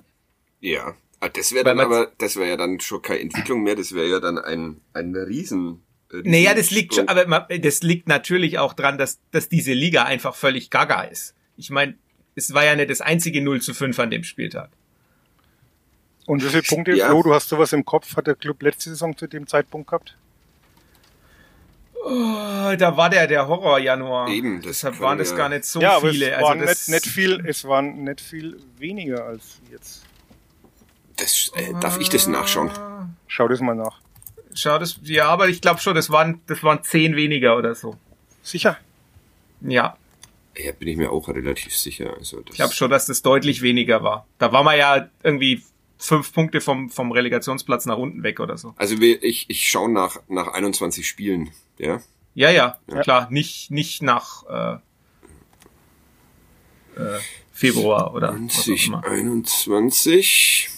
Ja, 0.59 0.95
ah, 1.19 1.29
das 1.29 1.53
wäre 1.53 1.63
dann 1.63 1.79
aber, 1.79 2.11
das 2.17 2.35
wäre 2.35 2.49
ja 2.49 2.57
dann 2.57 2.79
schon 2.79 3.01
keine 3.01 3.21
Entwicklung 3.21 3.63
mehr, 3.63 3.75
das 3.75 3.93
wäre 3.93 4.07
ja 4.07 4.19
dann 4.19 4.37
ein, 4.37 4.81
ein 4.93 5.15
Riesen. 5.15 5.81
Riesen 6.11 6.31
naja, 6.31 6.53
das 6.53 6.71
liegt 6.71 6.95
schon, 6.95 7.07
aber 7.07 7.47
das 7.57 7.81
liegt 7.81 8.07
natürlich 8.07 8.59
auch 8.59 8.73
dran, 8.73 8.97
dass, 8.97 9.19
dass 9.31 9.47
diese 9.47 9.73
Liga 9.73 10.03
einfach 10.03 10.35
völlig 10.35 10.69
gaga 10.69 11.03
ist. 11.03 11.35
Ich 11.55 11.69
meine, 11.69 11.95
es 12.35 12.53
war 12.53 12.65
ja 12.65 12.75
nicht 12.75 12.89
das 12.89 13.01
einzige 13.01 13.41
0 13.41 13.61
zu 13.61 13.73
5 13.73 13.97
an 13.99 14.11
dem 14.11 14.23
Spieltag. 14.23 14.69
Und 16.25 16.43
wie 16.43 16.49
viele 16.49 16.63
Punkte, 16.63 16.95
ja. 16.95 17.09
Flo, 17.09 17.23
du 17.23 17.33
hast 17.33 17.49
sowas 17.49 17.73
im 17.73 17.85
Kopf, 17.85 18.15
hat 18.15 18.27
der 18.27 18.35
Club 18.35 18.61
letzte 18.61 18.91
Saison 18.91 19.17
zu 19.17 19.27
dem 19.27 19.47
Zeitpunkt 19.47 19.87
gehabt? 19.89 20.15
Oh, 22.05 22.75
da 22.77 22.95
war 22.95 23.09
der 23.09 23.27
der 23.27 23.47
Horror 23.47 23.79
Januar. 23.79 24.29
Eben, 24.29 24.61
deshalb 24.61 24.99
waren 24.99 25.17
das 25.17 25.35
gar 25.35 25.49
nicht 25.49 25.65
so 25.65 25.81
ja, 25.81 25.99
viele. 25.99 26.31
Es 26.31 26.41
waren 26.41 26.59
also 26.61 26.71
nicht, 26.71 26.89
nicht 26.89 27.05
viel, 27.07 27.45
es 27.45 27.65
waren 27.65 28.03
nicht 28.03 28.21
viel 28.21 28.57
weniger 28.77 29.25
als 29.25 29.59
jetzt. 29.69 30.03
Das, 31.17 31.51
äh, 31.55 31.73
darf 31.81 31.99
ich 31.99 32.09
das 32.09 32.27
nachschauen? 32.27 32.71
Schau 33.27 33.47
das 33.47 33.59
mal 33.59 33.75
nach. 33.75 33.99
Schau 34.53 34.79
das, 34.79 34.99
ja, 35.03 35.27
aber 35.27 35.49
ich 35.49 35.61
glaube 35.61 35.81
schon, 35.81 35.93
das 35.93 36.09
waren, 36.09 36.41
das 36.47 36.63
waren 36.63 36.81
zehn 36.83 37.15
weniger 37.15 37.57
oder 37.57 37.75
so. 37.75 37.97
Sicher? 38.41 38.77
Ja. 39.61 39.97
Ja, 40.57 40.71
bin 40.71 40.87
ich 40.87 40.97
mir 40.97 41.11
auch 41.11 41.27
relativ 41.27 41.75
sicher. 41.75 42.13
Also 42.17 42.37
das 42.41 42.51
ich 42.51 42.55
glaube 42.55 42.73
schon, 42.73 42.89
dass 42.89 43.05
das 43.05 43.21
deutlich 43.21 43.61
weniger 43.61 44.03
war. 44.03 44.25
Da 44.37 44.51
war 44.51 44.63
man 44.63 44.77
ja 44.77 45.09
irgendwie 45.23 45.63
fünf 45.99 46.33
Punkte 46.33 46.61
vom, 46.61 46.89
vom 46.89 47.11
Relegationsplatz 47.11 47.85
nach 47.85 47.97
unten 47.97 48.23
weg 48.23 48.39
oder 48.39 48.57
so. 48.57 48.73
Also 48.77 48.95
ich, 48.99 49.49
ich 49.49 49.69
schaue 49.69 49.91
nach, 49.91 50.19
nach 50.27 50.47
21 50.47 51.07
Spielen, 51.07 51.51
ja? 51.77 52.01
Ja, 52.33 52.49
ja, 52.49 52.79
ja. 52.87 53.01
klar. 53.01 53.27
Nicht, 53.29 53.69
nicht 53.69 54.01
nach 54.01 54.43
äh, 54.47 54.75
äh, 56.99 57.19
Februar 57.51 58.13
oder 58.13 58.29
20, 58.29 58.93
21. 58.93 60.69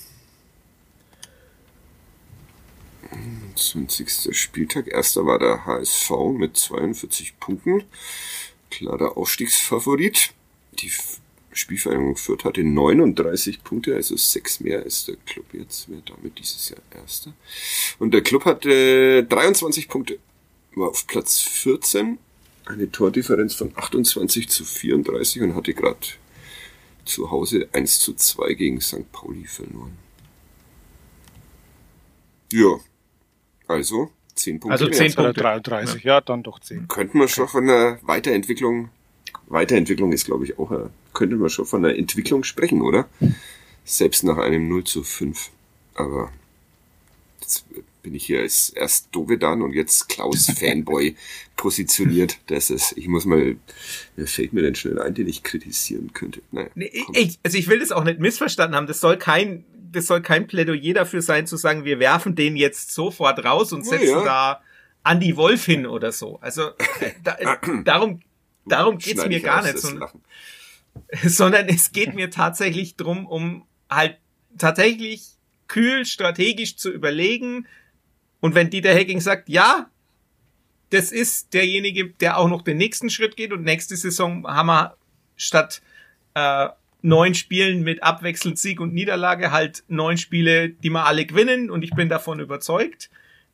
21. 3.11 4.35
Spieltag. 4.35 4.87
Erster 4.87 5.25
war 5.25 5.37
der 5.37 5.65
HSV 5.65 6.09
mit 6.35 6.57
42 6.57 7.39
Punkten 7.39 7.83
klarer 8.71 9.17
Aufstiegsfavorit. 9.17 10.33
Die 10.79 10.91
Spielvereinigung 11.53 12.15
Fürth 12.15 12.45
hatte 12.45 12.63
39 12.63 13.63
Punkte, 13.63 13.95
also 13.95 14.15
sechs 14.15 14.59
mehr 14.59 14.83
als 14.83 15.05
der 15.05 15.17
Club 15.25 15.45
jetzt, 15.53 15.89
wäre 15.89 16.01
damit 16.05 16.39
dieses 16.39 16.69
Jahr 16.69 16.79
Erster. 16.95 17.33
Und 17.99 18.13
der 18.13 18.21
Club 18.21 18.45
hatte 18.45 19.23
23 19.23 19.87
Punkte, 19.89 20.19
war 20.75 20.89
auf 20.89 21.07
Platz 21.07 21.39
14, 21.39 22.17
eine 22.65 22.91
Tordifferenz 22.91 23.55
von 23.55 23.71
28 23.75 24.49
zu 24.49 24.63
34 24.63 25.41
und 25.41 25.55
hatte 25.55 25.73
gerade 25.73 25.97
zu 27.05 27.31
Hause 27.31 27.67
1 27.73 27.99
zu 27.99 28.13
2 28.13 28.53
gegen 28.53 28.81
St. 28.81 29.11
Pauli 29.11 29.45
verloren. 29.45 29.97
Ja, 32.53 32.79
also 33.67 34.11
10 34.35 34.59
Punkte. 34.59 34.73
Also 34.73 34.89
10 34.89 35.15
Punkte. 35.15 35.41
33, 35.41 36.03
ja. 36.03 36.15
ja, 36.15 36.21
dann 36.21 36.43
doch 36.43 36.59
10. 36.59 36.87
Könnten 36.87 37.19
wir 37.19 37.27
schon 37.27 37.47
von 37.47 37.63
einer 37.63 37.99
Weiterentwicklung, 38.01 38.89
Weiterentwicklung 39.47 40.11
ist 40.11 40.25
glaube 40.25 40.45
ich 40.45 40.59
auch, 40.59 40.71
könnte 41.13 41.35
man 41.35 41.49
schon 41.49 41.65
von 41.65 41.83
einer 41.83 41.95
Entwicklung 41.95 42.43
sprechen, 42.43 42.81
oder? 42.81 43.07
Selbst 43.83 44.23
nach 44.23 44.37
einem 44.37 44.69
0 44.69 44.83
zu 44.83 45.03
5. 45.03 45.49
Aber 45.95 46.31
jetzt 47.41 47.65
bin 48.01 48.15
ich 48.15 48.25
hier 48.25 48.39
als 48.39 48.69
erst 48.69 49.09
Dovedan 49.11 49.61
und 49.61 49.73
jetzt 49.73 50.09
Klaus 50.09 50.47
Fanboy 50.59 51.15
positioniert. 51.57 52.37
Das 52.47 52.69
ist, 52.69 52.97
ich 52.97 53.07
muss 53.07 53.25
mal, 53.25 53.57
wer 54.15 54.27
fällt 54.27 54.53
mir 54.53 54.61
denn 54.61 54.75
schnell 54.75 54.99
ein, 54.99 55.13
den 55.13 55.27
ich 55.27 55.43
kritisieren 55.43 56.11
könnte? 56.13 56.41
Naja, 56.51 56.69
nee, 56.75 56.91
ich, 57.13 57.39
also 57.43 57.57
ich 57.57 57.67
will 57.67 57.79
das 57.79 57.91
auch 57.91 58.03
nicht 58.03 58.19
missverstanden 58.19 58.75
haben. 58.75 58.87
Das 58.87 58.99
soll 58.99 59.17
kein 59.17 59.65
das 59.91 60.07
soll 60.07 60.21
kein 60.21 60.47
Plädoyer 60.47 60.93
dafür 60.93 61.21
sein, 61.21 61.47
zu 61.47 61.57
sagen, 61.57 61.83
wir 61.83 61.99
werfen 61.99 62.33
den 62.35 62.55
jetzt 62.55 62.93
sofort 62.93 63.43
raus 63.43 63.73
und 63.73 63.85
setzen 63.85 64.07
ja. 64.07 64.23
da 64.23 64.61
Andy 65.03 65.35
Wolf 65.35 65.65
hin 65.65 65.85
oder 65.85 66.11
so. 66.11 66.39
Also 66.41 66.69
äh, 66.99 67.11
da, 67.23 67.37
darum, 67.83 68.21
darum 68.65 68.97
geht's 68.97 69.25
mir 69.25 69.41
gar 69.41 69.63
nicht. 69.63 69.77
So, 69.77 69.89
sondern 71.23 71.67
es 71.67 71.91
geht 71.91 72.13
mir 72.13 72.29
tatsächlich 72.29 72.95
drum, 72.95 73.25
um 73.25 73.65
halt 73.89 74.17
tatsächlich 74.57 75.23
kühl 75.67 76.05
strategisch 76.05 76.75
zu 76.77 76.91
überlegen. 76.91 77.67
Und 78.39 78.55
wenn 78.55 78.69
Dieter 78.69 78.93
Hecking 78.93 79.21
sagt, 79.21 79.49
ja, 79.49 79.89
das 80.89 81.11
ist 81.11 81.53
derjenige, 81.53 82.09
der 82.09 82.37
auch 82.37 82.49
noch 82.49 82.61
den 82.61 82.77
nächsten 82.77 83.09
Schritt 83.09 83.37
geht 83.37 83.53
und 83.53 83.63
nächste 83.63 83.95
Saison 83.95 84.45
haben 84.45 84.67
wir 84.67 84.97
statt 85.37 85.81
äh, 86.33 86.67
neun 87.01 87.33
Spielen 87.33 87.81
mit 87.83 88.03
abwechselnd 88.03 88.59
Sieg 88.59 88.79
und 88.79 88.93
Niederlage 88.93 89.51
halt 89.51 89.83
neun 89.87 90.17
Spiele, 90.17 90.69
die 90.69 90.89
wir 90.89 91.05
alle 91.05 91.25
gewinnen 91.25 91.69
und 91.69 91.83
ich 91.83 91.91
bin 91.91 92.09
davon 92.09 92.39
überzeugt, 92.39 93.09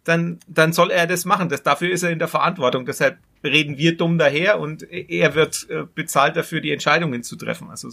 dann, 0.07 0.39
dann 0.47 0.73
soll 0.73 0.91
er 0.91 1.07
das 1.07 1.25
machen. 1.25 1.49
Das, 1.49 1.63
dafür 1.63 1.91
ist 1.91 2.03
er 2.03 2.11
in 2.11 2.19
der 2.19 2.27
Verantwortung. 2.27 2.85
Deshalb 2.85 3.17
reden 3.43 3.77
wir 3.77 3.97
dumm 3.97 4.17
daher 4.17 4.59
und 4.59 4.83
er 4.91 5.35
wird 5.35 5.67
äh, 5.69 5.83
bezahlt 5.93 6.35
dafür, 6.35 6.61
die 6.61 6.71
Entscheidungen 6.71 7.23
zu 7.23 7.35
treffen. 7.35 7.69
Also 7.69 7.89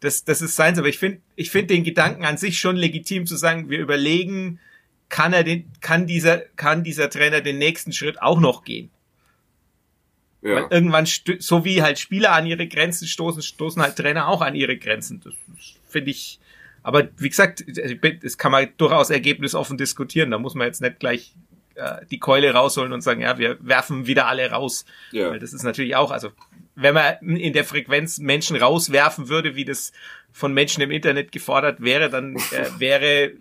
das, 0.00 0.24
das 0.24 0.42
ist 0.42 0.56
seins. 0.56 0.78
Aber 0.78 0.88
ich 0.88 0.98
finde, 0.98 1.20
ich 1.36 1.50
finde 1.50 1.74
den 1.74 1.84
Gedanken 1.84 2.24
an 2.24 2.36
sich 2.36 2.58
schon 2.58 2.76
legitim 2.76 3.26
zu 3.26 3.36
sagen, 3.36 3.70
wir 3.70 3.78
überlegen, 3.78 4.58
kann 5.08 5.32
er 5.32 5.44
den, 5.44 5.70
kann 5.80 6.06
dieser, 6.06 6.38
kann 6.38 6.82
dieser 6.82 7.10
Trainer 7.10 7.40
den 7.40 7.58
nächsten 7.58 7.92
Schritt 7.92 8.20
auch 8.20 8.40
noch 8.40 8.64
gehen? 8.64 8.90
Ja. 10.42 10.56
Weil 10.56 10.66
irgendwann, 10.70 11.06
so 11.06 11.64
wie 11.64 11.82
halt 11.82 11.98
Spieler 11.98 12.32
an 12.32 12.46
ihre 12.46 12.66
Grenzen 12.66 13.06
stoßen, 13.06 13.42
stoßen 13.42 13.80
halt 13.80 13.96
Trainer 13.96 14.28
auch 14.28 14.42
an 14.42 14.54
ihre 14.54 14.76
Grenzen. 14.76 15.20
Das 15.24 15.34
finde 15.88 16.10
ich, 16.10 16.40
aber 16.86 17.08
wie 17.16 17.28
gesagt, 17.28 17.64
das 18.22 18.38
kann 18.38 18.52
man 18.52 18.68
durchaus 18.76 19.10
ergebnisoffen 19.10 19.76
diskutieren. 19.76 20.30
Da 20.30 20.38
muss 20.38 20.54
man 20.54 20.68
jetzt 20.68 20.80
nicht 20.80 21.00
gleich 21.00 21.34
äh, 21.74 22.06
die 22.12 22.20
Keule 22.20 22.52
rausholen 22.52 22.92
und 22.92 23.00
sagen, 23.00 23.22
ja, 23.22 23.38
wir 23.38 23.58
werfen 23.60 24.06
wieder 24.06 24.28
alle 24.28 24.48
raus. 24.52 24.84
Ja. 25.10 25.32
Weil 25.32 25.40
das 25.40 25.52
ist 25.52 25.64
natürlich 25.64 25.96
auch, 25.96 26.12
also 26.12 26.30
wenn 26.76 26.94
man 26.94 27.16
in 27.22 27.52
der 27.54 27.64
Frequenz 27.64 28.18
Menschen 28.18 28.54
rauswerfen 28.54 29.28
würde, 29.28 29.56
wie 29.56 29.64
das 29.64 29.90
von 30.30 30.54
Menschen 30.54 30.80
im 30.80 30.92
Internet 30.92 31.32
gefordert 31.32 31.80
wäre, 31.80 32.08
dann 32.08 32.36
äh, 32.36 32.40
wäre 32.78 33.32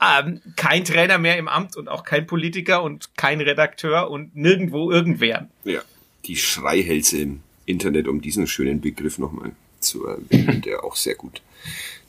ähm, 0.00 0.40
kein 0.54 0.84
Trainer 0.84 1.18
mehr 1.18 1.38
im 1.38 1.48
Amt 1.48 1.76
und 1.76 1.88
auch 1.88 2.04
kein 2.04 2.24
Politiker 2.28 2.84
und 2.84 3.16
kein 3.16 3.40
Redakteur 3.40 4.12
und 4.12 4.36
nirgendwo 4.36 4.92
irgendwer. 4.92 5.48
Ja, 5.64 5.80
die 6.26 6.36
Schreihälse 6.36 7.18
im 7.18 7.40
Internet, 7.66 8.06
um 8.06 8.20
diesen 8.20 8.46
schönen 8.46 8.80
Begriff 8.80 9.18
nochmal 9.18 9.56
zu 9.80 10.06
erwähnen, 10.06 10.60
der 10.64 10.84
auch 10.84 10.94
sehr 10.94 11.16
gut, 11.16 11.42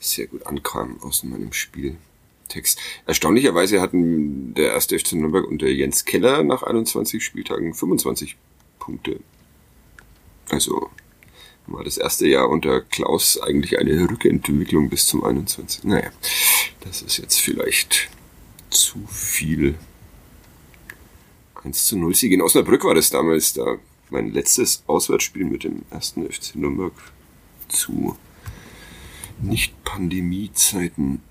sehr 0.04 0.26
gut 0.26 0.46
ankam 0.46 1.00
aus 1.02 1.24
meinem 1.24 1.52
Spieltext. 1.52 2.78
Erstaunlicherweise 3.06 3.80
hatten 3.80 4.54
der 4.54 4.72
erste 4.72 4.98
FC 4.98 5.14
Nürnberg 5.14 5.46
und 5.46 5.62
der 5.62 5.74
Jens 5.74 6.04
Keller 6.04 6.42
nach 6.42 6.62
21 6.62 7.24
Spieltagen 7.24 7.74
25 7.74 8.36
Punkte. 8.78 9.20
Also 10.50 10.90
war 11.66 11.84
das 11.84 11.96
erste 11.96 12.26
Jahr 12.26 12.48
unter 12.48 12.82
Klaus 12.82 13.40
eigentlich 13.40 13.78
eine 13.78 14.08
Rückentwicklung 14.08 14.90
bis 14.90 15.06
zum 15.06 15.24
21. 15.24 15.84
Naja, 15.84 16.10
das 16.80 17.02
ist 17.02 17.16
jetzt 17.18 17.40
vielleicht 17.40 18.10
zu 18.70 19.06
viel. 19.06 19.76
1 21.62 21.86
zu 21.86 21.96
0 21.96 22.14
Sieg. 22.14 22.32
In 22.32 22.42
Osnabrück 22.42 22.84
war 22.84 22.94
das 22.94 23.08
damals 23.08 23.54
da 23.54 23.78
mein 24.10 24.32
letztes 24.32 24.82
Auswärtsspiel 24.86 25.44
mit 25.44 25.64
dem 25.64 25.82
ersten 25.90 26.30
FC 26.30 26.56
Nürnberg 26.56 26.92
zu 27.68 28.16
Nicht-Pandemie-Zeiten. 29.42 31.22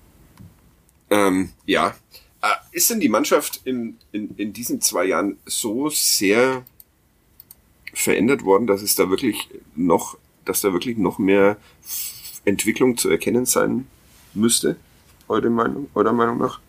Ähm, 1.10 1.52
ja. 1.66 1.96
Äh, 2.42 2.48
ist 2.72 2.90
denn 2.90 3.00
die 3.00 3.10
Mannschaft 3.10 3.62
in, 3.66 3.98
in, 4.12 4.36
in 4.38 4.54
diesen 4.54 4.82
zwei 4.82 5.06
Jahren 5.06 5.38
so 5.46 5.90
sehr 5.90 6.64
verändert 7.94 8.44
worden, 8.44 8.68
dass 8.68 8.82
es 8.82 8.96
da 8.96 9.10
wirklich 9.10 9.50
noch 9.76 10.18
dass 10.46 10.62
da 10.62 10.74
wirklich 10.74 10.98
noch 10.98 11.20
mehr 11.20 11.58
Entwicklung 12.46 12.98
zu 12.98 13.10
erkennen 13.10 13.46
sein 13.46 13.88
müsste, 14.34 14.76
eure 15.28 15.50
Meinung, 15.50 15.90
eurer 15.94 16.14
Meinung 16.14 16.38
nach? 16.40 16.60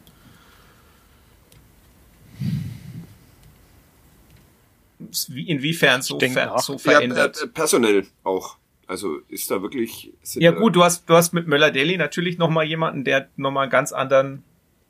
Inwiefern 5.29 6.03
so, 6.03 6.19
ver 6.19 6.59
so 6.59 6.79
verändert? 6.79 7.37
Ja, 7.37 7.45
äh, 7.45 7.49
personell 7.49 8.07
auch. 8.23 8.57
Also 8.87 9.19
ist 9.29 9.51
da 9.51 9.63
wirklich. 9.63 10.13
Ja 10.35 10.51
gut, 10.51 10.77
du 10.77 10.85
hast 10.85 11.09
du 11.09 11.15
hast 11.15 11.33
mit 11.33 11.47
Möller 11.47 11.71
Deli 11.71 11.97
natürlich 11.97 12.39
noch 12.39 12.51
mal 12.51 12.65
jemanden, 12.65 13.05
der 13.05 13.29
noch 13.37 13.51
mal 13.51 13.63
einen 13.63 13.71
ganz 13.71 13.93
anderen 13.93 14.43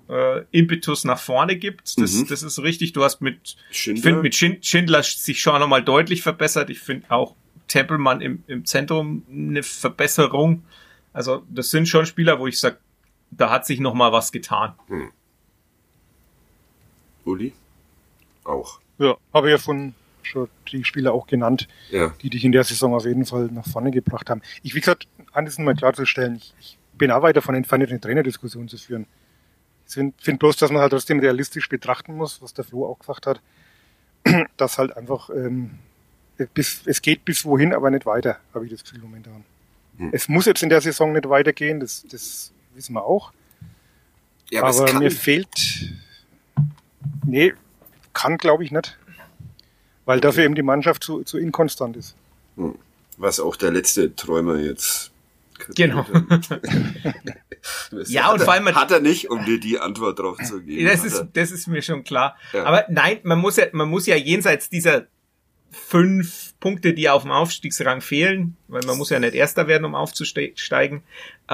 äh, 0.09 0.45
Impetus 0.51 1.05
nach 1.05 1.19
vorne 1.19 1.57
gibt. 1.57 1.99
Das, 1.99 2.13
mhm. 2.15 2.27
das 2.27 2.43
ist 2.43 2.59
richtig. 2.61 2.93
Du 2.93 3.05
hast 3.05 3.21
mit 3.21 3.57
Schindler. 3.71 3.99
ich 3.99 4.03
finde 4.03 4.23
mit 4.23 4.65
Schindler 4.65 5.03
sich 5.03 5.41
schon 5.41 5.61
noch 5.61 5.69
mal 5.69 5.83
deutlich 5.83 6.23
verbessert. 6.23 6.71
Ich 6.71 6.81
finde 6.81 7.11
auch 7.11 7.35
Tempelmann 7.69 8.21
im, 8.21 8.43
im 8.47 8.65
Zentrum 8.65 9.25
eine 9.31 9.63
Verbesserung. 9.63 10.65
Also 11.13 11.45
das 11.49 11.71
sind 11.71 11.89
schon 11.89 12.07
Spieler, 12.07 12.39
wo 12.39 12.47
ich 12.47 12.59
sage, 12.59 12.79
da 13.31 13.51
hat 13.51 13.67
sich 13.67 13.81
noch 13.81 13.95
mal 13.95 14.13
was 14.13 14.33
getan. 14.33 14.75
Hm. 14.89 15.11
Uli? 17.25 17.53
Auch. 18.45 18.81
Ja, 18.99 19.17
habe 19.33 19.51
ja 19.51 19.59
von 19.59 19.95
schon 20.27 20.49
die 20.69 20.85
Spieler 20.85 21.13
auch 21.13 21.27
genannt, 21.27 21.69
ja. 21.91 22.13
die 22.23 22.31
dich 22.31 22.45
in 22.45 22.53
der 22.53 22.65
Saison 22.65 22.95
auf 22.95 23.05
jeden 23.05 23.27
Fall 23.27 23.47
nach 23.47 23.67
vorne 23.67 23.91
gebracht 23.91 24.31
haben. 24.31 24.43
Ich, 24.63 24.75
wie 24.75 24.81
gesagt, 24.81 25.07
eines 25.33 25.59
mal 25.59 25.75
klarzustellen, 25.75 26.37
ich, 26.37 26.55
ich 26.61 26.79
bin 26.97 27.11
auch 27.11 27.23
weit 27.23 27.37
davon 27.37 27.55
entfernt, 27.55 27.89
eine 27.89 28.01
Trainerdiskussion 28.01 28.69
zu 28.69 28.79
führen. 28.79 29.07
Ich 29.87 29.95
finde 29.95 30.39
bloß, 30.39 30.57
dass 30.57 30.71
man 30.71 30.81
halt 30.81 30.93
trotzdem 30.93 31.21
realistisch 31.21 31.69
betrachten 31.69 32.17
muss, 32.17 32.41
was 32.41 32.55
der 32.55 32.65
Flo 32.65 32.87
auch 32.87 32.99
gesagt 32.99 33.27
hat, 33.27 33.41
dass 34.57 34.79
halt 34.79 34.97
einfach 34.97 35.31
ähm, 35.31 35.79
bis, 36.55 36.83
es 36.87 37.03
geht 37.03 37.25
bis 37.25 37.45
wohin, 37.45 37.73
aber 37.73 37.91
nicht 37.91 38.07
weiter, 38.07 38.39
habe 38.55 38.65
ich 38.65 38.73
das 38.73 38.83
Gefühl 38.83 39.01
momentan. 39.01 39.45
Hm. 39.99 40.11
Es 40.13 40.29
muss 40.29 40.47
jetzt 40.47 40.63
in 40.63 40.69
der 40.69 40.81
Saison 40.81 41.13
nicht 41.13 41.29
weitergehen, 41.29 41.81
das, 41.81 42.05
das 42.11 42.53
wissen 42.75 42.95
wir 42.95 43.05
auch. 43.05 43.33
Ja, 44.51 44.63
aber, 44.63 44.89
aber 44.89 44.99
mir 45.01 45.11
fehlt, 45.11 45.95
nee, 47.25 47.55
kann 48.13 48.39
glaube 48.39 48.65
ich 48.65 48.71
nicht, 48.71 48.99
weil 50.05 50.19
okay. 50.19 50.27
dafür 50.29 50.45
eben 50.45 50.55
die 50.55 50.63
Mannschaft 50.63 51.05
zu, 51.05 51.23
zu 51.23 51.39
inkonstant 51.39 51.97
ist. 51.97 52.15
Hm. 52.57 52.75
Was 53.17 53.41
auch 53.41 53.57
der 53.57 53.71
letzte 53.71 54.15
Träumer 54.15 54.57
jetzt 54.57 55.13
Genau. 55.75 56.05
ja, 58.07 58.33
und 58.33 58.43
vor 58.43 58.53
allem 58.53 58.75
hat 58.75 58.91
er 58.91 59.01
nicht, 59.01 59.31
um 59.31 59.45
dir 59.45 59.59
die 59.61 59.79
Antwort 59.79 60.19
drauf 60.19 60.39
zu 60.39 60.61
geben. 60.61 60.87
Das 60.87 61.05
ist, 61.05 61.27
das 61.33 61.51
ist 61.51 61.67
mir 61.67 61.83
schon 61.83 62.05
klar. 62.05 62.37
Ja. 62.53 62.65
Aber 62.65 62.85
nein, 62.89 63.21
man 63.23 63.39
muss 63.39 63.57
ja, 63.57 63.67
man 63.73 63.89
muss 63.89 64.07
ja 64.07 64.17
jenseits 64.17 64.69
dieser 64.69 65.07
fünf 65.71 66.55
Punkte, 66.61 66.93
die 66.95 67.09
auf 67.09 67.23
dem 67.23 67.33
Aufstiegsrang 67.33 68.01
fehlen, 68.01 68.57
weil 68.69 68.83
man 68.87 68.97
muss 68.97 69.11
ja 69.11 69.19
nicht 69.19 69.35
Erster 69.35 69.67
werden, 69.67 69.85
um 69.85 69.95
aufzusteigen, 69.95 71.03
äh, 71.49 71.53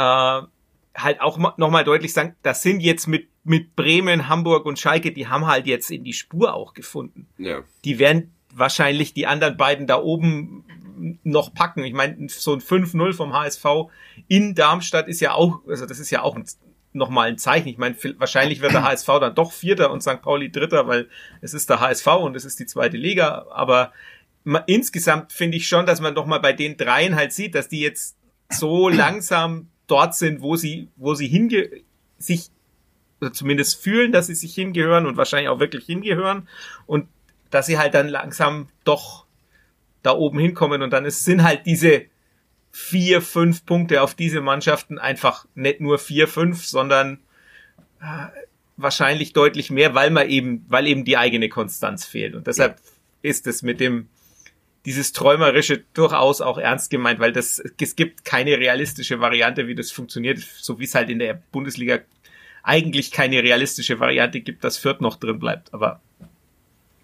halt 0.95 1.21
auch 1.21 1.39
nochmal 1.57 1.85
deutlich 1.85 2.13
sagen, 2.13 2.37
das 2.43 2.63
sind 2.63 2.81
jetzt 2.81 3.07
mit, 3.07 3.29
mit 3.45 3.75
Bremen, 3.77 4.29
Hamburg 4.29 4.67
und 4.67 4.79
Schalke, 4.79 5.13
die 5.13 5.29
haben 5.29 5.47
halt 5.47 5.67
jetzt 5.67 5.91
in 5.91 6.05
die 6.05 6.13
Spur 6.13 6.55
auch 6.55 6.75
gefunden. 6.75 7.27
Ja. 7.39 7.63
Die 7.85 7.99
werden 7.99 8.33
wahrscheinlich 8.53 9.15
die 9.15 9.27
anderen 9.27 9.57
beiden 9.57 9.87
da 9.87 10.01
oben 10.01 10.65
noch 11.23 11.55
packen. 11.55 11.85
Ich 11.85 11.95
meine, 11.95 12.29
so 12.29 12.53
ein 12.53 12.61
5-0 12.61 13.15
vom 13.15 13.33
HSV 13.33 13.65
in 14.29 14.55
Darmstadt 14.55 15.09
ist 15.09 15.21
ja 15.21 15.33
auch, 15.33 15.61
also 15.67 15.87
das 15.87 15.99
ist 15.99 16.11
ja 16.11 16.23
auch 16.23 16.39
nochmal 16.93 17.29
ein 17.29 17.39
Zeichen. 17.39 17.69
Ich 17.69 17.79
meine, 17.79 17.97
wahrscheinlich 18.19 18.61
wird 18.61 18.73
der 18.73 18.83
HSV 18.83 19.07
dann 19.07 19.35
doch 19.35 19.53
Vierter 19.53 19.91
und 19.91 20.03
St. 20.03 20.23
Pauli 20.23 20.51
Dritter, 20.51 20.87
weil 20.87 21.09
es 21.41 21.55
ist 21.55 21.71
der 21.71 21.81
HSV 21.81 22.07
und 22.07 22.37
es 22.37 22.45
ist 22.45 22.59
die 22.59 22.67
zweite 22.67 22.97
Liga. 22.97 23.47
Aber 23.51 23.93
insgesamt 24.67 25.33
finde 25.33 25.57
ich 25.57 25.69
schon, 25.69 25.87
dass 25.87 26.01
man 26.01 26.15
doch 26.15 26.27
mal 26.27 26.41
bei 26.41 26.53
den 26.53 26.77
dreien 26.77 27.15
halt 27.15 27.33
sieht, 27.33 27.55
dass 27.55 27.69
die 27.69 27.81
jetzt 27.81 28.17
so 28.49 28.89
langsam 28.89 29.69
dort 29.87 30.15
sind, 30.15 30.41
wo 30.41 30.57
sie, 30.57 30.89
wo 30.97 31.15
sie 31.15 31.29
hinge, 31.29 31.69
sich, 32.19 32.51
oder 33.21 33.33
zumindest 33.33 33.83
fühlen, 33.83 34.13
dass 34.13 34.27
sie 34.27 34.35
sich 34.35 34.55
hingehören 34.55 35.07
und 35.07 35.17
wahrscheinlich 35.17 35.49
auch 35.49 35.61
wirklich 35.61 35.87
hingehören 35.87 36.49
und 36.87 37.07
dass 37.51 37.67
sie 37.67 37.79
halt 37.79 37.95
dann 37.95 38.09
langsam 38.09 38.69
doch 38.85 39.27
da 40.03 40.13
oben 40.13 40.39
hinkommen 40.39 40.83
und 40.83 40.91
dann 40.91 41.05
ist, 41.05 41.25
sind 41.25 41.43
halt 41.43 41.67
diese 41.67 42.07
vier, 42.71 43.21
fünf 43.21 43.67
Punkte 43.67 44.03
auf 44.03 44.15
diese 44.15 44.41
Mannschaften 44.41 44.99
einfach 44.99 45.47
nicht 45.55 45.81
nur 45.81 45.99
vier, 45.99 46.29
fünf, 46.29 46.65
sondern 46.65 47.19
äh, 48.01 48.27
wahrscheinlich 48.77 49.33
deutlich 49.33 49.71
mehr, 49.71 49.95
weil 49.95 50.11
man 50.11 50.29
eben, 50.29 50.65
weil 50.69 50.87
eben 50.87 51.05
die 51.05 51.17
eigene 51.17 51.49
Konstanz 51.49 52.05
fehlt. 52.05 52.35
Und 52.35 52.47
deshalb 52.47 52.77
ja. 52.79 53.31
ist 53.31 53.47
es 53.47 53.63
mit 53.63 53.81
dem 53.81 54.09
dieses 54.87 55.13
träumerische 55.13 55.85
durchaus 55.93 56.41
auch 56.41 56.57
ernst 56.57 56.91
gemeint, 56.91 57.21
weil 57.21 57.33
das 57.33 57.63
es 57.81 57.97
gibt 57.97 58.25
keine 58.25 58.57
realistische 58.57 59.21
Variante, 59.21 59.67
wie 59.67 59.75
das 59.75 59.91
funktioniert, 59.91 60.39
so 60.39 60.79
wie 60.79 60.85
es 60.85 60.95
halt 60.95 61.11
in 61.11 61.19
der 61.19 61.35
Bundesliga 61.35 61.99
eigentlich 62.63 63.11
keine 63.11 63.43
realistische 63.43 64.01
Variante 64.01 64.41
gibt, 64.41 64.65
dass 64.65 64.79
Fürth 64.79 65.01
noch 65.01 65.17
drin 65.17 65.39
bleibt. 65.39 65.75
Aber 65.75 66.01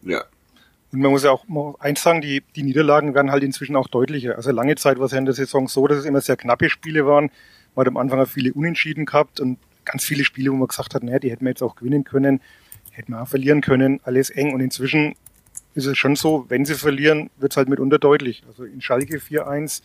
ja, 0.02 0.24
und 0.96 1.02
man 1.02 1.10
muss 1.10 1.24
ja 1.24 1.30
auch 1.30 1.46
mal 1.46 1.74
eins 1.78 2.02
sagen, 2.02 2.22
die, 2.22 2.42
die 2.56 2.62
Niederlagen 2.62 3.14
werden 3.14 3.30
halt 3.30 3.44
inzwischen 3.44 3.76
auch 3.76 3.86
deutlicher. 3.86 4.34
Also 4.36 4.50
lange 4.50 4.76
Zeit 4.76 4.98
war 4.98 5.04
es 5.04 5.12
ja 5.12 5.18
in 5.18 5.26
der 5.26 5.34
Saison 5.34 5.68
so, 5.68 5.86
dass 5.86 5.98
es 5.98 6.06
immer 6.06 6.22
sehr 6.22 6.38
knappe 6.38 6.70
Spiele 6.70 7.04
waren. 7.04 7.30
Man 7.74 7.84
hat 7.84 7.88
am 7.88 7.98
Anfang 7.98 8.18
auch 8.18 8.26
viele 8.26 8.54
Unentschieden 8.54 9.04
gehabt 9.04 9.38
und 9.38 9.58
ganz 9.84 10.04
viele 10.04 10.24
Spiele, 10.24 10.50
wo 10.52 10.56
man 10.56 10.68
gesagt 10.68 10.94
hat, 10.94 11.02
naja, 11.02 11.18
die 11.18 11.30
hätten 11.30 11.44
wir 11.44 11.50
jetzt 11.50 11.62
auch 11.62 11.76
gewinnen 11.76 12.04
können, 12.04 12.40
hätten 12.92 13.12
wir 13.12 13.20
auch 13.20 13.28
verlieren 13.28 13.60
können, 13.60 14.00
alles 14.04 14.30
eng. 14.30 14.54
Und 14.54 14.60
inzwischen 14.60 15.16
ist 15.74 15.84
es 15.84 15.98
schon 15.98 16.16
so, 16.16 16.46
wenn 16.48 16.64
sie 16.64 16.76
verlieren, 16.76 17.28
wird 17.36 17.52
es 17.52 17.58
halt 17.58 17.68
mitunter 17.68 17.98
deutlich. 17.98 18.42
Also 18.48 18.64
in 18.64 18.80
Schalke 18.80 19.18
4-1, 19.18 19.82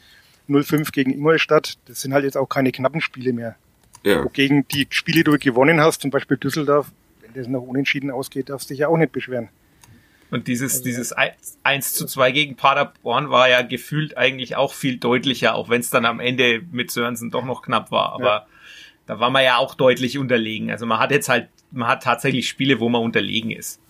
0-5 0.48 0.94
gegen 0.94 1.12
Ingolstadt, 1.12 1.78
das 1.90 2.00
sind 2.00 2.14
halt 2.14 2.24
jetzt 2.24 2.38
auch 2.38 2.48
keine 2.48 2.72
knappen 2.72 3.02
Spiele 3.02 3.34
mehr. 3.34 3.58
Ja. 4.04 4.24
Gegen 4.32 4.66
die 4.70 4.88
Spiele, 4.92 5.26
die 5.26 5.32
du 5.32 5.38
gewonnen 5.38 5.82
hast, 5.82 6.04
zum 6.04 6.10
Beispiel 6.10 6.38
Düsseldorf, 6.38 6.90
wenn 7.20 7.34
das 7.34 7.50
noch 7.50 7.64
unentschieden 7.64 8.12
ausgeht, 8.12 8.48
darfst 8.48 8.70
du 8.70 8.76
dich 8.76 8.80
ja 8.80 8.88
auch 8.88 8.96
nicht 8.96 9.12
beschweren. 9.12 9.50
Und 10.32 10.48
dieses, 10.48 10.76
also, 10.76 10.84
dieses 10.86 11.14
1 11.14 11.94
zu 11.94 12.06
2 12.06 12.32
gegen 12.32 12.56
Paderborn 12.56 13.30
war 13.30 13.50
ja 13.50 13.62
gefühlt 13.62 14.18
eigentlich 14.18 14.56
auch 14.56 14.74
viel 14.74 14.98
deutlicher, 14.98 15.56
auch 15.56 15.70
wenn 15.70 15.82
es 15.82 15.90
dann 15.90 16.06
am 16.06 16.22
Ende 16.22 16.62
mit 16.72 16.90
Sörensen 16.90 17.32
doch 17.32 17.44
noch 17.44 17.62
knapp 17.62 17.92
war. 17.92 18.14
Aber 18.14 18.26
ja. 18.26 18.46
da 19.08 19.20
war 19.20 19.30
man 19.30 19.44
ja 19.44 19.58
auch 19.58 19.76
deutlich 19.76 20.18
unterlegen. 20.18 20.72
Also 20.72 20.86
man 20.86 21.00
hat 21.00 21.12
jetzt 21.12 21.28
halt, 21.28 21.50
man 21.72 21.90
hat 21.90 22.04
tatsächlich 22.04 22.48
Spiele, 22.48 22.80
wo 22.80 22.88
man 22.88 23.04
unterlegen 23.04 23.52
ist. 23.52 23.82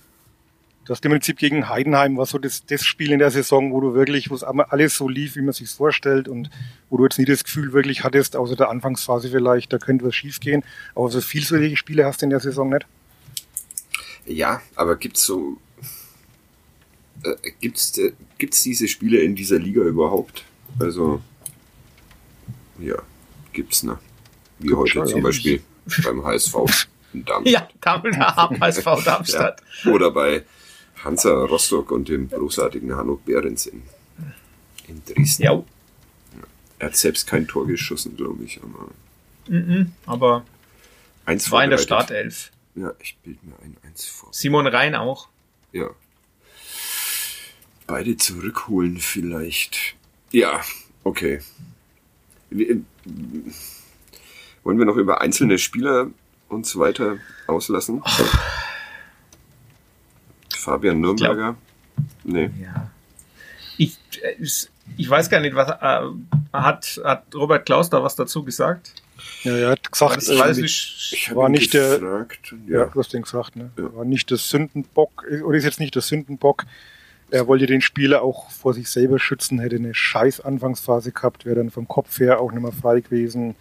Du 0.86 0.94
hast 0.94 1.06
im 1.06 1.12
Prinzip 1.12 1.38
gegen 1.38 1.70
Heidenheim 1.70 2.18
war 2.18 2.26
so 2.26 2.40
das, 2.40 2.66
das 2.66 2.84
Spiel 2.84 3.12
in 3.12 3.20
der 3.20 3.30
Saison, 3.30 3.72
wo 3.72 3.80
du 3.80 3.94
wirklich, 3.94 4.32
wo 4.32 4.36
es 4.36 4.44
alles 4.44 4.98
so 4.98 5.08
lief, 5.08 5.36
wie 5.36 5.42
man 5.42 5.54
sich 5.54 5.70
vorstellt 5.70 6.28
und 6.28 6.50
wo 6.90 6.98
du 6.98 7.04
jetzt 7.04 7.20
nie 7.20 7.26
das 7.26 7.44
Gefühl 7.44 7.72
wirklich 7.72 8.04
hattest, 8.04 8.36
außer 8.36 8.56
der 8.56 8.70
Anfangsphase 8.70 9.30
vielleicht, 9.30 9.72
da 9.72 9.78
könnte 9.78 10.06
was 10.06 10.16
schief 10.16 10.40
gehen. 10.40 10.64
Aber 10.96 11.08
so 11.10 11.22
viel 11.22 11.44
solche 11.44 11.78
Spiele 11.78 12.04
hast 12.04 12.24
du 12.24 12.26
in 12.26 12.32
der 12.32 12.40
Saison 12.40 12.70
nicht. 12.70 12.88
Ja, 14.26 14.60
aber 14.76 14.96
gibt's 14.96 15.24
so 15.24 15.58
äh, 17.24 17.52
gibt's, 17.60 17.98
äh, 17.98 18.14
gibt's 18.38 18.64
diese 18.64 18.88
Spiele 18.88 19.20
in 19.20 19.36
dieser 19.36 19.60
Liga 19.60 19.82
überhaupt? 19.82 20.44
Also, 20.80 21.22
ja, 22.80 23.02
gibt's, 23.54 23.84
ne? 23.84 24.00
Wie 24.60 24.70
Kommt 24.70 24.96
heute 24.96 25.12
zum 25.12 25.22
Beispiel 25.22 25.62
beim 26.04 26.24
HSV 26.24 26.56
in 27.14 27.26
Darmstadt. 27.26 27.74
Ja, 27.84 28.60
HSV 28.60 28.86
Darmstadt. 29.06 29.62
Ja. 29.84 29.92
Oder 29.92 30.12
bei 30.12 30.44
Hansa 31.04 31.32
Rostock 31.46 31.92
und 31.92 32.10
dem 32.10 32.30
großartigen 32.30 32.96
Hanno 32.96 33.20
Behrens 33.26 33.66
in, 33.66 33.82
in 34.88 35.02
Dresden. 35.06 35.44
Ja. 35.44 35.64
Er 36.80 36.88
hat 36.88 36.96
selbst 36.96 37.28
kein 37.28 37.48
Tor 37.48 37.68
geschossen, 37.68 38.16
glaube 38.18 38.44
ich. 38.44 38.60
Aber, 38.64 38.88
-mm, 39.48 39.88
aber 40.06 40.46
eins 41.26 41.52
war 41.52 41.64
in 41.64 41.70
der 41.70 41.78
Startelf. 41.78 42.52
Ja, 42.76 42.94
ich 43.00 43.18
bilde 43.24 43.40
mir 43.44 43.56
ein 43.64 43.78
eins 43.84 44.06
vor. 44.06 44.30
Simon 44.32 44.68
Rhein 44.68 44.96
auch. 44.96 45.28
Ja, 45.74 45.90
beide 47.88 48.18
zurückholen 48.18 48.98
vielleicht. 48.98 49.96
Ja, 50.32 50.62
okay. 51.04 51.42
Wir, 52.50 52.82
wollen 54.64 54.78
wir 54.78 54.86
noch 54.86 54.98
über 54.98 55.22
einzelne 55.22 55.58
Spieler 55.58 56.10
und 56.50 56.66
so 56.66 56.80
weiter 56.80 57.18
auslassen? 57.48 58.02
Oh. 58.04 58.26
Fabian 60.56 61.00
Nürnberger? 61.02 61.56
Nee. 62.24 62.50
Ja. 62.62 62.92
Ich, 63.78 63.98
ich 64.98 65.10
weiß 65.10 65.30
gar 65.30 65.40
nicht, 65.40 65.56
was 65.56 65.70
äh, 65.70 66.08
hat, 66.54 67.02
hat 67.04 67.24
Robert 67.34 67.66
Klaus 67.66 67.90
da 67.90 68.04
was 68.04 68.16
dazu 68.16 68.44
gesagt? 68.44 68.94
Ja, 69.44 69.56
er 69.56 69.70
hat 69.72 69.92
gesagt, 69.92 70.24
ich 70.24 70.40
weiß 70.40 70.58
nicht, 70.58 71.14
ich 71.14 71.36
war 71.36 71.50
nicht 71.50 71.72
gefragt, 71.72 72.54
der, 72.68 72.80
ja. 72.80 72.86
ja, 72.86 72.92
du 72.92 73.00
hast 73.00 73.14
den 73.14 73.24
gesagt, 73.24 73.56
ne? 73.56 73.72
Ja. 73.78 73.94
War 73.96 74.06
nicht 74.06 74.30
der 74.30 74.38
Sündenbock, 74.38 75.24
oder 75.44 75.58
ist 75.58 75.64
jetzt 75.64 75.80
nicht 75.80 75.96
der 75.96 76.02
Sündenbock, 76.02 76.66
er 77.32 77.48
wollte 77.48 77.66
den 77.66 77.82
Spieler 77.82 78.22
auch 78.22 78.52
vor 78.52 78.74
sich 78.74 78.90
selber 78.90 79.18
schützen, 79.18 79.60
hätte 79.60 79.78
eine 79.78 79.94
scheiß 79.94 80.42
Anfangsphase 80.42 81.12
gehabt, 81.12 81.46
wäre 81.46 81.56
dann 81.56 81.72
vom 81.72 81.88
Kopf 81.88 82.20
her 82.20 82.42
auch 82.42 82.52
nicht 82.52 82.62
mehr 82.62 82.74
frei 82.74 83.00
gewesen. 83.00 83.56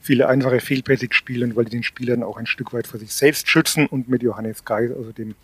Viele 0.00 0.28
einfache 0.28 0.60
Fehlpässe 0.60 1.08
gespielt 1.08 1.42
und 1.42 1.56
wollte 1.56 1.70
den 1.70 1.82
Spielern 1.82 2.22
auch 2.22 2.36
ein 2.36 2.46
Stück 2.46 2.72
weit 2.72 2.86
vor 2.86 3.00
sich 3.00 3.12
selbst 3.12 3.48
schützen 3.48 3.86
und 3.86 4.08
mit 4.08 4.22
Johannes 4.22 4.64
Geis, 4.64 4.92
also 4.92 5.10
dem 5.10 5.34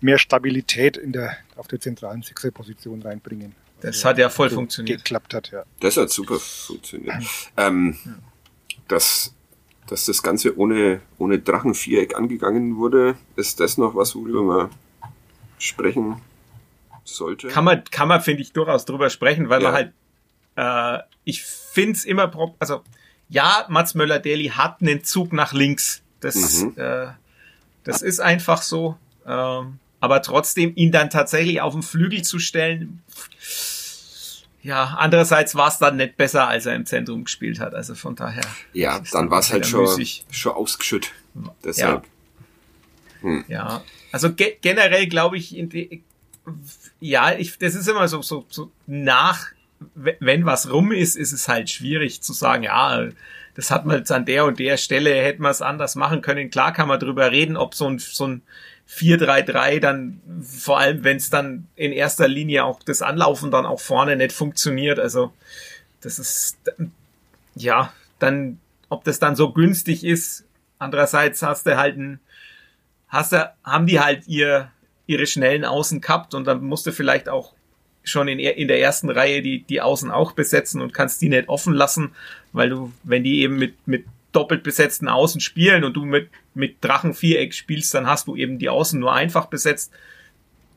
mehr 0.00 0.18
Stabilität 0.18 0.98
in 0.98 1.12
der, 1.12 1.36
auf 1.56 1.66
der 1.66 1.80
zentralen 1.80 2.22
Sechserposition 2.22 3.00
reinbringen. 3.00 3.54
Das 3.80 3.96
also, 3.96 4.08
hat 4.10 4.18
ja 4.18 4.28
voll 4.28 4.50
so 4.50 4.56
funktioniert. 4.56 4.98
Geklappt 4.98 5.32
hat, 5.32 5.50
ja. 5.50 5.64
Das 5.80 5.96
hat 5.96 6.10
super 6.10 6.38
funktioniert. 6.38 7.14
Ähm, 7.56 7.96
ja. 8.04 8.12
dass, 8.88 9.32
dass 9.86 10.04
das 10.04 10.22
Ganze 10.22 10.58
ohne, 10.58 11.00
ohne 11.16 11.38
Drachenviereck 11.38 12.16
angegangen 12.16 12.76
wurde, 12.76 13.16
ist 13.36 13.60
das 13.60 13.78
noch 13.78 13.94
was, 13.94 14.14
worüber 14.14 14.42
wir 14.42 14.70
sprechen 15.58 16.20
sollte. 17.04 17.48
Kann 17.48 17.64
man, 17.64 17.84
kann 17.84 18.08
man, 18.08 18.20
finde 18.20 18.42
ich, 18.42 18.52
durchaus 18.52 18.84
drüber 18.84 19.10
sprechen, 19.10 19.48
weil 19.48 19.62
ja. 19.62 19.70
man 19.70 19.92
halt, 20.56 21.02
äh, 21.02 21.04
ich 21.24 21.42
finde 21.42 21.92
es 21.92 22.04
immer, 22.04 22.32
also, 22.58 22.82
ja, 23.28 23.66
Mats 23.68 23.94
Möller-Daly 23.94 24.52
hat 24.54 24.80
einen 24.80 25.04
Zug 25.04 25.32
nach 25.32 25.52
links. 25.52 26.02
Das, 26.20 26.62
mhm. 26.62 26.74
äh, 26.76 27.06
das 27.84 28.02
ist 28.02 28.20
einfach 28.20 28.62
so. 28.62 28.96
Ähm, 29.26 29.78
aber 30.00 30.22
trotzdem 30.22 30.72
ihn 30.74 30.92
dann 30.92 31.10
tatsächlich 31.10 31.60
auf 31.60 31.72
den 31.72 31.82
Flügel 31.82 32.22
zu 32.22 32.38
stellen, 32.38 33.02
ja, 34.64 34.96
andererseits 34.98 35.54
war 35.54 35.68
es 35.68 35.76
dann 35.76 35.96
nicht 35.96 36.16
besser, 36.16 36.48
als 36.48 36.64
er 36.64 36.74
im 36.74 36.86
Zentrum 36.86 37.24
gespielt 37.24 37.60
hat. 37.60 37.74
Also 37.74 37.94
von 37.94 38.16
daher. 38.16 38.44
Ja, 38.72 38.98
dann 39.12 39.30
war 39.30 39.40
es 39.40 39.52
halt 39.52 39.66
schon, 39.66 39.86
schon 40.30 40.52
ausgeschüttet. 40.52 41.12
Deshalb. 41.62 42.04
Ja, 43.22 43.28
hm. 43.28 43.44
ja. 43.48 43.82
also 44.10 44.32
ge 44.32 44.56
generell 44.62 45.06
glaube 45.06 45.36
ich, 45.36 45.54
in 45.54 45.68
ja, 47.04 47.34
ich, 47.34 47.58
das 47.58 47.74
ist 47.74 47.86
immer 47.86 48.08
so, 48.08 48.22
so, 48.22 48.46
so 48.48 48.70
nach, 48.86 49.48
wenn 49.94 50.46
was 50.46 50.70
rum 50.70 50.90
ist, 50.90 51.16
ist 51.16 51.32
es 51.32 51.48
halt 51.48 51.68
schwierig 51.68 52.22
zu 52.22 52.32
sagen, 52.32 52.62
ja, 52.62 53.08
das 53.54 53.70
hat 53.70 53.84
man 53.84 53.98
jetzt 53.98 54.10
an 54.10 54.24
der 54.24 54.46
und 54.46 54.58
der 54.58 54.78
Stelle, 54.78 55.14
hätten 55.14 55.42
wir 55.42 55.50
es 55.50 55.60
anders 55.60 55.96
machen 55.96 56.22
können. 56.22 56.48
Klar 56.48 56.72
kann 56.72 56.88
man 56.88 56.98
drüber 56.98 57.30
reden, 57.30 57.58
ob 57.58 57.74
so 57.74 57.88
ein, 57.88 57.98
so 57.98 58.26
ein 58.26 58.42
4-3-3 58.88 59.80
dann, 59.80 60.20
vor 60.42 60.78
allem 60.78 61.04
wenn 61.04 61.18
es 61.18 61.28
dann 61.28 61.68
in 61.76 61.92
erster 61.92 62.26
Linie 62.26 62.64
auch 62.64 62.82
das 62.82 63.02
Anlaufen 63.02 63.50
dann 63.50 63.66
auch 63.66 63.80
vorne 63.80 64.16
nicht 64.16 64.32
funktioniert. 64.32 64.98
Also 64.98 65.30
das 66.00 66.18
ist, 66.18 66.56
ja, 67.54 67.92
dann, 68.18 68.58
ob 68.88 69.04
das 69.04 69.18
dann 69.18 69.36
so 69.36 69.52
günstig 69.52 70.04
ist. 70.04 70.44
Andererseits 70.78 71.42
hast 71.42 71.66
du 71.66 71.76
halt 71.76 71.98
ein, 71.98 72.20
hast 73.08 73.32
du, 73.32 73.52
haben 73.62 73.86
die 73.86 74.00
halt 74.00 74.26
ihr, 74.26 74.70
ihre 75.06 75.26
schnellen 75.26 75.64
Außen 75.64 76.00
gehabt 76.00 76.34
und 76.34 76.44
dann 76.46 76.62
musst 76.62 76.86
du 76.86 76.92
vielleicht 76.92 77.28
auch 77.28 77.52
schon 78.04 78.28
in, 78.28 78.38
in 78.38 78.68
der 78.68 78.80
ersten 78.80 79.10
Reihe 79.10 79.42
die, 79.42 79.62
die 79.62 79.80
Außen 79.80 80.10
auch 80.10 80.32
besetzen 80.32 80.80
und 80.82 80.92
kannst 80.92 81.22
die 81.22 81.28
nicht 81.28 81.48
offen 81.48 81.74
lassen, 81.74 82.14
weil 82.52 82.68
du, 82.68 82.92
wenn 83.02 83.24
die 83.24 83.40
eben 83.40 83.56
mit, 83.56 83.74
mit 83.86 84.04
doppelt 84.32 84.62
besetzten 84.62 85.08
Außen 85.08 85.40
spielen 85.40 85.84
und 85.84 85.94
du 85.94 86.04
mit, 86.04 86.28
mit 86.54 86.76
Drachenviereck 86.82 87.54
spielst, 87.54 87.94
dann 87.94 88.06
hast 88.06 88.26
du 88.26 88.36
eben 88.36 88.58
die 88.58 88.68
Außen 88.68 88.98
nur 88.98 89.12
einfach 89.12 89.46
besetzt. 89.46 89.92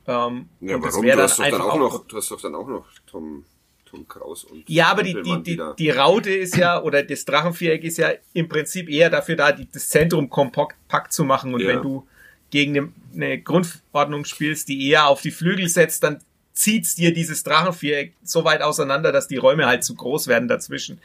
Ähm, 0.08 0.48
ja, 0.62 0.82
warum? 0.82 1.06
du 1.06 1.18
hast, 1.18 1.40
doch 1.40 1.50
dann 1.50 1.62
auch 1.62 1.78
noch, 1.78 2.08
du 2.08 2.18
hast 2.18 2.32
doch 2.32 2.40
dann 2.40 2.56
auch 2.56 2.68
noch 2.68 2.86
Tom, 3.08 3.44
Tom 3.86 4.08
Kraus 4.08 4.46
und 4.46 4.70
Ja, 4.70 4.88
aber 4.88 5.04
die, 5.04 5.22
die, 5.22 5.44
die, 5.44 5.62
die 5.78 5.90
Raute 5.90 6.32
ist 6.32 6.56
ja, 6.56 6.82
oder 6.82 7.04
das 7.04 7.26
Drachenviereck 7.26 7.84
ist 7.84 7.98
ja 7.98 8.12
im 8.34 8.48
Prinzip 8.48 8.90
eher 8.90 9.10
dafür 9.10 9.36
da, 9.36 9.52
die, 9.52 9.68
das 9.70 9.90
Zentrum 9.90 10.30
kompakt 10.30 11.12
zu 11.12 11.26
machen 11.26 11.54
und 11.54 11.62
ja. 11.62 11.70
wenn 11.70 11.82
du 11.82 12.08
gegen 12.50 12.94
eine, 13.14 13.40
Grundordnung 13.40 14.26
spielst, 14.26 14.68
die 14.70 14.88
eher 14.88 15.08
auf 15.08 15.22
die 15.22 15.32
Flügel 15.32 15.68
setzt, 15.68 16.04
dann 16.04 16.22
zieht's 16.54 16.96
dir 16.96 17.14
dieses 17.14 17.44
Drachenviereck 17.44 18.14
so 18.24 18.44
weit 18.44 18.62
auseinander, 18.62 19.12
dass 19.12 19.28
die 19.28 19.38
Räume 19.38 19.68
halt 19.68 19.84
zu 19.84 19.94
groß 19.94 20.28
werden 20.28 20.48
dazwischen. 20.48 21.00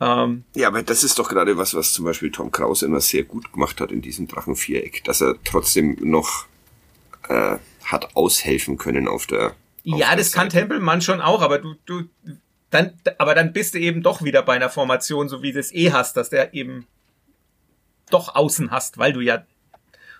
Ähm, 0.00 0.44
ja, 0.54 0.68
aber 0.68 0.82
das 0.82 1.04
ist 1.04 1.18
doch 1.18 1.28
gerade 1.28 1.58
was, 1.58 1.74
was 1.74 1.92
zum 1.92 2.06
Beispiel 2.06 2.30
Tom 2.30 2.50
Krause 2.50 2.86
immer 2.86 3.00
sehr 3.00 3.24
gut 3.24 3.52
gemacht 3.52 3.80
hat 3.80 3.92
in 3.92 4.00
diesem 4.00 4.28
Drachenviereck, 4.28 5.04
dass 5.04 5.20
er 5.20 5.36
trotzdem 5.44 5.98
noch 6.00 6.46
äh, 7.28 7.58
hat 7.84 8.16
aushelfen 8.16 8.78
können 8.78 9.06
auf 9.06 9.26
der. 9.26 9.48
Auf 9.48 9.54
ja, 9.84 10.08
der 10.08 10.16
das 10.16 10.30
Seite. 10.30 10.38
kann 10.38 10.48
Tempelmann 10.48 11.02
schon 11.02 11.20
auch, 11.20 11.42
aber 11.42 11.58
du, 11.58 11.74
du, 11.84 12.04
dann, 12.70 12.92
aber 13.18 13.34
dann 13.34 13.52
bist 13.52 13.74
du 13.74 13.78
eben 13.78 14.02
doch 14.02 14.22
wieder 14.22 14.42
bei 14.42 14.54
einer 14.54 14.70
Formation, 14.70 15.28
so 15.28 15.42
wie 15.42 15.52
du 15.52 15.60
es 15.60 15.72
eh 15.72 15.92
hast, 15.92 16.16
dass 16.16 16.30
der 16.30 16.54
eben 16.54 16.86
doch 18.10 18.34
außen 18.34 18.70
hast, 18.70 18.96
weil 18.98 19.12
du 19.12 19.20
ja 19.20 19.44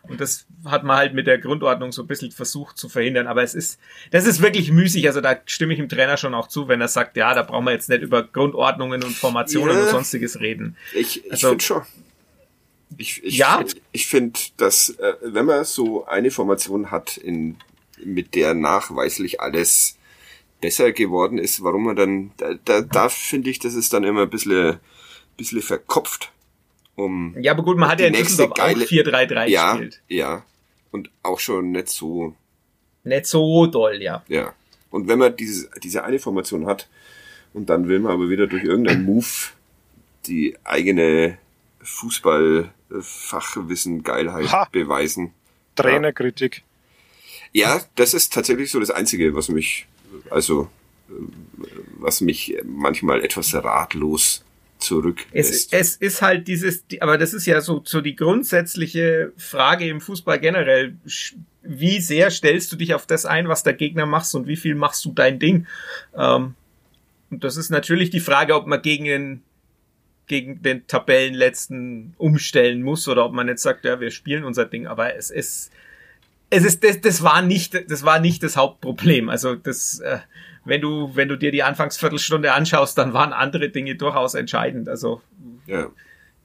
und 0.09 0.21
das 0.21 0.47
hat 0.67 0.85
man 0.85 0.97
halt 0.97 1.15
mit 1.15 1.27
der 1.27 1.39
Grundordnung 1.39 1.93
so 1.93 2.03
ein 2.03 2.07
bisschen 2.07 2.31
versucht 2.31 2.77
zu 2.77 2.89
verhindern. 2.89 3.27
Aber 3.27 3.43
es 3.43 3.55
ist, 3.55 3.81
das 4.11 4.27
ist 4.27 4.43
wirklich 4.43 4.71
müßig. 4.71 5.07
Also 5.07 5.21
da 5.21 5.37
stimme 5.47 5.73
ich 5.73 5.79
dem 5.79 5.89
Trainer 5.89 6.17
schon 6.17 6.35
auch 6.35 6.49
zu, 6.49 6.69
wenn 6.69 6.81
er 6.81 6.89
sagt, 6.89 7.17
ja, 7.17 7.35
da 7.35 7.43
brauchen 7.43 7.65
wir 7.65 7.73
jetzt 7.73 7.89
nicht 7.89 8.03
über 8.03 8.23
Grundordnungen 8.23 9.03
und 9.03 9.17
Formationen 9.17 9.77
ja, 9.77 9.85
und 9.85 9.91
sonstiges 9.91 10.41
reden. 10.41 10.77
Ich, 10.95 11.25
ich 11.25 11.33
also, 11.33 11.49
finde 11.51 11.65
schon. 11.65 11.83
Ich, 12.97 13.25
ich, 13.25 13.39
ja. 13.39 13.65
ich 13.93 14.07
finde, 14.07 14.39
dass 14.57 14.91
äh, 14.91 15.15
wenn 15.23 15.47
man 15.47 15.65
so 15.65 16.05
eine 16.05 16.31
Formation 16.31 16.91
hat, 16.91 17.17
in, 17.17 17.57
mit 18.05 18.35
der 18.35 18.55
nachweislich 18.55 19.41
alles 19.41 19.97
besser 20.61 20.93
geworden 20.93 21.39
ist, 21.39 21.63
warum 21.63 21.85
man 21.85 21.97
dann, 21.97 22.31
da, 22.37 22.55
da, 22.65 22.83
da 22.83 23.09
finde 23.09 23.51
ich, 23.51 23.59
das 23.59 23.75
ist 23.75 23.93
dann 23.93 24.05
immer 24.05 24.23
ein 24.23 24.31
bisschen, 24.31 24.79
bisschen 25.37 25.63
verkopft 25.63 26.31
um. 26.97 27.37
Ja, 27.39 27.53
aber 27.53 27.63
gut, 27.63 27.77
man 27.77 27.89
hat 27.89 28.01
ja 28.01 28.07
in 28.07 28.13
Düsseldorf 28.13 28.55
geile, 28.55 28.85
auch 28.85 28.89
4-3-3 28.89 29.47
ja, 29.47 29.73
gespielt. 29.73 30.01
Ja, 30.09 30.45
und 30.91 31.11
auch 31.23 31.41
schon 31.41 31.73
nicht 31.73 31.89
so. 31.89 32.35
Nicht 33.03 33.27
so 33.27 33.67
doll, 33.67 34.01
ja. 34.01 34.23
Ja. 34.29 34.55
Und 34.91 35.09
wenn 35.09 35.19
man 35.19 35.37
diese, 35.37 35.69
diese 35.83 36.05
eine 36.05 36.19
Formation 36.19 36.67
hat 36.67 36.89
und 37.53 37.69
dann 37.69 37.89
will 37.89 37.99
man 37.99 38.13
aber 38.13 38.31
wieder 38.31 38.47
durch 38.47 38.65
irgendeinen 38.65 39.05
Move 39.05 39.27
die 40.27 40.57
eigene 40.65 41.39
Fußballfachwissen 41.83 44.03
Geilheit 44.03 44.51
ha. 44.53 44.69
beweisen. 44.71 45.33
Trainerkritik. 45.77 46.63
Ja, 47.53 47.81
das 47.97 48.15
ist 48.15 48.33
tatsächlich 48.33 48.71
so 48.71 48.81
das 48.81 48.91
Einzige, 48.91 49.35
was 49.35 49.49
mich, 49.49 49.87
also, 50.31 50.69
was 51.99 52.21
mich 52.21 52.57
manchmal 52.65 53.25
etwas 53.25 53.55
ratlos 53.55 54.45
zurück. 54.85 55.27
Es, 55.33 55.69
es 55.73 55.97
ist 55.97 56.23
halt 56.23 56.49
dieses, 56.49 56.85
aber 57.01 57.19
das 57.19 57.35
ist 57.35 57.47
ja 57.47 57.61
so, 57.61 57.83
so 57.85 58.01
die 58.01 58.17
grundsätzliche 58.17 59.33
Frage 59.37 59.89
im 59.89 60.01
Fußball 60.01 60.39
generell. 60.39 60.97
Wie 61.63 62.01
sehr 62.01 62.31
stellst 62.31 62.71
du 62.73 62.77
dich 62.77 62.95
auf 62.95 63.07
das 63.07 63.25
ein, 63.27 63.49
was 63.49 63.63
der 63.63 63.75
Gegner 63.75 64.07
macht 64.07 64.35
und 64.35 64.47
wie 64.47 64.57
viel 64.57 64.75
machst 64.75 65.05
du 65.05 65.13
dein 65.13 65.39
Ding? 65.39 65.67
Ähm, 66.17 66.55
und 67.31 67.43
das 67.43 67.57
ist 67.57 67.71
natürlich 67.71 68.11
die 68.11 68.21
Frage, 68.21 68.55
ob 68.55 68.67
man 68.67 68.83
gegen 68.83 69.05
den, 69.07 69.43
gegen 70.27 70.63
den 70.63 70.87
Tabellenletzten 70.87 72.15
umstellen 72.19 72.83
muss 72.83 73.09
oder 73.09 73.25
ob 73.25 73.33
man 73.33 73.49
jetzt 73.49 73.63
sagt, 73.63 73.85
ja, 73.85 73.99
wir 74.01 74.11
spielen 74.11 74.45
unser 74.45 74.67
Ding. 74.67 74.87
Aber 74.87 75.17
es 75.17 75.31
ist, 75.31 75.73
es 76.51 76.65
ist, 76.65 76.85
das, 76.85 77.01
das 77.01 77.23
war 77.23 77.43
nicht, 77.43 77.91
das 77.91 78.05
war 78.05 78.21
nicht 78.21 78.43
das 78.43 78.57
Hauptproblem. 78.57 79.29
Also 79.29 79.55
das, 79.55 80.01
äh, 80.01 80.19
wenn 80.65 80.81
du, 80.81 81.15
wenn 81.15 81.29
du 81.29 81.37
dir 81.37 81.53
die 81.53 81.63
Anfangsviertelstunde 81.63 82.53
anschaust, 82.53 82.97
dann 82.99 83.13
waren 83.13 83.33
andere 83.33 83.69
Dinge 83.71 83.97
durchaus 83.97 84.35
entscheidend. 84.35 84.89
Also 84.89 85.21
ja. 85.67 85.91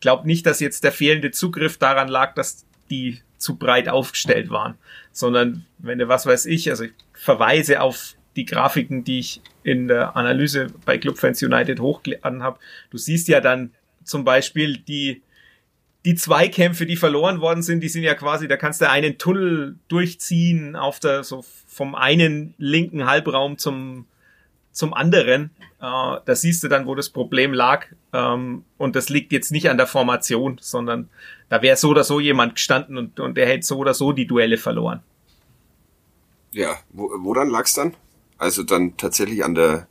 glaub 0.01 0.25
nicht, 0.25 0.45
dass 0.45 0.59
jetzt 0.59 0.83
der 0.83 0.91
fehlende 0.91 1.31
Zugriff 1.31 1.77
daran 1.77 2.07
lag, 2.07 2.35
dass 2.35 2.65
die 2.89 3.21
zu 3.37 3.55
breit 3.55 3.87
aufgestellt 3.87 4.49
waren, 4.49 4.75
sondern 5.11 5.65
wenn 5.77 5.99
du 5.99 6.07
was 6.07 6.25
weiß 6.25 6.45
ich, 6.47 6.69
also 6.69 6.85
ich 6.85 6.91
verweise 7.13 7.81
auf 7.81 8.15
die 8.35 8.45
Grafiken, 8.45 9.03
die 9.03 9.19
ich 9.19 9.41
in 9.63 9.87
der 9.87 10.15
Analyse 10.15 10.67
bei 10.85 10.97
Clubfans 10.97 11.41
United 11.41 11.79
hochgeladen 11.79 12.43
habe. 12.43 12.59
Du 12.89 12.97
siehst 12.97 13.27
ja 13.27 13.39
dann 13.41 13.71
zum 14.03 14.23
Beispiel 14.23 14.77
die 14.77 15.21
die 16.05 16.15
Zweikämpfe, 16.15 16.85
die 16.85 16.95
verloren 16.95 17.41
worden 17.41 17.61
sind, 17.61 17.81
die 17.81 17.89
sind 17.89 18.03
ja 18.03 18.15
quasi, 18.15 18.47
da 18.47 18.55
kannst 18.55 18.79
du 18.81 18.89
einen 18.89 19.17
Tunnel 19.17 19.75
durchziehen 19.89 20.75
auf 20.75 20.99
der, 20.99 21.23
so 21.23 21.43
vom 21.79 21.95
einen 21.95 22.55
linken 22.57 23.05
Halbraum 23.05 23.57
zum, 23.57 24.05
zum 24.73 24.93
anderen. 24.93 25.51
Äh, 25.79 26.17
da 26.25 26.35
siehst 26.35 26.61
du 26.61 26.67
dann, 26.67 26.87
wo 26.87 26.93
das 26.93 27.09
Problem 27.09 27.53
lag. 27.53 27.85
Ähm, 28.11 28.65
und 28.77 28.97
das 28.97 29.07
liegt 29.07 29.31
jetzt 29.31 29.53
nicht 29.53 29.69
an 29.69 29.77
der 29.77 29.87
Formation, 29.87 30.57
sondern 30.59 31.07
da 31.47 31.61
wäre 31.61 31.77
so 31.77 31.87
oder 31.87 32.03
so 32.03 32.19
jemand 32.19 32.55
gestanden 32.55 32.97
und, 32.97 33.21
und 33.21 33.37
der 33.37 33.47
hätte 33.47 33.65
so 33.65 33.77
oder 33.77 33.93
so 33.93 34.11
die 34.11 34.27
Duelle 34.27 34.57
verloren. 34.57 34.99
Ja, 36.51 36.75
wo, 36.89 37.09
woran 37.19 37.49
lag 37.49 37.63
es 37.63 37.75
dann? 37.75 37.93
Also 38.37 38.63
dann 38.63 38.97
tatsächlich 38.97 39.45
an 39.45 39.55
der 39.55 39.87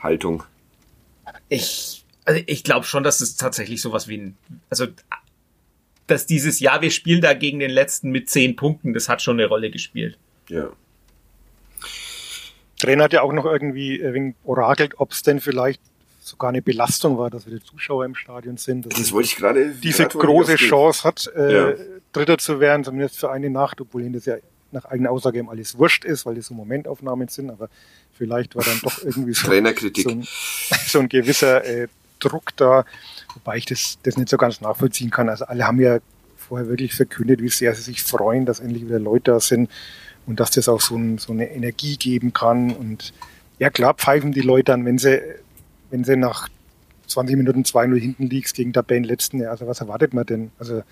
Haltung. 0.00 0.42
Ich 1.48 2.04
also 2.24 2.42
ich 2.46 2.64
glaube 2.64 2.84
schon, 2.84 3.04
dass 3.04 3.20
es 3.20 3.36
tatsächlich 3.36 3.80
sowas 3.80 4.08
wie 4.08 4.18
ein, 4.18 4.36
also 4.70 4.88
dass 6.08 6.26
dieses 6.26 6.58
Jahr 6.58 6.82
wir 6.82 6.90
spielen 6.90 7.20
da 7.20 7.32
gegen 7.32 7.60
den 7.60 7.70
letzten 7.70 8.10
mit 8.10 8.28
zehn 8.28 8.56
Punkten, 8.56 8.92
das 8.92 9.08
hat 9.08 9.22
schon 9.22 9.38
eine 9.38 9.46
Rolle 9.46 9.70
gespielt. 9.70 10.18
Ja. 10.48 10.70
Trainer 12.78 13.04
hat 13.04 13.12
ja 13.12 13.22
auch 13.22 13.32
noch 13.32 13.44
irgendwie 13.44 14.02
ein 14.02 14.34
orakelt, 14.44 14.94
ob 14.98 15.12
es 15.12 15.22
denn 15.22 15.40
vielleicht 15.40 15.80
sogar 16.20 16.50
eine 16.50 16.62
Belastung 16.62 17.18
war, 17.18 17.30
dass 17.30 17.46
wir 17.46 17.58
die 17.58 17.64
Zuschauer 17.64 18.04
im 18.04 18.14
Stadion 18.14 18.56
sind. 18.56 18.86
Das 18.92 19.12
wollte 19.12 19.28
ich 19.28 19.36
gerade. 19.36 19.70
Diese 19.70 20.06
große 20.06 20.56
Chance 20.56 21.04
hat, 21.04 21.30
äh, 21.36 21.54
ja. 21.54 21.74
Dritter 22.12 22.38
zu 22.38 22.60
werden, 22.60 22.84
zumindest 22.84 23.18
für 23.18 23.30
eine 23.30 23.48
Nacht, 23.48 23.80
obwohl 23.80 24.02
ihnen 24.02 24.14
das 24.14 24.26
ja 24.26 24.36
nach 24.72 24.84
eigener 24.86 25.10
Aussage 25.10 25.38
eben 25.38 25.48
alles 25.48 25.78
wurscht 25.78 26.04
ist, 26.04 26.26
weil 26.26 26.34
das 26.34 26.46
so 26.46 26.54
Momentaufnahmen 26.54 27.28
sind, 27.28 27.50
aber 27.50 27.68
vielleicht 28.12 28.56
war 28.56 28.64
dann 28.64 28.80
doch 28.82 29.02
irgendwie 29.02 29.32
so, 29.32 29.46
so, 29.46 30.10
ein, 30.10 30.26
so 30.86 30.98
ein 30.98 31.08
gewisser 31.08 31.64
äh, 31.64 31.88
Druck 32.18 32.56
da, 32.56 32.84
wobei 33.34 33.58
ich 33.58 33.66
das, 33.66 33.98
das 34.02 34.16
nicht 34.16 34.28
so 34.28 34.36
ganz 34.36 34.60
nachvollziehen 34.60 35.10
kann. 35.10 35.28
Also 35.28 35.44
alle 35.44 35.66
haben 35.66 35.80
ja 35.80 35.98
vorher 36.36 36.68
wirklich 36.68 36.94
verkündet, 36.94 37.40
wie 37.40 37.48
sehr 37.48 37.74
sie 37.74 37.82
sich 37.82 38.02
freuen, 38.02 38.46
dass 38.46 38.60
endlich 38.60 38.84
wieder 38.84 38.98
Leute 38.98 39.30
da 39.32 39.40
sind 39.40 39.70
und 40.26 40.40
dass 40.40 40.50
das 40.50 40.68
auch 40.68 40.80
so, 40.80 40.96
ein, 40.96 41.18
so 41.18 41.32
eine 41.32 41.50
Energie 41.50 41.96
geben 41.96 42.32
kann. 42.32 42.72
Und 42.72 43.12
ja 43.58 43.70
klar, 43.70 43.94
pfeifen 43.94 44.32
die 44.32 44.40
Leute 44.40 44.64
dann, 44.64 44.84
wenn 44.84 44.98
sie, 44.98 45.20
wenn 45.90 46.04
sie 46.04 46.16
nach 46.16 46.48
20 47.06 47.36
Minuten 47.36 47.62
2-0 47.62 47.98
hinten 47.98 48.26
liegst 48.26 48.56
gegen 48.56 48.72
Tabellenletzten, 48.72 49.44
also 49.46 49.66
was 49.66 49.80
erwartet 49.80 50.12
man 50.12 50.26
denn? 50.26 50.50
Also 50.58 50.82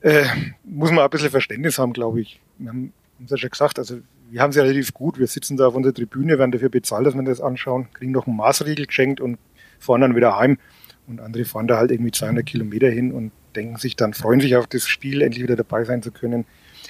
äh, 0.00 0.24
muss 0.64 0.90
man 0.90 1.04
ein 1.04 1.10
bisschen 1.10 1.30
Verständnis 1.30 1.78
haben, 1.78 1.92
glaube 1.92 2.20
ich. 2.20 2.40
Wir 2.58 2.68
haben 2.68 2.92
es 3.24 3.30
ja 3.30 3.36
schon 3.38 3.50
gesagt, 3.50 3.78
also 3.78 3.98
wir 4.30 4.42
haben 4.42 4.50
es 4.50 4.56
ja 4.56 4.62
relativ 4.62 4.92
gut. 4.92 5.18
Wir 5.18 5.26
sitzen 5.26 5.56
da 5.56 5.68
auf 5.68 5.74
unserer 5.74 5.94
Tribüne, 5.94 6.38
werden 6.38 6.50
dafür 6.50 6.68
bezahlt, 6.68 7.06
dass 7.06 7.14
wir 7.14 7.22
das 7.22 7.40
anschauen, 7.40 7.86
kriegen 7.94 8.12
noch 8.12 8.26
einen 8.26 8.36
Maßriegel 8.36 8.86
geschenkt 8.86 9.20
und 9.20 9.38
fahren 9.78 10.00
dann 10.00 10.16
wieder 10.16 10.36
heim. 10.36 10.58
Und 11.06 11.20
andere 11.20 11.44
fahren 11.44 11.68
da 11.68 11.76
halt 11.76 11.90
irgendwie 11.90 12.12
200 12.12 12.44
Kilometer 12.44 12.88
hin 12.88 13.12
und 13.12 13.30
denken 13.54 13.76
sich 13.76 13.94
dann, 13.94 14.14
freuen 14.14 14.40
sich 14.40 14.56
auf 14.56 14.66
das 14.66 14.86
Spiel, 14.86 15.22
endlich 15.22 15.42
wieder 15.42 15.56
dabei 15.56 15.84
sein 15.84 16.02
zu 16.02 16.10
können. 16.10 16.44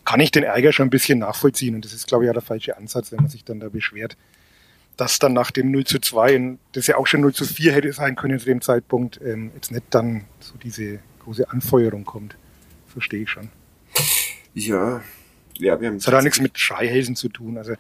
Kann 0.05 0.21
ich 0.21 0.31
den 0.31 0.43
Ärger 0.43 0.73
schon 0.73 0.87
ein 0.87 0.91
bisschen 0.91 1.19
nachvollziehen. 1.21 1.75
Und 1.75 1.85
das 1.85 1.93
ist, 1.93 2.07
glaube 2.07 2.25
ich, 2.25 2.31
auch 2.31 2.35
der 2.35 2.43
falsche 2.43 2.77
Ansatz, 2.77 3.13
wenn 3.13 3.21
man 3.21 3.29
sich 3.29 3.45
dann 3.45 3.61
da 3.61 3.69
beschwert, 3.69 4.17
dass 4.97 5.19
dann 5.19 5.33
nach 5.33 5.51
dem 5.51 5.71
0 5.71 5.85
zu 5.85 5.99
2, 5.99 6.57
das 6.73 6.87
ja 6.87 6.97
auch 6.97 7.07
schon 7.07 7.21
0 7.21 7.35
zu 7.35 7.45
4 7.45 7.73
hätte 7.73 7.93
sein 7.93 8.17
können 8.17 8.39
zu 8.39 8.47
dem 8.47 8.61
Zeitpunkt, 8.61 9.21
ähm, 9.25 9.51
jetzt 9.55 9.71
nicht 9.71 9.85
dann 9.91 10.25
so 10.41 10.55
diese 10.63 11.01
große 11.21 11.51
Anfeuerung 11.51 12.05
kommt. 12.05 12.37
Verstehe 12.89 13.23
ich 13.23 13.31
schon. 13.31 13.49
Ja, 14.55 15.03
ja, 15.59 15.81
wir 15.81 15.89
haben. 15.89 15.99
Das 15.99 16.07
hat 16.07 16.15
auch 16.15 16.23
nichts 16.23 16.41
mit 16.41 16.59
Schreihälsen 16.59 17.17
zu 17.17 17.29
tun. 17.29 17.59
Also 17.59 17.75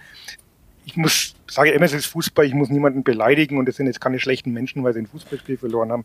ich 0.85 0.97
muss, 0.97 1.35
sage 1.47 1.71
immer, 1.71 1.85
es 1.85 1.93
ist 1.93 2.07
Fußball, 2.07 2.45
ich 2.45 2.55
muss 2.55 2.69
niemanden 2.69 3.05
beleidigen 3.05 3.59
und 3.59 3.69
es 3.69 3.77
sind 3.77 3.87
jetzt 3.87 4.01
keine 4.01 4.19
schlechten 4.19 4.53
Menschen, 4.53 4.83
weil 4.85 4.93
sie 4.93 5.01
ein 5.01 5.07
Fußballspiel 5.07 5.57
verloren 5.57 5.93
haben. 5.93 6.05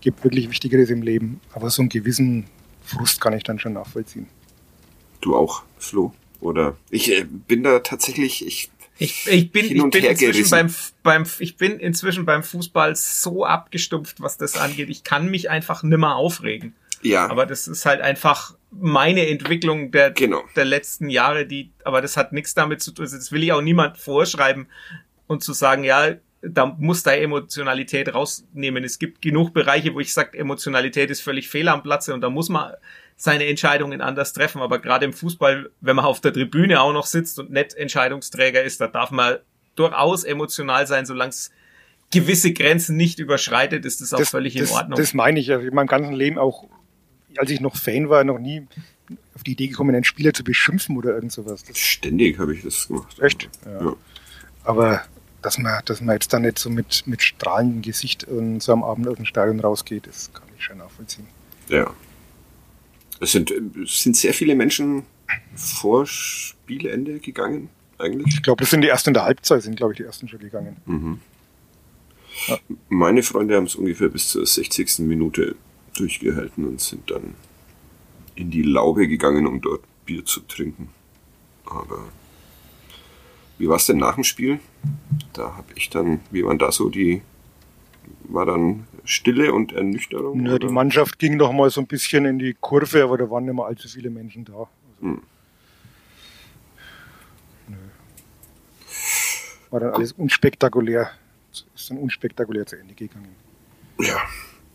Gibt 0.00 0.22
wirklich 0.24 0.48
Wichtigeres 0.48 0.90
im 0.90 1.02
Leben. 1.02 1.40
Aber 1.52 1.70
so 1.70 1.82
einen 1.82 1.88
gewissen 1.88 2.46
Frust 2.82 3.20
kann 3.20 3.32
ich 3.32 3.42
dann 3.42 3.58
schon 3.58 3.72
nachvollziehen. 3.72 4.28
Du 5.20 5.36
auch, 5.36 5.62
Flo? 5.78 6.12
Oder 6.40 6.76
ich 6.90 7.10
äh, 7.10 7.24
bin 7.24 7.64
da 7.64 7.80
tatsächlich, 7.80 8.46
ich 8.46 8.70
ich, 9.00 9.28
ich 9.28 9.52
bin, 9.52 9.64
ich 9.64 9.90
bin 9.90 10.04
inzwischen 10.04 10.50
beim, 10.50 10.74
beim, 11.04 11.24
ich 11.38 11.56
bin 11.56 11.78
inzwischen 11.78 12.26
beim 12.26 12.42
Fußball 12.42 12.96
so 12.96 13.44
abgestumpft, 13.44 14.20
was 14.20 14.38
das 14.38 14.56
angeht. 14.56 14.88
Ich 14.90 15.04
kann 15.04 15.30
mich 15.30 15.50
einfach 15.50 15.84
nimmer 15.84 16.16
aufregen. 16.16 16.74
Ja. 17.02 17.30
Aber 17.30 17.46
das 17.46 17.68
ist 17.68 17.86
halt 17.86 18.00
einfach 18.00 18.56
meine 18.72 19.28
Entwicklung 19.28 19.92
der, 19.92 20.10
genau. 20.10 20.42
der 20.56 20.64
letzten 20.64 21.10
Jahre, 21.10 21.46
die, 21.46 21.70
aber 21.84 22.00
das 22.00 22.16
hat 22.16 22.32
nichts 22.32 22.54
damit 22.54 22.82
zu 22.82 22.90
tun. 22.90 23.04
Also 23.04 23.16
das 23.16 23.30
will 23.30 23.44
ich 23.44 23.52
auch 23.52 23.62
niemand 23.62 23.98
vorschreiben 23.98 24.66
und 25.28 25.44
zu 25.44 25.52
sagen, 25.52 25.84
ja, 25.84 26.16
da 26.42 26.66
muss 26.66 27.02
da 27.02 27.12
Emotionalität 27.12 28.12
rausnehmen. 28.14 28.84
Es 28.84 28.98
gibt 28.98 29.22
genug 29.22 29.52
Bereiche, 29.52 29.94
wo 29.94 30.00
ich 30.00 30.12
sage, 30.12 30.38
Emotionalität 30.38 31.10
ist 31.10 31.20
völlig 31.20 31.48
fehl 31.48 31.68
am 31.68 31.82
Platze 31.82 32.14
und 32.14 32.20
da 32.20 32.30
muss 32.30 32.48
man 32.48 32.72
seine 33.16 33.46
Entscheidungen 33.46 34.00
anders 34.00 34.32
treffen. 34.32 34.62
Aber 34.62 34.78
gerade 34.78 35.04
im 35.04 35.12
Fußball, 35.12 35.70
wenn 35.80 35.96
man 35.96 36.04
auf 36.04 36.20
der 36.20 36.32
Tribüne 36.32 36.80
auch 36.80 36.92
noch 36.92 37.06
sitzt 37.06 37.38
und 37.38 37.50
nicht 37.50 37.74
Entscheidungsträger 37.74 38.62
ist, 38.62 38.80
da 38.80 38.86
darf 38.86 39.10
man 39.10 39.38
durchaus 39.74 40.24
emotional 40.24 40.86
sein, 40.86 41.06
solange 41.06 41.30
es 41.30 41.50
gewisse 42.10 42.52
Grenzen 42.52 42.96
nicht 42.96 43.18
überschreitet, 43.18 43.84
ist 43.84 44.00
das 44.00 44.14
auch 44.14 44.18
das, 44.18 44.30
völlig 44.30 44.54
in 44.56 44.62
das, 44.62 44.72
Ordnung. 44.72 44.98
Das 44.98 45.14
meine 45.14 45.40
ich. 45.40 45.50
Also 45.50 45.66
in 45.66 45.74
meinem 45.74 45.88
ganzen 45.88 46.14
Leben 46.14 46.38
auch 46.38 46.68
als 47.36 47.50
ich 47.50 47.60
noch 47.60 47.76
Fan 47.76 48.08
war, 48.08 48.24
noch 48.24 48.38
nie 48.38 48.66
auf 49.34 49.42
die 49.42 49.52
Idee 49.52 49.68
gekommen, 49.68 49.94
einen 49.94 50.04
Spieler 50.04 50.32
zu 50.32 50.44
beschimpfen 50.44 50.96
oder 50.96 51.14
irgend 51.14 51.32
sowas. 51.32 51.64
Ständig 51.74 52.38
habe 52.38 52.54
ich 52.54 52.62
das 52.62 52.88
gemacht. 52.88 53.18
Echt? 53.20 53.48
Ja. 53.64 53.84
ja. 53.84 53.96
Aber 54.64 55.02
dass 55.42 55.58
man, 55.58 55.80
dass 55.84 56.00
man 56.00 56.14
jetzt 56.14 56.32
da 56.32 56.38
nicht 56.38 56.58
so 56.58 56.70
mit, 56.70 57.06
mit 57.06 57.22
strahlendem 57.22 57.82
Gesicht 57.82 58.24
und 58.24 58.62
so 58.62 58.72
am 58.72 58.82
Abend 58.82 59.08
aus 59.08 59.16
dem 59.16 59.24
Stadion 59.24 59.60
rausgeht, 59.60 60.06
das 60.06 60.32
kann 60.32 60.48
ich 60.56 60.64
schon 60.64 60.78
nachvollziehen. 60.78 61.26
Ja. 61.68 61.92
Es 63.20 63.32
sind, 63.32 63.52
es 63.82 64.02
sind 64.02 64.16
sehr 64.16 64.34
viele 64.34 64.54
Menschen 64.54 65.04
vor 65.54 66.06
Spielende 66.06 67.18
gegangen, 67.20 67.68
eigentlich. 67.98 68.34
Ich 68.34 68.42
glaube, 68.42 68.62
das 68.62 68.70
sind 68.70 68.82
die 68.82 68.88
ersten 68.88 69.10
in 69.10 69.14
der 69.14 69.24
Halbzeit, 69.24 69.62
sind, 69.62 69.76
glaube 69.76 69.92
ich, 69.92 69.98
die 69.98 70.04
ersten 70.04 70.28
schon 70.28 70.38
gegangen. 70.38 70.76
Mhm. 70.86 71.20
Ja. 72.46 72.58
Meine 72.88 73.22
Freunde 73.22 73.56
haben 73.56 73.64
es 73.64 73.74
ungefähr 73.74 74.08
bis 74.08 74.28
zur 74.28 74.46
60. 74.46 75.00
Minute 75.00 75.56
durchgehalten 75.96 76.66
und 76.66 76.80
sind 76.80 77.10
dann 77.10 77.34
in 78.36 78.50
die 78.50 78.62
Laube 78.62 79.08
gegangen, 79.08 79.46
um 79.46 79.60
dort 79.60 79.82
Bier 80.06 80.24
zu 80.24 80.40
trinken. 80.40 80.90
Aber 81.66 82.08
wie 83.58 83.68
war 83.68 83.76
es 83.76 83.86
denn 83.86 83.98
nach 83.98 84.14
dem 84.14 84.24
Spiel? 84.24 84.60
Da 85.32 85.56
habe 85.56 85.68
ich 85.74 85.90
dann, 85.90 86.20
wie 86.30 86.44
waren 86.44 86.58
da 86.58 86.72
so 86.72 86.88
die, 86.88 87.22
war 88.24 88.46
dann 88.46 88.86
Stille 89.04 89.52
und 89.52 89.72
Ernüchterung? 89.72 90.46
Ja, 90.46 90.58
die 90.58 90.68
Mannschaft 90.68 91.18
ging 91.18 91.36
noch 91.36 91.52
mal 91.52 91.70
so 91.70 91.80
ein 91.80 91.86
bisschen 91.86 92.24
in 92.24 92.38
die 92.38 92.54
Kurve, 92.58 93.02
aber 93.02 93.18
da 93.18 93.30
waren 93.30 93.44
nicht 93.44 93.54
mehr 93.54 93.64
allzu 93.64 93.88
viele 93.88 94.10
Menschen 94.10 94.44
da. 94.44 94.52
Also, 94.52 94.68
hm. 95.00 95.22
War 99.70 99.80
dann 99.80 99.92
alles 99.92 100.12
unspektakulär, 100.12 101.10
ist 101.52 101.90
dann 101.90 101.98
unspektakulär 101.98 102.64
zu 102.64 102.76
Ende 102.76 102.94
gegangen. 102.94 103.34
Ja, 103.98 104.16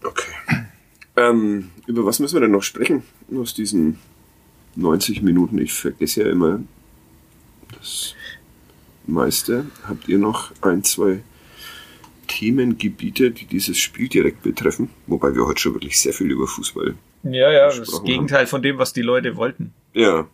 okay. 0.03 0.31
Ähm, 1.15 1.71
über 1.87 2.05
was 2.05 2.19
müssen 2.19 2.35
wir 2.35 2.41
denn 2.41 2.51
noch 2.51 2.63
sprechen 2.63 3.03
aus 3.35 3.53
diesen 3.53 3.97
90 4.75 5.21
Minuten? 5.21 5.57
Ich 5.57 5.73
vergesse 5.73 6.23
ja 6.23 6.31
immer 6.31 6.59
das 7.77 8.15
meiste. 9.07 9.65
Habt 9.87 10.07
ihr 10.07 10.17
noch 10.17 10.51
ein, 10.61 10.83
zwei 10.83 11.23
Themengebiete, 12.27 13.31
die 13.31 13.45
dieses 13.45 13.77
Spiel 13.77 14.07
direkt 14.07 14.43
betreffen? 14.43 14.89
Wobei 15.07 15.35
wir 15.35 15.45
heute 15.45 15.61
schon 15.61 15.73
wirklich 15.73 15.99
sehr 15.99 16.13
viel 16.13 16.31
über 16.31 16.47
Fußball 16.47 16.95
Ja, 17.23 17.51
ja, 17.51 17.67
das 17.67 18.03
Gegenteil 18.03 18.41
haben. 18.41 18.47
von 18.47 18.61
dem, 18.61 18.77
was 18.77 18.93
die 18.93 19.01
Leute 19.01 19.35
wollten. 19.35 19.73
Ja. 19.93 20.27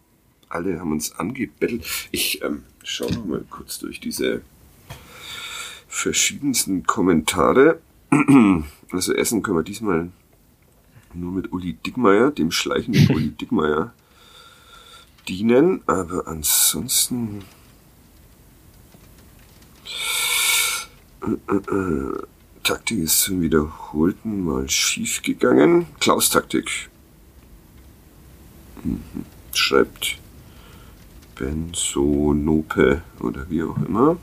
alle 0.49 0.79
haben 0.79 0.91
uns 0.91 1.13
angebettelt. 1.19 1.85
Ich 2.11 2.41
ähm, 2.43 2.63
schaue 2.83 3.11
noch 3.13 3.25
mal 3.25 3.43
kurz 3.49 3.79
durch 3.79 3.99
diese 3.99 4.41
verschiedensten 5.87 6.83
Kommentare. 6.85 7.79
Also 8.91 9.13
essen 9.13 9.43
können 9.43 9.57
wir 9.57 9.63
diesmal 9.63 10.09
nur 11.13 11.31
mit 11.31 11.51
Uli 11.53 11.73
Dickmeier, 11.73 12.31
dem 12.31 12.49
schleichenden 12.49 13.07
Uli 13.15 13.29
Dickmeier, 13.29 13.93
dienen. 15.27 15.81
Aber 15.85 16.27
ansonsten... 16.27 17.43
Taktik 22.63 22.99
ist 22.99 23.21
zum 23.21 23.41
wiederholten 23.41 24.43
Mal 24.45 24.69
schief 24.69 25.21
gegangen. 25.21 25.87
Klaus 25.99 26.29
Taktik. 26.29 26.89
Mhm. 28.83 29.01
Schreibt 29.53 30.19
Benzonope 31.35 33.01
oder 33.19 33.49
wie 33.49 33.63
auch 33.63 33.77
immer. 33.87 34.17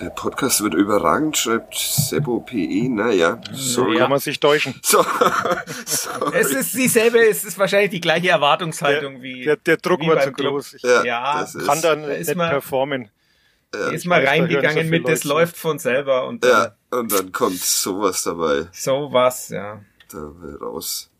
Der 0.00 0.10
Podcast 0.10 0.62
wird 0.62 0.74
überragend, 0.74 1.36
schreibt 1.36 1.74
Sebo 1.74 2.40
PE. 2.40 2.88
Naja, 2.88 3.40
so 3.52 3.92
ja. 3.92 4.00
kann 4.00 4.10
man 4.10 4.20
sich 4.20 4.38
täuschen. 4.38 4.74
So, 4.84 5.04
es 6.32 6.52
ist 6.52 6.74
dieselbe, 6.74 7.18
es 7.18 7.44
ist 7.44 7.58
wahrscheinlich 7.58 7.90
die 7.90 8.00
gleiche 8.00 8.28
Erwartungshaltung 8.28 9.14
der, 9.14 9.22
wie. 9.22 9.44
Der, 9.44 9.56
der 9.56 9.76
Druck 9.76 10.06
war 10.06 10.20
zu 10.20 10.32
groß. 10.32 10.74
Ich, 10.74 10.82
ja, 10.82 11.04
ja 11.04 11.48
kann 11.66 11.82
dann 11.82 12.02
da 12.02 12.08
nicht 12.08 12.34
mal, 12.36 12.50
performen. 12.50 13.10
Ja, 13.74 13.88
ist 13.88 14.06
mal 14.06 14.24
reingegangen 14.24 14.86
so 14.86 14.90
mit, 14.90 15.02
Leute. 15.02 15.12
das 15.12 15.24
läuft 15.24 15.56
von 15.56 15.78
selber 15.78 16.26
und 16.26 16.44
ja, 16.44 16.74
und 16.90 17.12
dann 17.12 17.32
kommt 17.32 17.58
sowas 17.58 18.22
dabei. 18.22 18.68
Sowas, 18.72 19.48
ja. 19.48 19.80
Dabei 20.10 20.56
raus. 20.60 21.10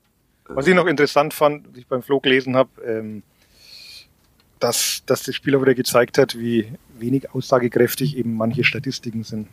Was 0.49 0.67
ich 0.67 0.75
noch 0.75 0.87
interessant 0.87 1.35
fand, 1.35 1.69
was 1.69 1.79
ich 1.79 1.87
beim 1.87 2.03
Flo 2.03 2.21
gelesen 2.21 2.57
habe, 2.57 2.71
ähm, 2.83 3.23
dass, 4.59 5.03
dass 5.07 5.23
das 5.23 5.35
Spiel 5.35 5.57
auch 5.57 5.63
wieder 5.63 5.75
gezeigt 5.75 6.19
hat, 6.19 6.39
wie 6.39 6.73
wenig 6.99 7.35
aussagekräftig 7.35 8.17
eben 8.17 8.35
manche 8.35 8.65
Statistiken 8.65 9.25
sind. 9.25 9.49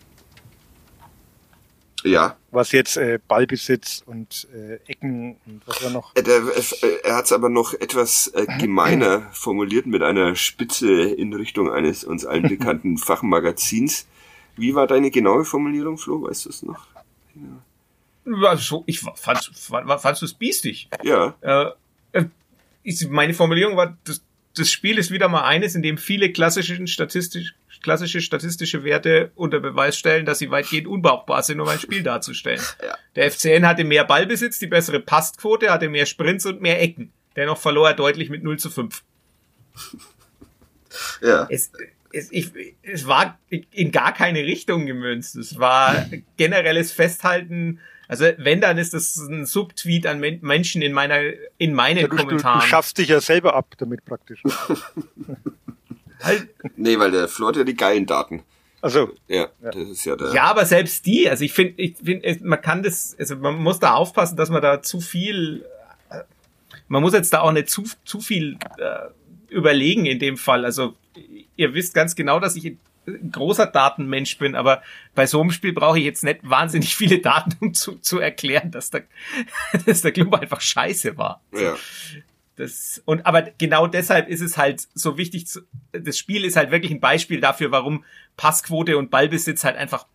Ja. 2.06 2.38
Was 2.52 2.72
jetzt 2.72 2.98
äh, 2.98 3.20
Ballbesitz 3.28 4.04
und 4.06 4.48
äh, 4.54 4.76
Ecken 4.86 5.38
und 5.48 5.62
was 5.66 5.84
war 5.84 5.90
noch? 5.90 6.16
Äh, 6.16 6.22
er, 6.22 6.44
er, 6.56 7.06
er 7.06 7.16
hat 7.16 7.26
es 7.26 7.32
aber 7.32 7.50
noch 7.50 7.74
etwas 7.74 8.28
äh, 8.28 8.46
gemeiner 8.60 9.28
formuliert 9.32 9.88
mit 9.88 10.04
einer 10.04 10.36
Spitze 10.36 10.92
in 11.02 11.34
Richtung 11.34 11.72
eines 11.72 12.04
uns 12.04 12.26
allen 12.26 12.44
bekannten 12.48 12.98
Fachmagazins. 12.98 14.06
Wie 14.56 14.76
war 14.76 14.86
deine 14.86 15.10
genaue 15.10 15.46
Formulierung, 15.46 15.98
Flo? 15.98 16.22
Weißt 16.22 16.46
du 16.46 16.50
es 16.50 16.62
noch? 16.62 16.86
Ja. 17.36 18.50
Also, 18.50 18.84
ich 18.86 19.00
fand, 19.00 19.18
fand, 19.18 20.02
fandst 20.02 20.22
du 20.22 20.26
es 20.26 20.34
biestig? 20.34 20.90
Ja. 21.04 21.36
Äh, 21.42 22.20
äh 22.20 22.26
meine 23.10 23.34
Formulierung 23.34 23.78
war, 23.78 23.98
das, 24.04 24.22
das 24.56 24.72
Spiel 24.72 24.98
ist 24.98 25.12
wieder 25.12 25.28
mal 25.28 25.44
eines, 25.44 25.76
in 25.76 25.82
dem 25.82 25.98
viele 25.98 26.32
klassische 26.32 26.88
statistisch, 26.88 27.56
klassische 27.82 28.22
statistische 28.22 28.84
Werte 28.84 29.32
unter 29.36 29.60
Beweis 29.60 29.98
stellen, 29.98 30.26
dass 30.26 30.40
sie 30.40 30.50
weitgehend 30.50 30.88
unbrauchbar 30.88 31.44
sind, 31.44 31.60
um 31.60 31.68
ein 31.68 31.80
Spiel 31.80 32.04
darzustellen. 32.04 32.62
Ja. 32.84 32.98
Der 33.16 33.32
FCN 33.32 33.66
hatte 33.66 33.84
mehr 33.84 34.04
Ballbesitz, 34.04 34.60
die 34.60 34.68
bessere 34.68 35.00
Passquote, 35.00 35.72
hatte 35.72 35.90
mehr 35.90 36.06
Sprints 36.06 36.46
und 36.46 36.62
mehr 36.62 36.82
Ecken. 36.82 37.12
Dennoch 37.36 37.58
verlor 37.58 37.90
er 37.90 37.94
deutlich 37.94 38.30
mit 38.30 38.44
0 38.44 38.60
zu 38.60 38.70
5. 38.70 39.04
Ja. 41.22 41.48
Es, 41.50 41.72
es, 42.12 42.32
ich, 42.32 42.52
es 42.84 43.08
war 43.08 43.40
in 43.50 43.92
gar 43.92 44.14
keine 44.14 44.40
Richtung 44.44 44.86
gemünzt. 44.86 45.36
Es 45.36 45.58
war 45.58 46.06
generelles 46.38 46.92
Festhalten. 46.92 47.80
Also 48.08 48.26
wenn, 48.38 48.62
dann 48.62 48.78
ist 48.78 48.94
das 48.94 49.16
ein 49.18 49.46
Subtweet 49.46 50.08
an 50.08 50.20
Menschen 50.20 50.82
in 50.82 50.94
meiner, 50.94 51.20
in 51.58 51.74
meinen 51.74 52.02
ja, 52.02 52.08
du, 52.08 52.16
Kommentaren. 52.16 52.60
Du, 52.60 52.66
du 52.66 52.70
schaffst 52.70 52.98
dich 52.98 53.10
ja 53.10 53.22
selber 53.22 53.56
ab 53.56 53.76
damit 53.78 54.06
praktisch. 54.06 54.42
Halt. 56.22 56.48
Nee, 56.76 56.98
weil 56.98 57.12
der 57.12 57.28
Flo 57.28 57.48
hat 57.48 57.56
ja 57.56 57.64
die 57.64 57.76
geilen 57.76 58.06
Daten. 58.06 58.44
Also 58.82 59.12
ja, 59.28 59.48
ja, 59.64 59.72
das 59.72 59.90
ist 59.90 60.06
ja 60.06 60.16
der. 60.16 60.32
Ja, 60.34 60.44
aber 60.44 60.66
selbst 60.66 61.06
die, 61.06 61.28
also 61.30 61.44
ich 61.44 61.54
finde, 61.54 61.82
ich 61.82 61.98
finde, 61.98 62.38
man 62.44 62.62
kann 62.62 62.84
das, 62.84 63.16
also 63.18 63.36
man 63.36 63.56
muss 63.56 63.80
da 63.80 63.94
aufpassen, 63.96 64.38
dass 64.38 64.50
man 64.50 64.62
da 64.62 64.82
zu 64.82 65.02
viel, 65.02 65.66
äh, 66.10 66.20
man 66.88 67.02
muss 67.02 67.14
jetzt 67.14 67.34
da 67.34 67.42
auch 67.42 67.52
nicht 67.52 67.70
zu 67.70 67.84
zu 68.04 68.20
viel 68.20 68.58
äh, 68.78 69.08
überlegen 69.50 70.06
in 70.06 70.20
dem 70.20 70.38
Fall. 70.38 70.66
Also 70.66 70.96
ihr 71.56 71.74
wisst 71.74 71.96
ganz 71.96 72.16
genau, 72.16 72.40
dass 72.40 72.56
ich 72.56 72.78
großer 73.32 73.68
Datenmensch 73.68 74.38
bin, 74.38 74.56
aber 74.56 74.82
bei 75.14 75.26
so 75.26 75.42
einem 75.42 75.52
Spiel 75.52 75.74
brauche 75.74 76.00
ich 76.00 76.06
jetzt 76.06 76.24
nicht 76.24 76.40
wahnsinnig 76.44 76.96
viele 76.96 77.20
Daten, 77.20 77.56
um 77.60 77.74
zu, 77.74 78.00
zu 78.00 78.20
erklären, 78.20 78.72
dass 78.72 78.90
der, 78.90 79.04
dass 79.86 80.02
der 80.02 80.12
Club 80.12 80.34
einfach 80.34 80.62
scheiße 80.62 81.18
war. 81.18 81.42
Ja. 81.54 81.76
Das, 82.56 83.02
und 83.06 83.26
aber 83.26 83.42
genau 83.42 83.86
deshalb 83.86 84.30
ist 84.30 84.42
es 84.42 84.58
halt 84.58 84.88
so 84.94 85.18
wichtig, 85.18 85.48
zu, 85.48 85.62
das 85.92 86.18
Spiel 86.18 86.46
ist 86.46 86.56
halt 86.56 86.72
wirklich 86.72 86.92
ein 86.92 87.02
Beispiel 87.02 87.42
dafür, 87.42 87.72
warum 87.72 88.06
Passquote 88.38 88.98
und 88.98 89.12
Ballbesitz 89.12 89.66
halt 89.66 89.76
einfach 89.76 90.08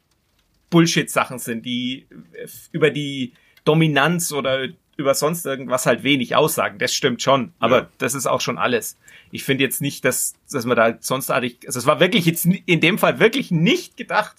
Bullshit-Sachen 0.71 1.39
sind, 1.39 1.67
die 1.67 2.07
über 2.73 2.91
die 2.91 3.35
Dominanz 3.65 4.33
oder 4.33 4.69
über 5.01 5.15
sonst 5.15 5.47
irgendwas 5.47 5.87
halt 5.87 6.03
wenig 6.03 6.37
aussagen. 6.37 6.79
Das 6.79 6.95
stimmt 6.95 7.23
schon, 7.23 7.53
aber 7.59 7.79
ja. 7.79 7.89
das 7.99 8.15
ist 8.15 8.27
auch 8.27 8.41
schon 8.41 8.59
alles. 8.59 8.97
Ich 9.31 9.45
finde 9.45 9.65
jetzt 9.65 9.81
nicht, 9.81 10.05
dass, 10.05 10.35
dass 10.51 10.65
man 10.65 10.77
da 10.77 10.97
sonstartig, 11.01 11.59
also 11.67 11.79
es 11.79 11.87
war 11.87 12.01
wirklich 12.01 12.27
jetzt 12.27 12.47
in 12.47 12.81
dem 12.81 12.99
Fall 12.99 13.19
wirklich 13.19 13.51
nicht 13.51 13.97
gedacht, 13.97 14.37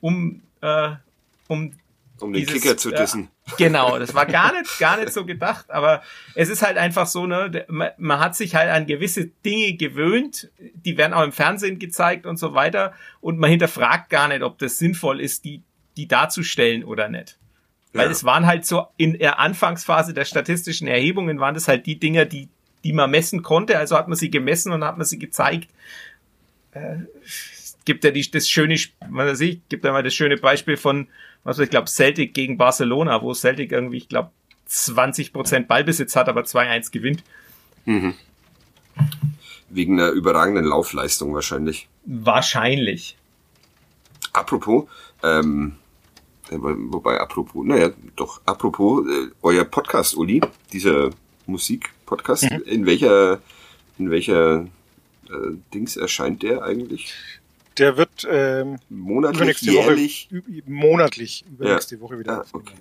um, 0.00 0.42
äh, 0.60 0.90
um 1.48 1.72
um 2.20 2.32
den 2.32 2.46
dieses, 2.46 2.62
Kicker 2.62 2.76
zu 2.76 2.90
dissen. 2.90 3.28
Äh, 3.46 3.50
genau, 3.58 3.98
das 3.98 4.14
war 4.14 4.26
gar 4.26 4.52
nicht, 4.52 4.78
gar 4.78 4.96
nicht 4.98 5.12
so 5.12 5.24
gedacht, 5.24 5.70
aber 5.70 6.02
es 6.34 6.48
ist 6.48 6.62
halt 6.62 6.78
einfach 6.78 7.06
so, 7.06 7.26
ne, 7.26 7.66
man, 7.68 7.90
man 7.98 8.20
hat 8.20 8.36
sich 8.36 8.54
halt 8.54 8.70
an 8.70 8.86
gewisse 8.86 9.26
Dinge 9.44 9.74
gewöhnt, 9.74 10.50
die 10.58 10.96
werden 10.96 11.12
auch 11.12 11.24
im 11.24 11.32
Fernsehen 11.32 11.78
gezeigt 11.78 12.24
und 12.24 12.38
so 12.38 12.54
weiter 12.54 12.92
und 13.20 13.38
man 13.38 13.50
hinterfragt 13.50 14.10
gar 14.10 14.28
nicht, 14.28 14.42
ob 14.42 14.58
das 14.58 14.78
sinnvoll 14.78 15.20
ist, 15.20 15.44
die, 15.44 15.62
die 15.96 16.06
darzustellen 16.06 16.84
oder 16.84 17.08
nicht. 17.08 17.38
Weil 17.94 18.06
ja. 18.06 18.12
es 18.12 18.24
waren 18.24 18.46
halt 18.46 18.66
so 18.66 18.86
in 18.96 19.18
der 19.18 19.38
Anfangsphase 19.38 20.12
der 20.12 20.26
statistischen 20.26 20.86
Erhebungen 20.86 21.40
waren 21.40 21.54
das 21.54 21.68
halt 21.68 21.86
die 21.86 21.98
Dinge, 21.98 22.26
die, 22.26 22.48
die 22.82 22.92
man 22.92 23.10
messen 23.10 23.42
konnte, 23.42 23.78
also 23.78 23.96
hat 23.96 24.08
man 24.08 24.18
sie 24.18 24.30
gemessen 24.30 24.72
und 24.72 24.84
hat 24.84 24.98
man 24.98 25.06
sie 25.06 25.18
gezeigt. 25.18 25.70
Äh, 26.72 26.96
gibt 27.84 28.04
ja 28.04 28.10
die, 28.10 28.30
das 28.30 28.48
schöne, 28.48 28.76
man 29.08 29.34
sieht, 29.36 29.68
gibt 29.68 29.84
ja 29.84 29.92
mal 29.92 30.02
das 30.02 30.12
schöne 30.14 30.36
Beispiel 30.36 30.76
von 30.76 31.08
was 31.44 31.58
ich 31.58 31.70
glaube, 31.70 31.88
Celtic 31.88 32.34
gegen 32.34 32.56
Barcelona, 32.56 33.22
wo 33.22 33.34
Celtic 33.34 33.70
irgendwie, 33.70 33.98
ich 33.98 34.08
glaube, 34.08 34.30
20% 34.68 35.66
Ballbesitz 35.66 36.16
hat, 36.16 36.28
aber 36.28 36.40
2-1 36.40 36.90
gewinnt. 36.90 37.22
Mhm. 37.84 38.14
Wegen 39.68 40.00
einer 40.00 40.10
überragenden 40.10 40.64
Laufleistung 40.64 41.34
wahrscheinlich. 41.34 41.86
Wahrscheinlich. 42.06 43.16
Apropos, 44.32 44.88
ähm, 45.22 45.76
äh, 45.76 45.83
wobei 46.50 47.20
apropos, 47.20 47.64
naja, 47.64 47.90
doch, 48.16 48.40
apropos, 48.44 49.06
äh, 49.06 49.30
euer 49.42 49.64
Podcast, 49.64 50.16
Uli, 50.16 50.40
dieser 50.72 51.10
Musikpodcast, 51.46 52.50
mhm. 52.50 52.62
in 52.66 52.86
welcher, 52.86 53.40
in 53.98 54.10
welcher 54.10 54.66
äh, 55.28 55.56
Dings 55.72 55.96
erscheint 55.96 56.42
der 56.42 56.62
eigentlich? 56.62 57.12
Der 57.78 57.96
wird 57.96 58.26
ähm, 58.28 58.78
monatlich, 58.88 59.60
jährlich? 59.62 60.28
Woche, 60.30 60.62
monatlich 60.66 61.44
übernächste 61.50 61.96
ja. 61.96 62.00
Woche 62.00 62.18
wieder. 62.18 62.40
Ah, 62.40 62.44
okay. 62.52 62.74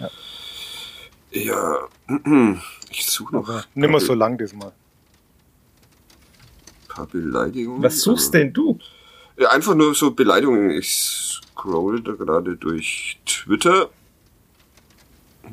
ja. 0.00 0.10
ja. 1.30 1.88
ja. 2.08 2.58
ich 2.90 3.06
suche 3.06 3.36
noch. 3.36 3.48
Aber 3.48 3.64
nimm 3.74 3.92
mal 3.92 4.00
so 4.00 4.14
lang 4.14 4.36
diesmal. 4.36 4.72
Ein 6.82 6.88
paar 6.88 7.06
Beleidigungen. 7.06 7.82
Was 7.82 8.00
suchst 8.00 8.34
denn 8.34 8.52
du? 8.52 8.78
Ja, 9.38 9.50
einfach 9.50 9.74
nur 9.76 9.94
so 9.94 10.10
Beleidigungen. 10.10 10.70
Ich 10.72 11.40
scroll 11.62 12.00
da 12.02 12.12
gerade 12.12 12.56
durch 12.56 13.18
Twitter. 13.24 13.90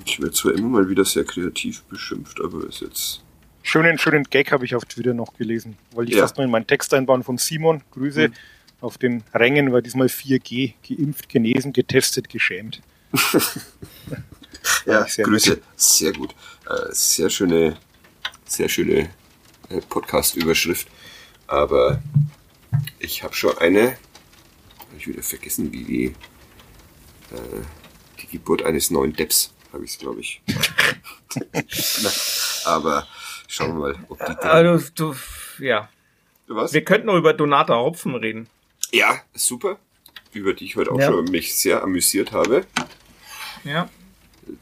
Ich 0.06 0.20
werde 0.20 0.34
zwar 0.34 0.54
immer 0.54 0.70
mal 0.70 0.90
wieder 0.90 1.06
sehr 1.06 1.24
kreativ 1.24 1.84
beschimpft, 1.84 2.40
aber 2.42 2.66
ist 2.66 2.82
jetzt 2.82 3.22
schönen, 3.62 3.98
schönen 4.00 4.24
Gag 4.24 4.52
habe 4.52 4.66
ich 4.66 4.76
auf 4.76 4.86
Twitter 4.86 5.14
noch 5.14 5.34
gelesen. 5.36 5.78
Wollte 5.92 6.12
ich 6.12 6.18
ja. 6.18 6.24
fast 6.24 6.38
noch 6.38 6.44
in 6.44 6.52
meinen 6.52 6.68
Text 6.68 6.94
einbauen 6.94 7.24
von 7.24 7.38
Simon. 7.38 7.82
Grüße. 7.92 8.30
Mhm. 8.30 8.34
Auf 8.82 8.98
den 8.98 9.24
Rängen 9.34 9.72
war 9.72 9.82
diesmal 9.82 10.08
4G. 10.08 10.74
Geimpft, 10.88 11.30
genesen, 11.30 11.74
getestet, 11.74 12.30
geschämt. 12.30 12.82
ja, 14.86 15.06
sehr 15.06 15.26
Grüße. 15.26 15.52
Nett. 15.52 15.64
Sehr 15.76 16.14
gut. 16.14 16.34
Äh, 16.68 16.92
sehr 16.92 17.30
schöne, 17.30 17.78
sehr 18.46 18.70
schöne 18.70 19.10
äh, 19.70 19.82
Podcast-Überschrift. 19.90 20.88
Aber 21.48 22.02
ich 23.00 23.24
habe 23.24 23.36
schon 23.36 23.58
eine, 23.58 23.98
ich 24.98 25.08
wieder 25.08 25.24
vergessen, 25.24 25.72
wie 25.72 25.84
die, 25.84 26.06
äh, 26.06 27.62
die 28.22 28.28
Geburt 28.28 28.64
eines 28.64 28.92
neuen 28.92 29.14
Depps, 29.14 29.54
habe 29.74 29.86
ich 29.86 29.92
es, 29.92 29.98
glaube 30.00 30.22
ich. 30.22 30.42
Aber 32.66 33.08
Schauen 33.52 33.70
wir 33.70 33.80
mal, 33.80 33.96
ob 34.10 34.20
die. 34.20 34.38
Also, 34.46 34.92
du, 34.94 35.16
ja. 35.58 35.90
Was? 36.48 36.72
Wir 36.72 36.84
könnten 36.84 37.08
noch 37.08 37.18
über 37.18 37.34
Donata 37.34 37.76
Hopfen 37.76 38.14
reden. 38.14 38.48
Ja, 38.92 39.22
super. 39.34 39.80
Über 40.34 40.54
die 40.54 40.66
ich 40.66 40.76
heute 40.76 40.92
auch 40.92 41.00
ja. 41.00 41.08
schon 41.08 41.26
mich 41.26 41.56
sehr 41.56 41.82
amüsiert 41.82 42.32
habe. 42.32 42.68
Ja. 43.64 43.90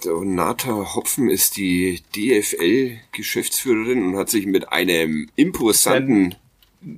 Donata 0.03 0.95
Hopfen 0.95 1.29
ist 1.29 1.57
die 1.57 2.01
DFL-Geschäftsführerin 2.15 4.05
und 4.05 4.17
hat 4.17 4.29
sich 4.29 4.45
mit 4.45 4.69
einem 4.71 5.29
imposanten 5.35 6.35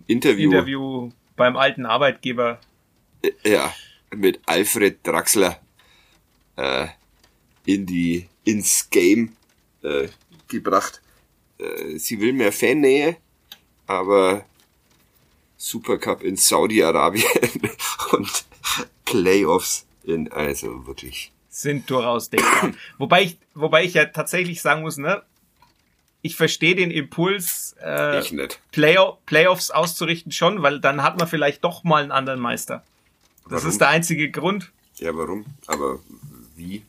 Interview, 0.05 0.51
Interview 0.51 1.11
beim 1.35 1.57
alten 1.57 1.87
Arbeitgeber. 1.87 2.59
Äh, 3.21 3.31
ja, 3.43 3.73
mit 4.11 4.39
Alfred 4.45 5.05
Draxler 5.05 5.59
äh, 6.55 6.87
in 7.65 7.85
die 7.85 8.27
ins 8.43 8.89
Game 8.89 9.35
äh, 9.83 10.07
gebracht. 10.47 11.01
Äh, 11.57 11.97
sie 11.97 12.19
will 12.19 12.33
mehr 12.33 12.51
Fannähe, 12.51 13.17
aber 13.87 14.45
Supercup 15.57 16.23
in 16.23 16.35
Saudi-Arabien 16.35 17.25
und 18.11 18.45
Playoffs 19.05 19.85
in 20.03 20.31
also 20.31 20.87
wirklich 20.87 21.31
sind 21.49 21.89
durchaus 21.89 22.29
denkbar. 22.29 22.71
wobei 22.97 23.23
ich, 23.23 23.37
wobei 23.53 23.83
ich 23.83 23.93
ja 23.93 24.05
tatsächlich 24.05 24.61
sagen 24.61 24.81
muss, 24.81 24.97
ne, 24.97 25.23
ich 26.21 26.35
verstehe 26.35 26.75
den 26.75 26.91
Impuls, 26.91 27.75
äh. 27.81 28.21
Playoff, 28.71 29.17
Playoffs 29.25 29.71
auszurichten 29.71 30.31
schon, 30.31 30.61
weil 30.61 30.79
dann 30.79 31.03
hat 31.03 31.17
man 31.17 31.27
vielleicht 31.27 31.63
doch 31.63 31.83
mal 31.83 32.01
einen 32.03 32.11
anderen 32.11 32.39
Meister. 32.39 32.83
Das 33.43 33.61
Warum? 33.63 33.69
ist 33.69 33.81
der 33.81 33.89
einzige 33.89 34.29
Grund. 34.31 34.71
Ja, 34.97 35.15
warum? 35.15 35.45
Aber 35.67 35.99
wie? 36.55 36.83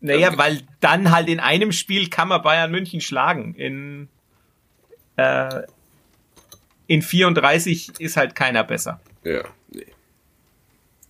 Naja, 0.00 0.30
Ja, 0.30 0.38
weil 0.38 0.62
dann 0.80 1.10
halt 1.10 1.28
in 1.28 1.40
einem 1.40 1.72
Spiel 1.72 2.08
kann 2.08 2.28
man 2.28 2.42
Bayern 2.42 2.70
München 2.70 3.00
schlagen. 3.00 3.54
In, 3.54 4.08
äh, 5.16 5.62
in 6.86 7.02
34 7.02 8.00
ist 8.00 8.16
halt 8.16 8.34
keiner 8.34 8.64
besser. 8.64 9.00
Ja, 9.24 9.44
nee. 9.70 9.86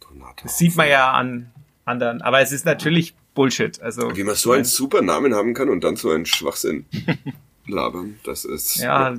Donata 0.01 0.43
Das 0.45 0.59
sieht 0.59 0.77
man 0.77 0.89
ja 0.89 1.13
an 1.13 1.51
anderen. 1.85 2.21
Aber 2.23 2.41
es 2.41 2.53
ist 2.53 2.65
natürlich 2.67 3.15
Bullshit. 3.35 3.81
Also, 3.81 4.15
Wie 4.17 4.25
man 4.25 4.35
so 4.35 4.53
einen 4.53 4.65
super 4.65 5.03
Namen 5.03 5.35
haben 5.35 5.55
kann 5.55 5.69
und 5.69 5.83
dann 5.83 5.97
so 5.97 6.11
einen 6.11 6.27
Schwachsinn 6.27 6.85
labern, 7.67 8.19
das 8.25 8.45
ist. 8.45 8.77
ja, 8.79 9.17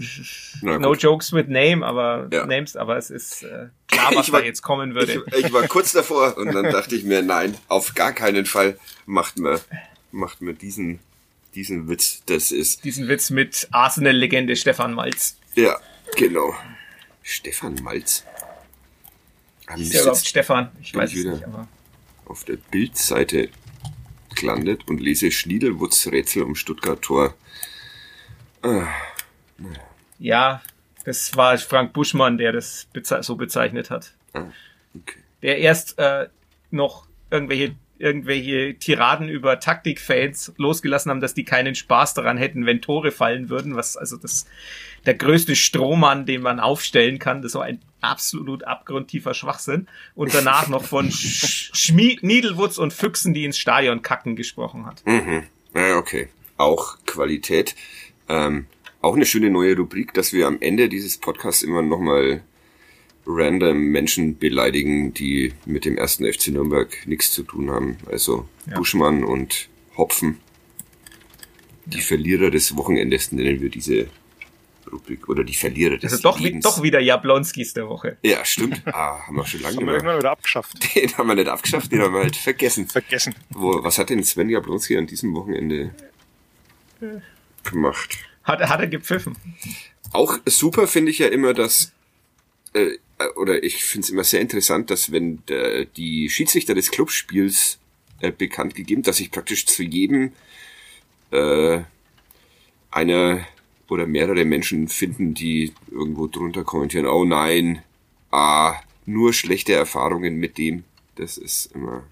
Na 0.61 0.77
no 0.79 0.93
jokes 0.93 1.31
with 1.31 1.47
name, 1.47 1.85
aber 1.85 2.27
Ja. 2.31 2.45
names, 2.45 2.75
aber 2.75 2.97
es 2.97 3.09
ist 3.09 3.43
äh, 3.43 3.67
klar, 3.97 4.11
was 4.15 4.27
Ich 4.27 4.33
war- 4.33 4.39
da 4.41 4.45
jetzt 4.45 4.61
kommen 4.61 4.95
würde. 4.95 5.23
Ich, 5.33 5.45
ich 5.45 5.53
war 5.53 5.67
kurz 5.67 5.91
davor 5.91 6.37
und 6.37 6.53
dann 6.53 6.65
dachte 6.71 6.95
ich 6.95 7.03
mir, 7.03 7.21
nein, 7.21 7.55
auf 7.67 7.93
gar 7.93 8.13
keinen 8.13 8.45
Fall 8.45 8.79
macht 9.05 9.37
man, 9.37 9.59
macht 10.11 10.41
man 10.41 10.57
diesen, 10.57 10.99
diesen 11.55 11.87
Witz. 11.89 12.21
Das 12.25 12.51
ist, 12.51 12.83
Diesen 12.83 13.07
Witz 13.07 13.29
mit 13.29 13.67
Arsenal-Legende 13.71 14.55
Stefan 14.55 14.93
Malz. 14.93 15.37
ja, 15.55 15.77
genau. 16.17 16.55
Stefan 17.23 17.75
Malz. 17.83 18.23
Ah, 19.67 19.75
Ist 19.75 19.93
ja 19.93 20.01
überhaupt 20.01 20.25
Stefan? 20.25 20.71
Ich 20.81 20.93
weiß 20.95 21.13
es 21.13 21.23
nicht, 21.23 21.43
aber. 21.45 21.67
auf 22.25 22.43
der 22.45 22.57
Bildseite 22.57 23.49
gelandet 24.35 24.87
und 24.87 24.99
lese 24.99 25.29
Schniedelwutz 25.31 26.07
Rätsel 26.07 26.43
um 26.43 26.55
Stuttgart 26.55 27.01
Tor. 27.01 27.35
Ja, 30.19 30.61
das 31.05 31.35
war 31.35 31.57
Frank 31.57 31.93
Buschmann, 31.93 32.37
der 32.37 32.51
das 32.51 32.87
beze 32.93 33.23
so 33.23 33.35
bezeichnet 33.35 33.89
hat. 33.89 34.13
Ah, 34.33 34.45
okay. 34.95 35.19
Der 35.41 35.57
erst 35.57 35.97
äh, 35.99 36.27
noch 36.69 37.07
irgendwelche 37.29 37.75
irgendwelche 38.01 38.75
Tiraden 38.79 39.29
über 39.29 39.59
Taktikfans 39.59 40.53
losgelassen 40.57 41.11
haben, 41.11 41.21
dass 41.21 41.35
die 41.35 41.45
keinen 41.45 41.75
Spaß 41.75 42.15
daran 42.15 42.37
hätten, 42.37 42.65
wenn 42.65 42.81
Tore 42.81 43.11
fallen 43.11 43.49
würden, 43.49 43.75
was 43.75 43.95
also 43.95 44.17
das 44.17 44.47
der 45.05 45.13
größte 45.13 45.55
Strohmann, 45.55 46.25
den 46.25 46.41
man 46.41 46.59
aufstellen 46.59 47.19
kann, 47.19 47.41
das 47.41 47.53
so 47.53 47.59
ein 47.59 47.79
absolut 48.01 48.63
abgrundtiefer 48.63 49.33
Schwachsinn 49.33 49.87
und 50.15 50.33
danach 50.33 50.67
noch 50.67 50.83
von 50.83 51.11
Sch 51.11 51.71
Schmi 51.73 52.19
Niedelwutz 52.21 52.77
und 52.77 52.91
Füchsen, 52.91 53.33
die 53.33 53.45
ins 53.45 53.57
Stadion 53.57 54.01
kacken 54.01 54.35
gesprochen 54.35 54.85
hat. 54.85 55.05
Mhm. 55.05 55.43
Ja, 55.75 55.97
okay. 55.97 56.29
Auch 56.57 56.97
Qualität. 57.05 57.75
Ähm, 58.27 58.67
auch 59.01 59.15
eine 59.15 59.25
schöne 59.25 59.49
neue 59.49 59.75
Rubrik, 59.75 60.13
dass 60.13 60.33
wir 60.33 60.47
am 60.47 60.57
Ende 60.61 60.89
dieses 60.89 61.17
Podcasts 61.17 61.63
immer 61.63 61.81
nochmal 61.81 62.43
random 63.25 63.77
Menschen 63.77 64.37
beleidigen, 64.37 65.13
die 65.13 65.53
mit 65.65 65.85
dem 65.85 65.97
ersten 65.97 66.25
FC 66.31 66.47
Nürnberg 66.49 66.95
nichts 67.05 67.31
zu 67.31 67.43
tun 67.43 67.69
haben. 67.69 67.97
Also 68.11 68.47
Ja. 68.67 68.77
Buschmann 68.77 69.23
und 69.23 69.69
Hopfen. 69.97 70.39
Die 71.85 72.01
Verlierer 72.01 72.49
des 72.51 72.75
Wochenendes 72.77 73.31
nennen 73.31 73.59
wir 73.61 73.69
diese 73.69 74.07
Rubrik. 74.91 75.29
Oder 75.29 75.43
die 75.43 75.53
Verlierer 75.53 75.97
des 75.97 76.11
Also 76.13 76.23
doch, 76.23 76.39
wie, 76.39 76.43
Lebens. 76.45 76.63
doch 76.63 76.81
wieder 76.81 76.99
Jablonskis 76.99 77.73
der 77.73 77.87
Woche. 77.87 78.17
Ja, 78.23 78.43
stimmt. 78.45 78.81
Ah, 78.87 79.19
haben 79.27 79.35
wir 79.35 79.45
schon 79.45 79.61
lange 79.61 79.75
Haben 79.77 79.85
nicht 79.85 79.87
wir 79.87 79.93
irgendwann 79.95 80.19
wieder 80.19 80.31
abgeschafft. 80.31 80.95
Den 80.95 81.17
haben 81.17 81.27
wir 81.27 81.35
nicht 81.35 81.47
abgeschafft, 81.47 81.91
den 81.91 82.01
haben 82.01 82.13
wir 82.13 82.21
halt 82.21 82.35
vergessen. 82.35 82.87
Vergessen. 82.87 83.35
Wo, 83.51 83.83
was 83.83 83.97
hat 83.97 84.09
denn 84.09 84.23
Sven 84.23 84.49
Jablonski 84.49 84.97
an 84.97 85.07
diesem 85.07 85.33
Wochenende 85.35 85.93
gemacht? 87.63 88.17
Hat, 88.43 88.61
hat 88.61 88.79
er 88.79 88.87
gepfiffen. 88.87 89.35
Auch 90.11 90.39
super 90.45 90.87
finde 90.87 91.11
ich 91.11 91.19
ja 91.19 91.27
immer, 91.27 91.53
dass, 91.53 91.93
äh, 92.73 92.97
oder 93.35 93.63
ich 93.63 93.83
finde 93.83 94.05
es 94.05 94.09
immer 94.09 94.23
sehr 94.23 94.41
interessant, 94.41 94.89
dass 94.89 95.11
wenn 95.11 95.45
der, 95.47 95.85
die 95.85 96.29
Schiedsrichter 96.29 96.73
des 96.73 96.91
Clubspiels 96.91 97.79
äh, 98.19 98.31
bekannt 98.31 98.75
gegeben, 98.75 99.03
dass 99.03 99.17
sich 99.17 99.31
praktisch 99.31 99.65
zu 99.65 99.83
jedem 99.83 100.33
äh, 101.31 101.81
einer 102.89 103.45
oder 103.87 104.07
mehrere 104.07 104.45
Menschen 104.45 104.87
finden, 104.87 105.33
die 105.33 105.73
irgendwo 105.91 106.27
drunter 106.27 106.63
kommentieren, 106.63 107.05
oh 107.05 107.25
nein, 107.25 107.83
ah, 108.31 108.75
nur 109.05 109.33
schlechte 109.33 109.73
Erfahrungen 109.73 110.37
mit 110.37 110.57
dem. 110.57 110.83
Das 111.15 111.37
ist 111.37 111.73
immer. 111.75 112.03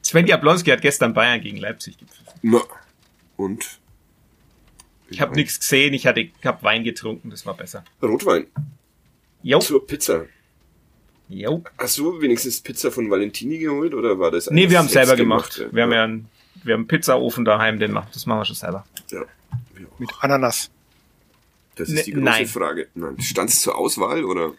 Sven 0.00 0.26
Jablonski 0.26 0.70
hat 0.70 0.80
gestern 0.80 1.12
Bayern 1.12 1.40
gegen 1.40 1.58
Leipzig 1.58 1.98
gepfiffen. 1.98 2.24
Na, 2.42 2.62
und? 3.36 3.78
Ich 5.12 5.20
habe 5.20 5.34
nichts 5.34 5.60
gesehen, 5.60 5.94
ich 5.94 6.06
hatte, 6.06 6.20
ich 6.20 6.32
habe 6.44 6.62
Wein 6.62 6.84
getrunken, 6.84 7.30
das 7.30 7.44
war 7.46 7.54
besser. 7.54 7.84
Rotwein 8.02 8.46
Jo, 9.42 9.58
zur 9.58 9.86
Pizza. 9.86 10.24
jo. 11.28 11.62
Hast 11.78 11.98
du 11.98 12.20
wenigstens 12.20 12.60
Pizza 12.60 12.90
von 12.90 13.10
Valentini 13.10 13.58
geholt 13.58 13.94
oder 13.94 14.18
war 14.18 14.30
das 14.30 14.50
Nee, 14.50 14.70
wir 14.70 14.78
haben 14.78 14.88
selber 14.88 15.16
gemacht. 15.16 15.52
selbstgemachte? 15.52 15.74
Wir 15.76 15.82
haben 15.84 15.92
ja 15.92 16.04
einen, 16.04 16.28
wir 16.64 16.74
haben 16.74 16.80
einen 16.82 16.88
Pizzaofen 16.88 17.44
daheim, 17.44 17.78
den 17.78 17.92
machen, 17.92 18.08
das 18.12 18.26
machen 18.26 18.40
wir 18.40 18.44
schon 18.44 18.56
selber. 18.56 18.84
ja. 19.10 19.22
Mit 19.98 20.10
Ananas. 20.20 20.70
Das 21.76 21.88
ist 21.88 21.94
Ne- 21.94 22.02
die 22.04 22.10
große 22.12 22.24
nein. 22.24 22.46
Frage. 22.46 22.88
Nein. 22.94 23.20
Stand's 23.20 23.60
zur 23.62 23.76
Auswahl 23.76 24.24
oder? 24.24 24.52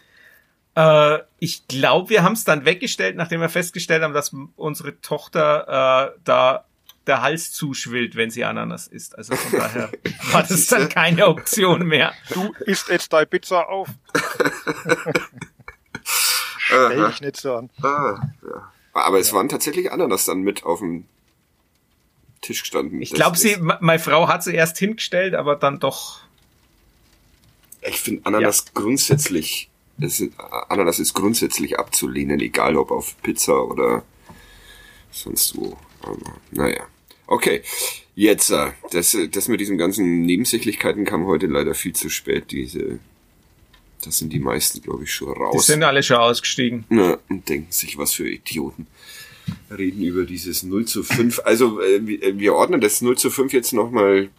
Äh, 0.76 1.22
ich 1.38 1.66
glaube, 1.68 2.10
wir 2.10 2.22
haben 2.22 2.32
es 2.32 2.44
dann 2.44 2.64
weggestellt, 2.64 3.16
nachdem 3.16 3.40
wir 3.40 3.48
festgestellt 3.48 4.02
haben, 4.02 4.12
dass 4.14 4.34
unsere 4.56 5.00
Tochter 5.00 6.12
äh, 6.14 6.18
da 6.24 6.64
der 7.06 7.22
Hals 7.22 7.52
zuschwillt, 7.52 8.16
wenn 8.16 8.30
sie 8.30 8.44
Ananas 8.44 8.86
isst. 8.86 9.16
Also 9.16 9.36
von 9.36 9.58
daher 9.58 9.90
war 10.32 10.42
das 10.42 10.66
dann 10.66 10.88
keine 10.88 11.26
Option 11.26 11.86
mehr. 11.86 12.12
Du 12.32 12.52
isst 12.66 12.88
jetzt 12.88 13.12
deine 13.12 13.26
Pizza 13.26 13.68
auf. 13.68 13.88
Stell 16.58 17.06
dich 17.06 17.20
nicht 17.20 17.36
so 17.36 17.54
an. 17.56 17.70
Ah, 17.82 18.20
ja. 18.42 18.72
Aber 18.94 19.18
es 19.18 19.32
waren 19.32 19.48
tatsächlich 19.48 19.92
Ananas 19.92 20.24
dann 20.24 20.42
mit 20.42 20.64
auf 20.64 20.78
dem 20.78 21.06
Tisch 22.40 22.60
gestanden. 22.60 23.00
Ich 23.02 23.12
glaube, 23.12 23.36
sie, 23.36 23.56
meine 23.58 23.98
Frau 23.98 24.28
hat 24.28 24.44
sie 24.44 24.54
erst 24.54 24.78
hingestellt, 24.78 25.34
aber 25.34 25.56
dann 25.56 25.80
doch. 25.80 26.20
Ich 27.82 28.00
finde 28.00 28.24
Ananas 28.24 28.72
grundsätzlich, 28.72 29.68
es 30.00 30.20
ist, 30.20 30.32
Ananas 30.68 30.98
ist 30.98 31.14
grundsätzlich 31.14 31.78
abzulehnen, 31.78 32.40
egal 32.40 32.76
ob 32.76 32.90
auf 32.90 33.20
Pizza 33.22 33.64
oder 33.64 34.04
sonst 35.10 35.56
wo. 35.56 35.76
Aber, 36.02 36.16
naja. 36.50 36.86
Okay. 37.26 37.62
Jetzt, 38.16 38.50
äh, 38.50 38.70
das, 38.92 39.14
äh, 39.14 39.28
das 39.28 39.48
mit 39.48 39.60
diesen 39.60 39.76
ganzen 39.78 40.22
Nebensächlichkeiten 40.24 41.04
kam 41.04 41.26
heute 41.26 41.46
leider 41.46 41.74
viel 41.74 41.92
zu 41.94 42.08
spät. 42.10 42.50
Diese, 42.52 42.98
das 44.04 44.18
sind 44.18 44.32
die 44.32 44.38
meisten, 44.38 44.82
glaube 44.82 45.04
ich, 45.04 45.12
schon 45.12 45.34
Die 45.34 45.40
raus. 45.40 45.66
sind 45.66 45.82
alle 45.82 46.02
schon 46.02 46.18
ausgestiegen. 46.18 46.84
Na, 46.90 47.18
und 47.28 47.48
denken 47.48 47.72
sich, 47.72 47.98
was 47.98 48.12
für 48.12 48.28
Idioten. 48.28 48.86
Reden 49.76 50.02
über 50.02 50.24
dieses 50.24 50.62
0 50.62 50.84
zu 50.86 51.02
5. 51.02 51.40
Also, 51.44 51.80
äh, 51.80 52.00
wir- 52.38 52.54
ordnen 52.54 52.80
das 52.80 53.02
0 53.02 53.18
zu 53.18 53.30
5 53.30 53.52
jetzt 53.52 53.72
nochmal, 53.72 54.30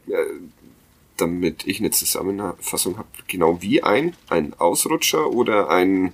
damit 1.17 1.65
ich 1.67 1.79
eine 1.79 1.91
Zusammenfassung 1.91 2.97
habe, 2.97 3.07
genau 3.27 3.61
wie 3.61 3.83
ein, 3.83 4.15
ein 4.29 4.53
Ausrutscher 4.55 5.29
oder 5.31 5.69
ein 5.69 6.13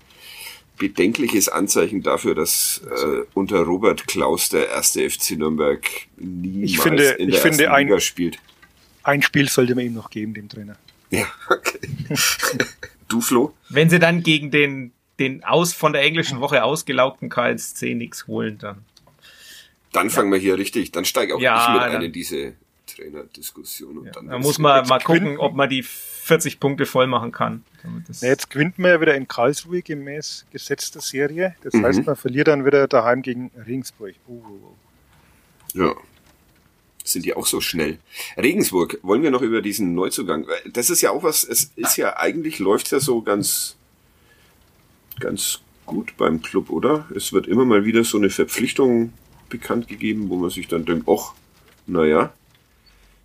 bedenkliches 0.81 1.47
Anzeichen 1.47 2.01
dafür, 2.01 2.33
dass 2.35 2.81
äh, 2.89 3.21
unter 3.35 3.59
Robert 3.61 4.07
Klaus 4.07 4.49
der 4.49 4.67
erste 4.69 5.07
FC 5.07 5.37
Nürnberg 5.37 5.85
niemals 6.17 6.71
Ich 6.71 6.79
finde- 6.79 7.03
in 7.03 7.29
ich 7.29 7.35
der 7.35 7.41
finde 7.43 7.63
ersten 7.65 7.75
ein- 7.75 7.87
Liga 7.87 7.99
spielt. 7.99 8.39
Ein 9.03 9.21
Spiel 9.21 9.47
sollte 9.47 9.75
man 9.75 9.85
ihm 9.85 9.93
noch 9.93 10.09
geben, 10.09 10.33
dem 10.33 10.49
Trainer. 10.49 10.75
Ja, 11.11 11.25
okay. 11.49 11.79
du, 13.07 13.21
Flo? 13.21 13.53
Wenn 13.69 13.89
sie 13.89 13.99
dann 13.99 14.23
gegen 14.23 14.49
den, 14.51 14.91
den 15.19 15.43
aus 15.43 15.73
von 15.73 15.93
der 15.93 16.01
englischen 16.01 16.39
Woche 16.39 16.63
ausgelaugten 16.63 17.29
KSC 17.29 17.93
nichts 17.95 18.25
holen, 18.27 18.57
dann. 18.57 18.83
Dann 19.93 20.09
fangen 20.09 20.31
wir 20.31 20.39
hier 20.39 20.57
richtig, 20.57 20.91
dann 20.91 21.05
steige 21.05 21.35
auch 21.35 21.39
Ja, 21.41 21.61
ich 21.67 21.73
mit 21.73 21.81
dann- 21.83 21.95
ein 21.97 22.05
in 22.07 22.11
diese 22.13 22.53
Trainerdiskussion. 22.87 23.97
Und 23.99 24.05
Ja, 24.07 24.11
dann 24.13 24.25
da 24.27 24.31
wird's 24.33 24.45
muss 24.45 24.57
man 24.59 24.87
mal 24.87 24.99
gucken, 24.99 25.37
ob 25.37 25.53
man 25.55 25.69
die 25.69 25.83
40 26.23 26.59
Punkte 26.59 26.85
voll 26.85 27.07
machen 27.07 27.31
kann. 27.31 27.63
Damit 27.81 28.07
das 28.07 28.21
Na, 28.21 28.27
jetzt 28.27 28.49
gewinnt 28.51 28.77
man 28.77 28.91
ja 28.91 29.01
wieder 29.01 29.15
in 29.15 29.27
Karlsruhe 29.27 29.81
gemäß 29.81 30.45
gesetzter 30.51 31.01
Serie. 31.01 31.55
Das 31.63 31.73
Mhm. 31.73 31.85
heißt, 31.85 32.05
man 32.05 32.15
verliert 32.15 32.47
dann 32.47 32.63
wieder 32.65 32.87
daheim 32.87 33.23
gegen 33.23 33.49
Regensburg. 33.67 34.13
Uh, 34.27 34.33
uh, 34.33 34.37
uh. 35.75 35.79
Ja. 35.79 35.95
Sind 37.03 37.25
die 37.25 37.33
auch 37.33 37.47
so 37.47 37.59
schnell? 37.59 37.97
Regensburg, 38.37 38.99
wollen 39.01 39.23
wir 39.23 39.31
noch 39.31 39.41
über 39.41 39.63
diesen 39.63 39.95
Neuzugang? 39.95 40.45
Das 40.71 40.91
ist 40.91 41.01
ja 41.01 41.09
auch 41.09 41.23
was, 41.23 41.43
es 41.43 41.71
ist 41.75 41.97
ja 41.97 42.17
eigentlich 42.17 42.59
läuft 42.59 42.91
ja 42.91 42.99
so 42.99 43.23
ganz, 43.23 43.75
ganz 45.19 45.61
gut 45.87 46.15
beim 46.17 46.43
Club, 46.43 46.69
oder? 46.69 47.07
Es 47.15 47.33
wird 47.33 47.47
immer 47.47 47.65
mal 47.65 47.83
wieder 47.85 48.03
so 48.03 48.17
eine 48.19 48.29
Verpflichtung 48.29 49.13
bekannt 49.49 49.87
gegeben, 49.87 50.29
wo 50.29 50.35
man 50.37 50.51
sich 50.51 50.67
dann 50.67 50.85
denkt, 50.85 51.07
ach, 51.09 51.33
naja, 51.87 52.31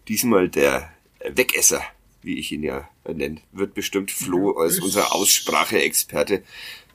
diesmal 0.09 0.49
der 0.49 0.91
Wegesser, 1.29 1.83
wie 2.27 2.39
ich 2.39 2.53
ihn 2.53 2.63
ja 2.63 2.89
nenne, 3.07 3.39
wird 3.53 3.75
bestimmt 3.75 4.11
Flo 4.11 4.59
als 4.59 4.81
unser 4.81 5.15
Ausspracheexperte 5.15 6.43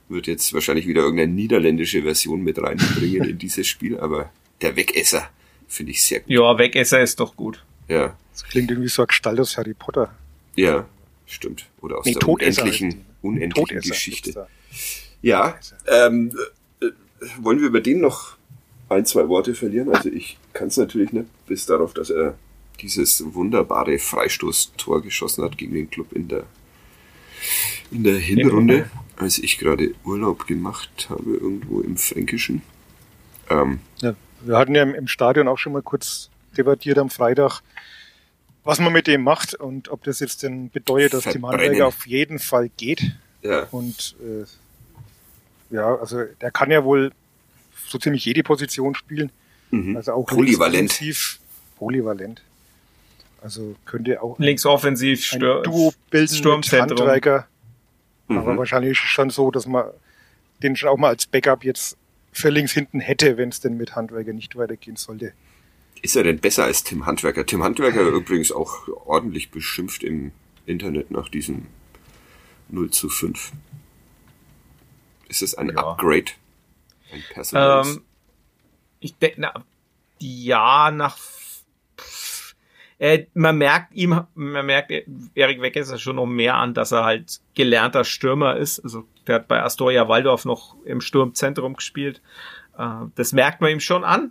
wird 0.09 0.27
jetzt 0.27 0.53
wahrscheinlich 0.53 0.87
wieder 0.87 1.01
irgendeine 1.01 1.31
niederländische 1.31 2.03
Version 2.03 2.41
mit 2.41 2.61
reinbringen 2.61 3.29
in 3.29 3.37
dieses 3.37 3.65
Spiel, 3.65 3.97
aber 3.97 4.29
der 4.61 4.75
Wegesser 4.75 5.29
finde 5.67 5.93
ich 5.93 6.03
sehr 6.03 6.19
gut. 6.19 6.29
Ja, 6.29 6.57
Wegesser 6.57 7.01
ist 7.01 7.19
doch 7.19 7.35
gut. 7.35 7.63
Ja. 7.87 8.15
Das 8.33 8.43
klingt 8.43 8.69
irgendwie 8.69 8.89
so 8.89 9.03
eine 9.03 9.07
Gestalt 9.07 9.39
aus 9.39 9.57
Harry 9.57 9.73
Potter. 9.73 10.13
Ja, 10.55 10.85
stimmt. 11.25 11.65
Oder 11.81 11.99
aus 11.99 12.05
Nee, 12.05 12.11
der 12.11 12.19
Todesser 12.19 12.63
unendlichen, 12.63 13.05
unendlichen 13.21 13.67
Todesser 13.67 13.89
Geschichte. 13.89 14.47
Ja, 15.21 15.57
ähm, 15.87 16.37
äh, 16.81 16.87
wollen 17.39 17.59
wir 17.59 17.67
über 17.67 17.81
den 17.81 18.01
noch 18.01 18.35
ein, 18.89 19.05
zwei 19.05 19.29
Worte 19.29 19.55
verlieren? 19.55 19.95
Also 19.95 20.09
ich 20.09 20.37
kann 20.51 20.67
es 20.67 20.77
natürlich 20.77 21.13
nicht, 21.13 21.27
bis 21.45 21.65
darauf, 21.65 21.93
dass 21.93 22.09
er 22.09 22.35
dieses 22.81 23.23
wunderbare 23.33 23.99
Freistoßtor 23.99 25.01
geschossen 25.01 25.43
hat 25.43 25.57
gegen 25.57 25.73
den 25.73 25.89
Club 25.89 26.13
in 26.13 26.27
der, 26.27 26.43
in 27.91 28.03
der 28.03 28.17
Hinrunde, 28.17 28.89
als 29.17 29.37
ich 29.37 29.57
gerade 29.57 29.93
Urlaub 30.03 30.47
gemacht 30.47 31.07
habe, 31.09 31.31
irgendwo 31.31 31.81
im 31.81 31.97
Fränkischen. 31.97 32.61
Ähm, 33.49 33.79
Ja, 34.01 34.15
wir 34.41 34.57
hatten 34.57 34.75
ja 34.75 34.83
im, 34.83 35.07
Stadion 35.07 35.47
auch 35.47 35.57
schon 35.57 35.73
mal 35.73 35.81
kurz 35.81 36.29
debattiert 36.57 36.97
am 36.97 37.09
Freitag, 37.09 37.61
was 38.63 38.79
man 38.79 38.93
mit 38.93 39.07
dem 39.07 39.23
macht 39.23 39.55
und 39.55 39.89
ob 39.89 40.03
das 40.03 40.19
jetzt 40.19 40.43
denn 40.43 40.69
bedeutet, 40.69 41.13
dass 41.13 41.23
Verbrennen. 41.23 41.51
Handwerker 41.51 41.87
auf 41.87 42.05
jeden 42.07 42.39
Fall 42.39 42.69
geht. 42.77 43.11
ja, 43.41 43.63
Und 43.71 44.15
äh, 44.21 44.45
ja, 45.75 45.95
also 45.95 46.23
der 46.41 46.51
kann 46.51 46.71
ja 46.71 46.83
wohl 46.83 47.11
so 47.87 47.97
ziemlich 47.97 48.25
jede 48.25 48.43
Position 48.43 48.95
spielen. 48.95 49.31
mhm. 49.71 49.95
Also 49.95 50.13
auch 50.13 50.25
Polyvalent. 50.25 50.99
Polyvalent. 51.77 52.41
Also 53.41 53.75
könnte 53.85 54.21
auch 54.21 54.37
Links 54.39 54.65
offensiv, 54.65 55.33
ein 55.33 55.39
Duo 55.39 55.93
bilden 56.09 56.31
mit 56.31 56.39
Sturmzentrum. 56.39 56.99
Handwerker. 56.99 57.47
Aber 58.29 58.53
Mhm. 58.53 58.57
wahrscheinlich 58.57 58.91
ist 58.91 59.03
es 59.03 59.09
schon 59.09 59.29
so, 59.29 59.51
dass 59.51 59.65
man 59.65 59.85
den 60.63 60.75
schon 60.75 60.89
auch 60.89 60.97
mal 60.97 61.09
als 61.09 61.25
Backup 61.25 61.63
jetzt 61.63 61.97
für 62.31 62.49
links 62.49 62.71
hinten 62.71 62.99
hätte, 62.99 63.35
wenn 63.37 63.49
es 63.49 63.59
denn 63.59 63.75
mit 63.77 63.95
Handwerker 63.95 64.31
nicht 64.31 64.55
weitergehen 64.55 64.95
sollte. 64.95 65.33
Ist 66.03 66.15
er 66.15 66.23
denn 66.23 66.39
besser 66.39 66.63
als 66.65 66.83
Tim 66.83 67.05
Handwerker? 67.05 67.45
Tim 67.45 67.63
Handwerker 67.63 68.01
übrigens 68.09 68.51
auch 68.51 68.87
ordentlich 69.05 69.49
beschimpft 69.51 70.03
im 70.03 70.31
Internet 70.65 71.11
nach 71.11 71.27
diesem 71.29 71.67
0 72.69 72.91
zu 72.91 73.09
5. 73.09 73.51
Ist 75.27 75.41
es 75.41 75.55
ein 75.55 75.69
Ja. 75.69 75.75
Upgrade? 75.77 76.31
Ein? 77.11 77.23
Ähm, 77.53 78.01
ich 78.99 79.15
denke, 79.17 79.41
na, 79.41 79.53
ja, 80.19 80.91
nach, 80.91 81.17
äh, 83.01 83.25
man 83.33 83.57
merkt 83.57 83.95
ihm, 83.95 84.21
man 84.35 84.65
merkt 84.67 84.91
Erik 85.33 85.59
Weckesser 85.59 85.97
schon 85.97 86.17
noch 86.17 86.27
mehr 86.27 86.53
an, 86.57 86.75
dass 86.75 86.91
er 86.91 87.03
halt 87.03 87.41
gelernter 87.55 88.03
Stürmer 88.03 88.57
ist. 88.57 88.79
Also, 88.79 89.05
der 89.25 89.35
hat 89.35 89.47
bei 89.47 89.63
Astoria 89.63 90.07
Waldorf 90.07 90.45
noch 90.45 90.75
im 90.85 91.01
Sturmzentrum 91.01 91.73
gespielt. 91.73 92.21
Äh, 92.77 92.85
das 93.15 93.33
merkt 93.33 93.59
man 93.59 93.71
ihm 93.71 93.79
schon 93.79 94.03
an, 94.03 94.29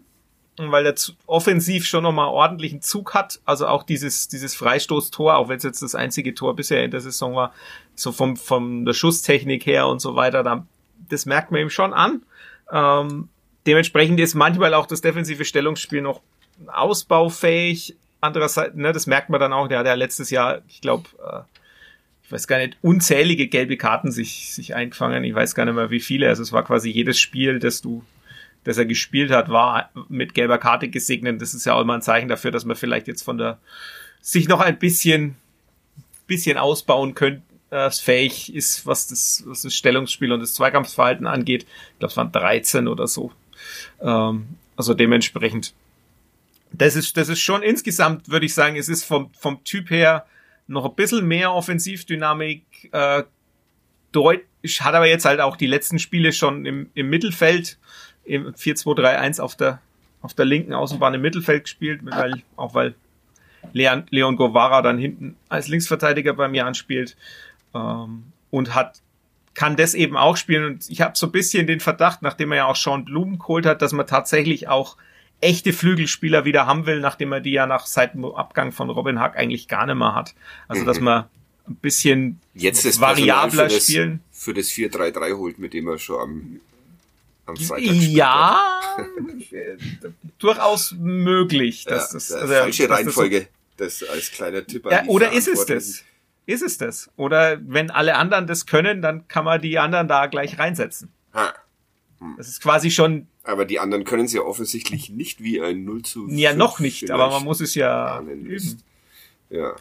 weil 0.56 0.86
er 0.86 0.94
offensiv 1.26 1.84
schon 1.84 2.04
nochmal 2.04 2.28
ordentlichen 2.28 2.80
Zug 2.80 3.12
hat. 3.12 3.40
Also 3.44 3.66
auch 3.66 3.82
dieses, 3.82 4.28
dieses 4.28 4.54
Freistoßtor, 4.54 5.36
auch 5.36 5.48
wenn 5.48 5.56
es 5.56 5.64
jetzt 5.64 5.82
das 5.82 5.96
einzige 5.96 6.32
Tor 6.32 6.54
bisher 6.54 6.84
in 6.84 6.92
der 6.92 7.00
Saison 7.00 7.34
war, 7.34 7.52
so 7.96 8.12
vom, 8.12 8.36
von 8.36 8.84
der 8.84 8.92
Schusstechnik 8.92 9.66
her 9.66 9.88
und 9.88 9.98
so 9.98 10.14
weiter, 10.14 10.44
da, 10.44 10.64
das 11.08 11.26
merkt 11.26 11.50
man 11.50 11.62
ihm 11.62 11.70
schon 11.70 11.92
an. 11.92 12.22
Ähm, 12.70 13.30
dementsprechend 13.66 14.20
ist 14.20 14.36
manchmal 14.36 14.74
auch 14.74 14.86
das 14.86 15.00
defensive 15.00 15.44
Stellungsspiel 15.44 16.02
noch 16.02 16.20
ausbaufähig. 16.68 17.96
Andererseits, 18.20 18.74
ne, 18.74 18.92
das 18.92 19.06
merkt 19.06 19.30
man 19.30 19.40
dann 19.40 19.52
auch, 19.52 19.68
der 19.68 19.78
hat 19.78 19.86
ja 19.86 19.94
letztes 19.94 20.30
Jahr, 20.30 20.62
ich 20.68 20.80
glaube, 20.80 21.08
äh, 21.24 21.40
ich 22.24 22.32
weiß 22.32 22.46
gar 22.46 22.58
nicht, 22.58 22.76
unzählige 22.82 23.48
gelbe 23.48 23.76
Karten 23.76 24.12
sich, 24.12 24.52
sich 24.54 24.74
eingefangen. 24.74 25.24
Ich 25.24 25.34
weiß 25.34 25.54
gar 25.54 25.64
nicht 25.64 25.74
mehr, 25.74 25.90
wie 25.90 25.98
viele. 25.98 26.28
Also 26.28 26.42
es 26.42 26.52
war 26.52 26.64
quasi 26.64 26.88
jedes 26.88 27.18
Spiel, 27.18 27.58
das 27.58 27.80
du, 27.80 28.04
das 28.62 28.78
er 28.78 28.84
gespielt 28.84 29.32
hat, 29.32 29.48
war 29.48 29.90
mit 30.08 30.34
gelber 30.34 30.58
Karte 30.58 30.88
gesegnet. 30.88 31.40
Das 31.42 31.54
ist 31.54 31.66
ja 31.66 31.74
auch 31.74 31.80
immer 31.80 31.94
ein 31.94 32.02
Zeichen 32.02 32.28
dafür, 32.28 32.52
dass 32.52 32.64
man 32.64 32.76
vielleicht 32.76 33.08
jetzt 33.08 33.22
von 33.22 33.36
der, 33.36 33.58
sich 34.20 34.46
noch 34.46 34.60
ein 34.60 34.78
bisschen, 34.78 35.34
bisschen 36.28 36.56
ausbauen 36.56 37.14
könnte, 37.14 37.42
äh, 37.70 37.90
fähig 37.90 38.54
ist, 38.54 38.86
was 38.86 39.08
das, 39.08 39.42
was 39.46 39.62
das 39.62 39.74
Stellungsspiel 39.74 40.32
und 40.32 40.40
das 40.40 40.54
Zweikampfverhalten 40.54 41.26
angeht. 41.26 41.64
Ich 41.64 41.98
glaube, 41.98 42.12
es 42.12 42.16
waren 42.16 42.32
13 42.32 42.86
oder 42.86 43.06
so. 43.08 43.32
Ähm, 44.00 44.46
also 44.76 44.94
dementsprechend. 44.94 45.74
Das 46.72 46.96
ist, 46.96 47.16
das 47.16 47.28
ist 47.28 47.40
schon 47.40 47.62
insgesamt, 47.62 48.28
würde 48.28 48.46
ich 48.46 48.54
sagen, 48.54 48.76
es 48.76 48.88
ist 48.88 49.04
vom, 49.04 49.32
vom 49.34 49.64
Typ 49.64 49.90
her 49.90 50.26
noch 50.66 50.84
ein 50.84 50.94
bisschen 50.94 51.26
mehr 51.26 51.52
Offensivdynamik. 51.52 52.90
Äh, 52.92 53.24
deut 54.12 54.40
hat 54.80 54.94
aber 54.94 55.06
jetzt 55.06 55.24
halt 55.24 55.40
auch 55.40 55.56
die 55.56 55.66
letzten 55.66 55.98
Spiele 55.98 56.32
schon 56.32 56.66
im, 56.66 56.90
im 56.94 57.08
Mittelfeld, 57.08 57.78
im 58.24 58.52
4-2-3-1 58.54 59.40
auf 59.40 59.56
der, 59.56 59.80
auf 60.22 60.34
der 60.34 60.44
linken 60.44 60.74
Außenbahn 60.74 61.14
im 61.14 61.22
Mittelfeld 61.22 61.64
gespielt, 61.64 62.00
weil, 62.04 62.42
auch 62.56 62.74
weil 62.74 62.94
Leon, 63.72 64.04
Leon 64.10 64.36
Govara 64.36 64.82
dann 64.82 64.98
hinten 64.98 65.36
als 65.48 65.68
Linksverteidiger 65.68 66.34
bei 66.34 66.48
mir 66.48 66.66
anspielt 66.66 67.16
ähm, 67.74 68.24
und 68.50 68.74
hat 68.74 69.02
kann 69.52 69.76
das 69.76 69.94
eben 69.94 70.16
auch 70.16 70.36
spielen 70.36 70.64
und 70.64 70.88
ich 70.88 71.00
habe 71.00 71.16
so 71.16 71.26
ein 71.26 71.32
bisschen 71.32 71.66
den 71.66 71.80
Verdacht, 71.80 72.22
nachdem 72.22 72.52
er 72.52 72.58
ja 72.58 72.64
auch 72.66 72.76
Sean 72.76 73.04
Blumen 73.04 73.38
geholt 73.38 73.66
hat, 73.66 73.82
dass 73.82 73.92
man 73.92 74.06
tatsächlich 74.06 74.68
auch 74.68 74.96
echte 75.40 75.72
Flügelspieler 75.72 76.44
wieder 76.44 76.66
haben 76.66 76.86
will, 76.86 77.00
nachdem 77.00 77.32
er 77.32 77.40
die 77.40 77.52
ja 77.52 77.66
nach 77.66 77.86
seit 77.86 78.14
dem 78.14 78.24
Abgang 78.24 78.72
von 78.72 78.90
Robin 78.90 79.18
Hack 79.20 79.36
eigentlich 79.36 79.68
gar 79.68 79.86
nicht 79.86 79.96
mehr 79.96 80.14
hat. 80.14 80.34
Also 80.68 80.84
dass 80.84 80.98
Mhm. 80.98 81.04
man 81.04 81.24
ein 81.68 81.76
bisschen 81.76 82.40
Jetzt 82.54 82.84
das 82.84 83.00
variabler 83.00 83.70
für 83.70 83.80
spielen. 83.80 84.20
Das, 84.30 84.42
für 84.44 84.54
das 84.54 84.68
4-3-3 84.68 85.36
holt, 85.36 85.58
mit 85.58 85.72
dem 85.72 85.88
er 85.88 85.98
schon 85.98 86.20
am, 86.20 86.60
am 87.46 87.56
Freitag. 87.56 87.94
Ja, 87.94 88.60
äh, 89.50 89.76
durchaus 90.38 90.92
möglich. 90.98 91.84
Ja, 91.84 91.90
Dass 91.92 92.10
das, 92.10 92.28
der 92.28 92.38
also, 92.40 92.54
falsche 92.54 92.82
dass 92.82 92.88
das 92.90 92.98
Reihenfolge. 92.98 93.48
Das 93.76 94.02
als 94.02 94.30
kleiner 94.30 94.66
Tipp 94.66 94.84
Ja, 94.90 95.04
oder 95.06 95.32
ist 95.32 95.48
es 95.48 95.64
das? 95.64 96.04
Ist 96.46 96.62
es 96.62 96.78
das? 96.78 97.08
Oder 97.16 97.58
wenn 97.66 97.90
alle 97.90 98.16
anderen 98.16 98.46
das 98.46 98.66
können, 98.66 99.00
dann 99.02 99.26
kann 99.28 99.44
man 99.44 99.60
die 99.60 99.78
anderen 99.78 100.08
da 100.08 100.26
gleich 100.26 100.58
reinsetzen. 100.58 101.10
Ha. 101.32 101.54
Das 102.36 102.48
ist 102.48 102.60
quasi 102.60 102.90
schon, 102.90 103.26
Aber 103.44 103.64
die 103.64 103.80
anderen 103.80 104.04
können 104.04 104.26
es 104.26 104.32
ja 104.32 104.42
offensichtlich 104.42 105.08
nicht 105.10 105.42
wie 105.42 105.60
ein 105.60 105.84
0 105.84 106.02
zu 106.02 106.28
ja 106.28 106.50
5 106.50 106.58
noch 106.58 106.78
nicht, 106.78 107.10
aber 107.10 107.30
man 107.30 107.44
muss 107.44 107.60
es 107.60 107.74
ja 107.74 108.20
üben. 108.20 108.82
Ja. 109.48 109.74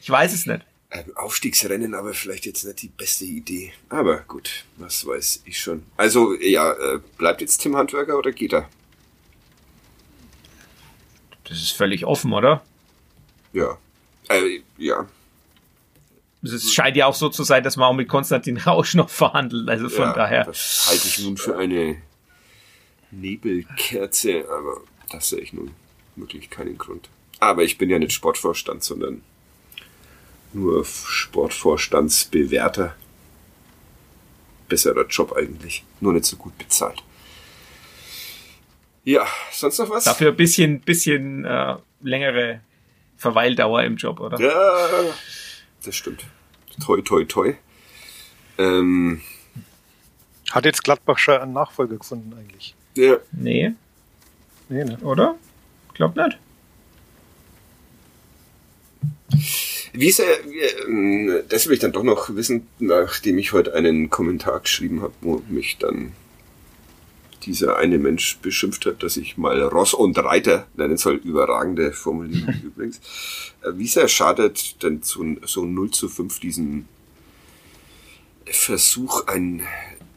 Ich 0.00 0.10
weiß 0.10 0.32
es 0.32 0.46
nicht. 0.46 0.64
Ähm, 0.90 1.04
Aufstiegsrennen 1.16 1.94
aber 1.94 2.14
vielleicht 2.14 2.46
jetzt 2.46 2.64
nicht 2.64 2.82
die 2.82 2.88
beste 2.88 3.24
Idee. 3.24 3.72
Aber 3.88 4.18
gut, 4.20 4.64
was 4.76 5.04
weiß 5.04 5.42
ich 5.44 5.58
schon. 5.58 5.82
Also, 5.96 6.34
ja, 6.40 6.72
äh, 6.72 7.00
bleibt 7.18 7.40
jetzt 7.40 7.58
Tim 7.58 7.76
Handwerker 7.76 8.16
oder 8.16 8.32
geht 8.32 8.52
er? 8.52 8.68
Das 11.44 11.58
ist 11.58 11.72
völlig 11.72 12.06
offen, 12.06 12.32
oder? 12.32 12.62
Ja. 13.52 13.76
Äh, 14.28 14.60
ja. 14.78 15.06
Es 16.44 16.72
scheint 16.72 16.96
ja 16.96 17.06
auch 17.06 17.14
so 17.14 17.30
zu 17.30 17.42
sein, 17.42 17.64
dass 17.64 17.76
man 17.76 17.88
auch 17.88 17.94
mit 17.94 18.08
Konstantin 18.08 18.58
Rausch 18.58 18.94
noch 18.94 19.08
verhandelt. 19.08 19.68
Also 19.68 19.88
von 19.88 20.04
ja, 20.04 20.12
daher. 20.12 20.44
Das 20.44 20.86
halte 20.90 21.08
ich 21.08 21.18
nun 21.20 21.36
für 21.36 21.56
eine 21.56 21.96
Nebelkerze, 23.10 24.44
aber 24.50 24.82
das 25.10 25.30
sehe 25.30 25.40
ich 25.40 25.52
nun 25.52 25.72
wirklich 26.16 26.50
keinen 26.50 26.78
Grund. 26.78 27.08
Aber 27.40 27.62
ich 27.62 27.78
bin 27.78 27.90
ja 27.90 27.98
nicht 27.98 28.12
Sportvorstand, 28.12 28.84
sondern 28.84 29.22
nur 30.52 30.84
Sportvorstandsbewerter. 30.84 32.94
Besserer 34.68 35.06
Job 35.06 35.34
eigentlich. 35.36 35.84
Nur 36.00 36.12
nicht 36.12 36.24
so 36.24 36.36
gut 36.36 36.56
bezahlt. 36.58 37.02
Ja, 39.04 39.26
sonst 39.52 39.78
noch 39.78 39.90
was? 39.90 40.04
Dafür 40.04 40.30
ein 40.30 40.36
bisschen, 40.36 40.80
bisschen 40.80 41.44
äh, 41.44 41.76
längere 42.02 42.60
Verweildauer 43.16 43.82
im 43.82 43.96
Job, 43.96 44.20
oder? 44.20 44.40
Ja, 44.40 44.88
das 45.84 45.96
stimmt. 45.96 46.24
Toi, 46.84 47.00
toi, 47.02 47.24
toi. 47.24 47.54
Ähm, 48.58 49.20
Hat 50.50 50.64
jetzt 50.64 50.82
Gladbach 50.84 51.18
schon 51.18 51.34
einen 51.40 51.52
Nachfolger 51.52 51.96
gefunden 51.96 52.32
eigentlich? 52.38 52.74
ja, 52.96 53.16
Nee, 53.32 53.72
Nee, 54.68 54.84
ne? 54.84 54.98
oder? 54.98 55.36
Glaub 55.94 56.16
nicht. 56.16 56.38
Wie 59.92 60.08
ist 60.08 60.18
er, 60.20 60.26
wie, 60.44 60.58
ähm, 60.88 61.42
das 61.48 61.66
will 61.66 61.74
ich 61.74 61.80
dann 61.80 61.92
doch 61.92 62.02
noch 62.02 62.34
wissen, 62.34 62.66
nachdem 62.78 63.38
ich 63.38 63.52
heute 63.52 63.74
einen 63.74 64.10
Kommentar 64.10 64.60
geschrieben 64.60 65.02
habe, 65.02 65.12
wo 65.20 65.42
mich 65.48 65.78
dann 65.78 66.12
dieser 67.46 67.76
eine 67.76 67.98
Mensch 67.98 68.38
beschimpft 68.38 68.86
hat, 68.86 69.02
dass 69.02 69.16
ich 69.16 69.36
mal 69.36 69.60
Ross 69.62 69.94
und 69.94 70.18
Reiter 70.18 70.66
nennen 70.76 70.96
soll. 70.96 71.16
Überragende 71.16 71.92
Formulierung 71.92 72.54
übrigens. 72.62 73.00
Äh, 73.62 73.72
wie 73.74 73.86
sehr 73.86 74.08
schadet 74.08 74.82
denn 74.82 75.02
so, 75.02 75.24
so 75.44 75.64
0 75.64 75.90
zu 75.90 76.08
5 76.08 76.40
diesen 76.40 76.88
Versuch, 78.46 79.26
ein, 79.26 79.62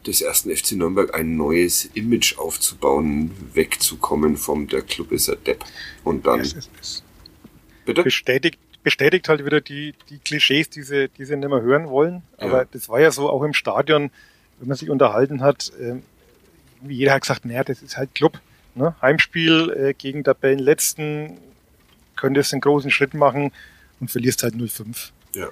des 0.06 0.20
ersten 0.20 0.54
FC 0.54 0.72
Nürnberg 0.72 1.14
ein 1.14 1.36
neues 1.36 1.86
Image 1.94 2.38
aufzubauen, 2.38 3.30
wegzukommen 3.54 4.36
vom 4.36 4.68
der 4.68 4.82
Club 4.82 5.12
ist 5.12 5.28
ein 5.28 5.42
Depp. 5.44 5.64
Und 6.04 6.26
dann. 6.26 6.40
Es, 6.40 6.54
es, 6.54 6.70
es 6.80 7.02
bitte? 7.84 8.02
Bestätigt, 8.02 8.58
bestätigt 8.82 9.28
halt 9.28 9.44
wieder 9.44 9.60
die, 9.60 9.94
die 10.08 10.18
Klischees, 10.18 10.70
die 10.70 10.82
sie, 10.82 11.08
die 11.08 11.24
sie 11.24 11.36
nicht 11.36 11.48
mehr 11.48 11.62
hören 11.62 11.88
wollen. 11.88 12.22
Aber 12.36 12.62
ja. 12.62 12.68
das 12.70 12.88
war 12.88 13.00
ja 13.00 13.10
so 13.10 13.28
auch 13.28 13.42
im 13.42 13.54
Stadion, 13.54 14.10
wenn 14.58 14.68
man 14.68 14.76
sich 14.76 14.90
unterhalten 14.90 15.40
hat, 15.40 15.72
äh, 15.80 15.96
jeder 16.86 17.12
hat 17.14 17.22
gesagt, 17.22 17.44
naja, 17.44 17.64
das 17.64 17.82
ist 17.82 17.96
halt 17.96 18.14
Club. 18.14 18.40
Ne? 18.74 18.94
Heimspiel 19.02 19.70
äh, 19.70 19.94
gegen 19.94 20.24
Tabellenletzten, 20.24 21.38
könntest 22.16 22.52
einen 22.52 22.60
großen 22.60 22.90
Schritt 22.90 23.14
machen 23.14 23.52
und 24.00 24.10
verlierst 24.10 24.42
halt 24.42 24.54
0-5. 24.54 25.10
Ja. 25.34 25.48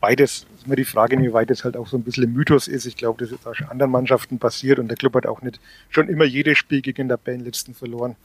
Beides 0.00 0.46
ist 0.56 0.66
mir 0.66 0.76
die 0.76 0.84
Frage, 0.84 1.16
inwieweit 1.16 1.50
das 1.50 1.64
halt 1.64 1.76
auch 1.76 1.86
so 1.86 1.96
ein 1.98 2.02
bisschen 2.02 2.24
ein 2.24 2.32
Mythos 2.32 2.68
ist. 2.68 2.86
Ich 2.86 2.96
glaube, 2.96 3.22
das 3.22 3.32
ist 3.32 3.46
auch 3.46 3.54
schon 3.54 3.68
anderen 3.68 3.90
Mannschaften 3.90 4.38
passiert 4.38 4.78
und 4.78 4.88
der 4.88 4.96
Club 4.96 5.14
hat 5.14 5.26
auch 5.26 5.42
nicht 5.42 5.60
schon 5.90 6.08
immer 6.08 6.24
jedes 6.24 6.56
Spiel 6.56 6.80
gegen 6.80 6.96
den 6.96 7.08
Tabellenletzten 7.10 7.74
verloren. 7.74 8.16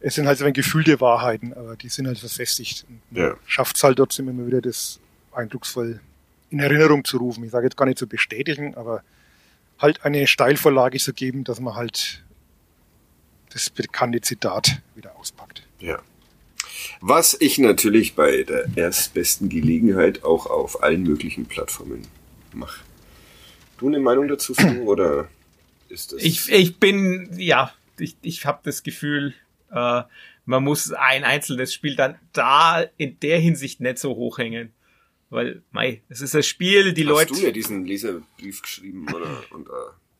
Es 0.00 0.14
sind 0.14 0.26
halt 0.26 0.38
so 0.38 0.44
ein 0.44 0.52
gefühlte 0.52 1.00
Wahrheiten, 1.00 1.52
aber 1.52 1.76
die 1.76 1.88
sind 1.88 2.06
halt 2.06 2.18
verfestigt. 2.18 2.86
Ja. 3.10 3.34
Schafft 3.46 3.76
es 3.76 3.82
halt 3.82 3.98
trotzdem 3.98 4.28
immer 4.28 4.46
wieder, 4.46 4.62
das 4.62 5.00
eindrucksvoll 5.32 6.00
in 6.50 6.60
Erinnerung 6.60 7.04
zu 7.04 7.18
rufen. 7.18 7.44
Ich 7.44 7.50
sage 7.50 7.66
jetzt 7.66 7.76
gar 7.76 7.84
nicht 7.84 7.98
zu 7.98 8.06
bestätigen, 8.06 8.74
aber 8.74 9.02
halt 9.78 10.04
eine 10.04 10.26
Steilvorlage 10.26 10.98
zu 10.98 11.12
geben, 11.12 11.44
dass 11.44 11.60
man 11.60 11.74
halt 11.74 12.24
das 13.50 13.70
bekannte 13.70 14.20
Zitat 14.20 14.80
wieder 14.94 15.16
auspackt. 15.16 15.62
Ja. 15.80 16.00
Was 17.00 17.36
ich 17.40 17.58
natürlich 17.58 18.14
bei 18.14 18.42
der 18.42 18.66
erstbesten 18.76 19.48
Gelegenheit 19.48 20.24
auch 20.24 20.46
auf 20.46 20.82
allen 20.82 21.02
möglichen 21.02 21.46
Plattformen 21.46 22.06
mache. 22.52 22.80
Du 23.78 23.86
eine 23.86 24.00
Meinung 24.00 24.28
dazu, 24.28 24.54
Flo, 24.54 24.82
oder 24.84 25.28
ist 25.88 26.12
das? 26.12 26.22
Ich, 26.22 26.50
ich 26.50 26.78
bin, 26.78 27.30
ja, 27.36 27.72
ich, 27.98 28.16
ich 28.22 28.46
habe 28.46 28.60
das 28.64 28.82
Gefühl, 28.82 29.34
äh, 29.72 30.02
man 30.44 30.64
muss 30.64 30.92
ein 30.92 31.24
einzelnes 31.24 31.74
Spiel 31.74 31.94
dann 31.94 32.16
da 32.32 32.82
in 32.96 33.20
der 33.20 33.38
Hinsicht 33.38 33.80
nicht 33.80 33.98
so 33.98 34.16
hochhängen. 34.16 34.72
Weil, 35.30 35.62
mei, 35.72 36.02
es 36.08 36.20
ist 36.22 36.34
das 36.34 36.46
Spiel, 36.46 36.92
die 36.92 37.02
Hast 37.02 37.08
Leute. 37.08 37.30
Hast 37.32 37.42
du 37.42 37.46
ja 37.46 37.52
diesen 37.52 37.84
Leserbrief 37.84 38.62
geschrieben, 38.62 39.06
oder? 39.12 39.42
Und, 39.50 39.68
äh, 39.68 39.72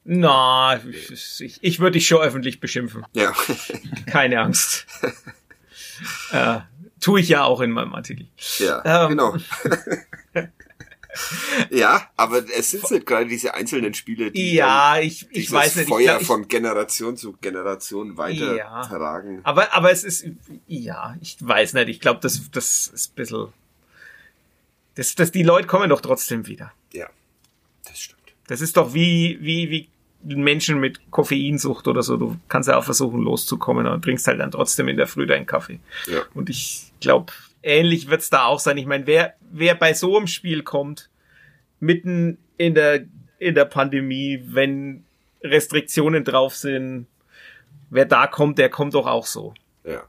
Na, 0.05 0.81
ich, 0.85 1.59
ich 1.63 1.81
würde 1.81 1.93
dich 1.93 2.07
schon 2.07 2.21
öffentlich 2.21 2.61
beschimpfen. 2.61 3.07
Ja. 3.15 3.35
Keine 4.07 4.41
Angst. 4.41 4.87
äh, 6.33 6.61
tue 7.01 7.21
ich 7.21 7.29
ja 7.29 7.45
auch 7.45 7.61
in 7.63 7.71
meinem 7.71 7.95
Artikel. 7.95 8.29
Ja, 8.59 9.05
ähm, 9.05 9.11
genau. 9.11 9.37
ja, 11.71 12.11
aber 12.17 12.45
es 12.55 12.71
sind 12.71 12.85
halt 12.85 13.07
gerade 13.07 13.27
diese 13.27 13.55
einzelnen 13.55 13.95
Spiele, 13.95 14.31
die 14.31 14.53
ja, 14.53 14.99
ich, 14.99 15.27
ich 15.31 15.51
weiß 15.51 15.77
nicht, 15.77 15.89
Feuer 15.89 16.05
glaub, 16.05 16.21
ich, 16.21 16.27
von 16.27 16.49
Generation 16.49 17.17
zu 17.17 17.33
Generation 17.41 18.19
weitertragen. 18.19 19.37
Ja, 19.37 19.41
aber, 19.45 19.73
aber 19.73 19.91
es 19.91 20.05
ist, 20.05 20.27
ja, 20.67 21.17
ich 21.23 21.39
weiß 21.41 21.73
nicht, 21.73 21.89
ich 21.89 22.01
glaube, 22.01 22.21
das, 22.21 22.51
das 22.51 22.89
ist 22.89 23.13
ein 23.13 23.15
bisschen 23.15 23.53
das, 24.99 25.15
das, 25.15 25.31
die 25.31 25.45
Leute 25.45 25.69
kommen 25.69 25.89
doch 25.91 26.01
trotzdem 26.01 26.49
wieder. 26.49 26.73
Ja, 26.93 27.07
das 27.87 28.01
stimmt. 28.01 28.21
Das 28.49 28.61
ist 28.61 28.77
doch 28.77 28.95
wie, 28.95 29.39
wie, 29.41 29.71
wie 29.71 30.35
Menschen 30.35 30.81
mit 30.81 31.13
Koffeinsucht 31.13 31.87
oder 31.87 32.03
so. 32.03 32.17
Du 32.17 32.37
kannst 32.49 32.69
ja 32.69 32.77
auch 32.77 32.83
versuchen 32.83 33.23
loszukommen 33.23 33.87
und 33.87 34.03
trinkst 34.03 34.27
halt 34.27 34.41
dann 34.41 34.51
trotzdem 34.51 34.89
in 34.89 34.97
der 34.97 35.07
Früh 35.07 35.25
deinen 35.25 35.47
Kaffee. 35.47 35.79
Ja. 36.07 36.23
Und 36.35 36.51
ich 36.51 36.91
glaube, 36.99 37.33
ähnlich 37.63 38.11
wird's 38.11 38.29
da 38.29 38.47
auch 38.47 38.59
sein. 38.59 38.77
Ich 38.77 38.87
meine, 38.87 39.07
wer, 39.07 39.35
wer 39.53 39.77
bei 39.77 39.95
so 39.95 40.17
einem 40.17 40.27
Spiel 40.27 40.65
kommt, 40.65 41.11
mitten 41.79 42.39
in 42.57 42.75
der, 42.75 43.05
in 43.39 43.55
der 43.55 43.67
Pandemie, 43.67 44.43
wenn 44.47 45.05
Restriktionen 45.45 46.25
drauf 46.25 46.57
sind, 46.57 47.07
wer 47.89 48.05
da 48.05 48.27
kommt, 48.27 48.59
der 48.59 48.69
kommt 48.69 48.95
doch 48.95 49.07
auch 49.07 49.27
so. 49.27 49.55
Ja. 49.85 50.03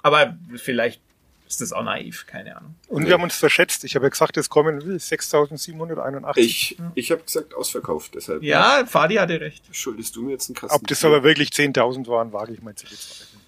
Aber 0.00 0.38
vielleicht 0.54 1.02
ist 1.46 1.60
das 1.60 1.72
auch 1.72 1.82
naiv, 1.82 2.26
keine 2.26 2.56
Ahnung. 2.56 2.74
Und 2.88 3.02
nee. 3.02 3.08
wir 3.08 3.14
haben 3.14 3.22
uns 3.22 3.36
verschätzt. 3.36 3.84
Ich 3.84 3.94
habe 3.94 4.06
ja 4.06 4.10
gesagt, 4.10 4.36
es 4.36 4.48
kommen 4.48 4.80
6.781. 4.80 6.38
Ich, 6.38 6.76
ich 6.94 7.10
habe 7.10 7.22
gesagt, 7.22 7.54
ausverkauft, 7.54 8.14
deshalb. 8.14 8.42
Ja, 8.42 8.84
Fadi 8.86 9.16
hatte 9.16 9.40
recht. 9.40 9.64
Schuldest 9.70 10.16
du 10.16 10.22
mir 10.22 10.32
jetzt 10.32 10.48
einen 10.48 10.56
Kasten? 10.56 10.76
Ob 10.76 10.86
das 10.88 11.04
aber 11.04 11.22
wirklich 11.22 11.50
10.000 11.50 12.06
waren, 12.08 12.32
wage 12.32 12.52
ich 12.52 12.62
mal 12.62 12.74
zu 12.74 12.86
bezweifeln. 12.86 13.42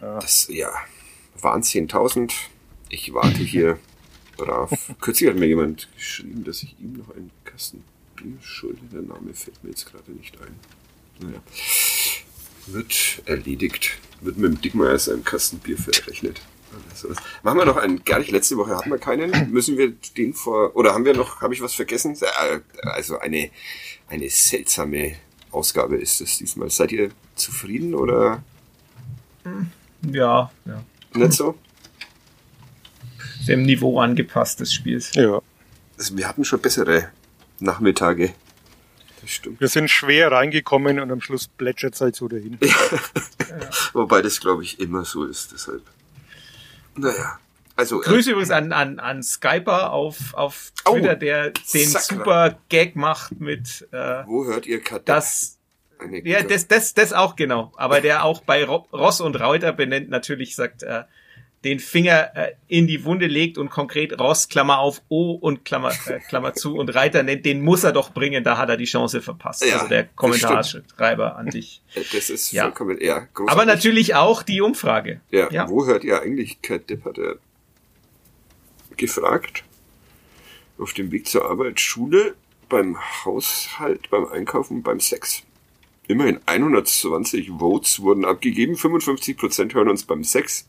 Ja. 0.00 0.20
Das, 0.20 0.48
ja, 0.48 0.70
waren 1.40 1.62
10.000. 1.62 2.32
Ich 2.88 3.12
warte 3.12 3.38
hier 3.38 3.78
brav. 4.36 4.70
Kürzlich 5.00 5.30
hat 5.30 5.36
mir 5.36 5.46
jemand 5.46 5.88
geschrieben, 5.94 6.44
dass 6.44 6.62
ich 6.62 6.76
ihm 6.80 6.94
noch 6.94 7.14
einen 7.14 7.30
Kasten 7.44 7.84
Bier 8.16 8.38
schulde. 8.40 8.80
Der 8.92 9.02
Name 9.02 9.34
fällt 9.34 9.62
mir 9.62 9.70
jetzt 9.70 9.86
gerade 9.86 10.10
nicht 10.12 10.36
ein. 10.40 10.58
Naja. 11.20 11.42
Wird 12.66 13.22
erledigt. 13.26 13.98
Wird 14.20 14.38
mit 14.38 14.52
dem 14.52 14.60
Dickmeier 14.60 14.98
seinem 14.98 15.24
Kasten 15.24 15.58
Bier 15.58 15.76
verrechnet. 15.76 16.40
Machen 17.42 17.58
wir 17.58 17.64
noch 17.64 17.76
einen, 17.76 18.04
gar 18.04 18.18
nicht, 18.18 18.30
letzte 18.30 18.56
Woche 18.56 18.76
hatten 18.76 18.90
wir 18.90 18.98
keinen. 18.98 19.52
Müssen 19.52 19.76
wir 19.78 19.92
den 20.16 20.34
vor, 20.34 20.74
oder 20.76 20.94
haben 20.94 21.04
wir 21.04 21.14
noch, 21.14 21.40
habe 21.40 21.54
ich 21.54 21.62
was 21.62 21.74
vergessen? 21.74 22.16
Äh, 22.20 22.60
also 22.82 23.18
eine, 23.18 23.50
eine 24.08 24.28
seltsame 24.30 25.16
Ausgabe 25.50 25.96
ist 25.96 26.20
es 26.20 26.38
diesmal. 26.38 26.70
Seid 26.70 26.92
ihr 26.92 27.10
zufrieden 27.34 27.94
oder? 27.94 28.42
Ja, 30.10 30.50
ja. 30.64 30.84
Nicht 31.14 31.32
so? 31.32 31.56
Dem 33.46 33.62
Niveau 33.62 34.00
angepasst 34.00 34.60
des 34.60 34.72
Spiels. 34.72 35.12
Ja. 35.14 35.40
Also 35.98 36.16
wir 36.16 36.28
hatten 36.28 36.44
schon 36.44 36.60
bessere 36.60 37.10
Nachmittage. 37.60 38.34
Das 39.20 39.30
stimmt. 39.30 39.60
Wir 39.60 39.68
sind 39.68 39.88
schwer 39.88 40.32
reingekommen 40.32 40.98
und 40.98 41.10
am 41.10 41.20
Schluss 41.20 41.48
plätschert 41.48 41.94
es 41.94 42.00
halt 42.00 42.16
so 42.16 42.28
dahin. 42.28 42.58
ja. 42.62 42.70
Wobei 43.92 44.22
das, 44.22 44.40
glaube 44.40 44.62
ich, 44.62 44.80
immer 44.80 45.04
so 45.04 45.24
ist, 45.24 45.52
deshalb. 45.52 45.82
Naja. 46.96 47.38
Also, 47.76 48.02
äh, 48.02 48.04
Grüße 48.04 48.30
äh, 48.30 48.32
übrigens 48.32 48.50
an, 48.50 48.72
an, 48.72 48.98
an 48.98 49.22
Skyper 49.22 49.92
auf, 49.92 50.34
auf 50.34 50.72
Twitter, 50.84 51.14
oh, 51.14 51.18
der 51.18 51.50
den 51.50 51.88
Sakra. 51.88 52.14
super 52.14 52.58
Gag 52.68 52.94
macht 52.96 53.40
mit 53.40 53.88
äh, 53.92 54.22
Wo 54.26 54.44
hört 54.44 54.66
ihr 54.66 54.80
Kadett? 54.80 55.08
Das, 55.08 55.58
ja, 56.22 56.42
das, 56.42 56.68
das, 56.68 56.94
das 56.94 57.12
auch 57.12 57.36
genau. 57.36 57.72
Aber 57.76 58.00
der 58.00 58.24
auch 58.24 58.42
bei 58.42 58.64
Ross 58.64 59.20
und 59.20 59.40
Reuter 59.40 59.72
benennt 59.72 60.08
natürlich 60.08 60.54
sagt, 60.54 60.82
äh, 60.82 61.04
den 61.64 61.80
Finger 61.80 62.30
äh, 62.36 62.52
in 62.68 62.86
die 62.86 63.04
Wunde 63.04 63.26
legt 63.26 63.56
und 63.56 63.70
konkret 63.70 64.20
Ross, 64.20 64.48
Klammer 64.48 64.78
auf, 64.78 65.00
O 65.08 65.32
und 65.32 65.64
Klammer, 65.64 65.92
äh, 66.06 66.20
Klammer 66.20 66.52
zu 66.54 66.76
und 66.76 66.94
Reiter 66.94 67.22
nennt, 67.22 67.46
den 67.46 67.62
muss 67.62 67.84
er 67.84 67.92
doch 67.92 68.12
bringen, 68.12 68.44
da 68.44 68.58
hat 68.58 68.68
er 68.68 68.76
die 68.76 68.84
Chance 68.84 69.22
verpasst. 69.22 69.64
Ja, 69.64 69.76
also 69.76 69.88
der 69.88 70.04
Kommentarschreiber 70.04 71.36
an 71.36 71.46
dich. 71.46 71.80
Das 72.12 72.28
ist 72.28 72.52
ja. 72.52 72.64
vollkommen, 72.64 72.98
ja, 73.00 73.20
großartig. 73.34 73.52
Aber 73.52 73.64
natürlich 73.64 74.14
auch 74.14 74.42
die 74.42 74.60
Umfrage. 74.60 75.20
Ja, 75.30 75.48
ja. 75.50 75.68
wo 75.68 75.86
hört 75.86 76.04
ihr 76.04 76.20
eigentlich 76.20 76.60
Kurt 76.60 76.90
Depp 76.90 77.04
hat 77.04 77.18
er 77.18 77.36
gefragt? 78.96 79.64
Auf 80.76 80.92
dem 80.92 81.12
Weg 81.12 81.28
zur 81.28 81.48
Arbeit, 81.48 81.78
Schule, 81.78 82.34
beim 82.68 82.98
Haushalt, 83.24 84.10
beim 84.10 84.26
Einkaufen, 84.26 84.82
beim 84.82 84.98
Sex. 84.98 85.44
Immerhin 86.06 86.40
120 86.46 87.50
Votes 87.58 88.00
wurden 88.00 88.24
abgegeben, 88.24 88.74
55% 88.74 89.72
hören 89.72 89.88
uns 89.88 90.04
beim 90.04 90.24
Sex, 90.24 90.68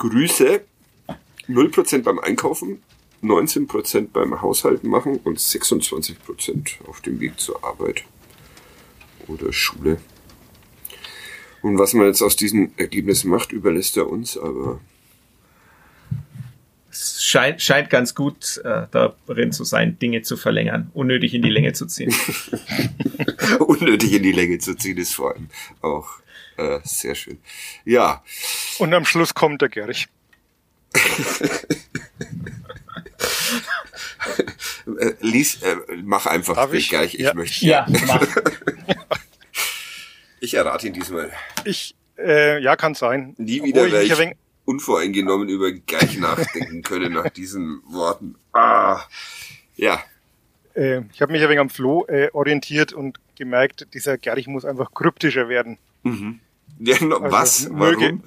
Grüße 0.00 0.62
0% 1.46 2.02
beim 2.02 2.18
Einkaufen, 2.20 2.82
19% 3.22 4.08
beim 4.10 4.40
Haushalten 4.40 4.88
machen 4.88 5.20
und 5.24 5.38
26% 5.38 6.86
auf 6.86 7.02
dem 7.02 7.20
Weg 7.20 7.38
zur 7.38 7.62
Arbeit 7.62 8.04
oder 9.28 9.52
Schule. 9.52 10.00
Und 11.60 11.78
was 11.78 11.92
man 11.92 12.06
jetzt 12.06 12.22
aus 12.22 12.34
diesen 12.34 12.72
Ergebnissen 12.78 13.28
macht, 13.28 13.52
überlässt 13.52 13.98
er 13.98 14.08
uns, 14.08 14.38
aber. 14.38 14.80
Scheint, 17.30 17.62
scheint 17.62 17.90
ganz 17.90 18.16
gut 18.16 18.60
äh, 18.64 18.88
darin 18.90 19.52
zu 19.52 19.62
sein, 19.62 19.96
Dinge 20.00 20.22
zu 20.22 20.36
verlängern, 20.36 20.90
unnötig 20.94 21.32
in 21.32 21.42
die 21.42 21.48
Länge 21.48 21.72
zu 21.72 21.86
ziehen. 21.86 22.12
unnötig 23.60 24.14
in 24.14 24.24
die 24.24 24.32
Länge 24.32 24.58
zu 24.58 24.74
ziehen 24.74 24.98
ist 24.98 25.14
vor 25.14 25.34
allem 25.34 25.48
auch 25.80 26.08
äh, 26.56 26.80
sehr 26.82 27.14
schön. 27.14 27.38
Ja. 27.84 28.24
Und 28.80 28.92
am 28.92 29.04
Schluss 29.04 29.32
kommt 29.32 29.62
der 29.62 29.68
Gerch. 29.68 30.08
Äh, 34.98 35.12
lies, 35.20 35.62
äh, 35.62 35.76
mach 36.02 36.26
einfach 36.26 36.56
Darf 36.56 36.74
ich? 36.74 36.90
Gerch, 36.90 37.14
ich 37.14 37.20
ja. 37.20 37.34
möchte. 37.34 37.64
Ja, 37.64 37.86
mach. 38.06 38.26
ich 40.40 40.54
errate 40.54 40.88
ihn 40.88 40.94
diesmal. 40.94 41.30
Ich, 41.64 41.94
äh, 42.18 42.60
ja, 42.60 42.76
kann 42.76 42.94
sein. 42.94 43.34
Nie 43.38 43.62
wieder 43.62 43.86
ich 44.02 44.12
unvoreingenommen 44.64 45.48
über 45.48 45.72
Gerch 45.72 46.18
nachdenken 46.18 46.82
können 46.82 47.12
nach 47.12 47.30
diesen 47.30 47.82
Worten. 47.86 48.36
Ah, 48.52 49.00
ja. 49.76 50.00
Äh, 50.74 51.02
ich 51.12 51.22
habe 51.22 51.32
mich 51.32 51.42
ein 51.42 51.48
wenig 51.48 51.60
am 51.60 51.70
Flo 51.70 52.06
äh, 52.06 52.28
orientiert 52.32 52.92
und 52.92 53.18
gemerkt, 53.36 53.88
dieser 53.94 54.18
Gerich 54.18 54.46
muss 54.46 54.64
einfach 54.64 54.92
kryptischer 54.92 55.48
werden. 55.48 55.78
Mhm. 56.02 56.40
Ja, 56.78 57.02
no, 57.02 57.16
also, 57.16 57.32
was? 57.32 57.68
Möge, 57.68 58.18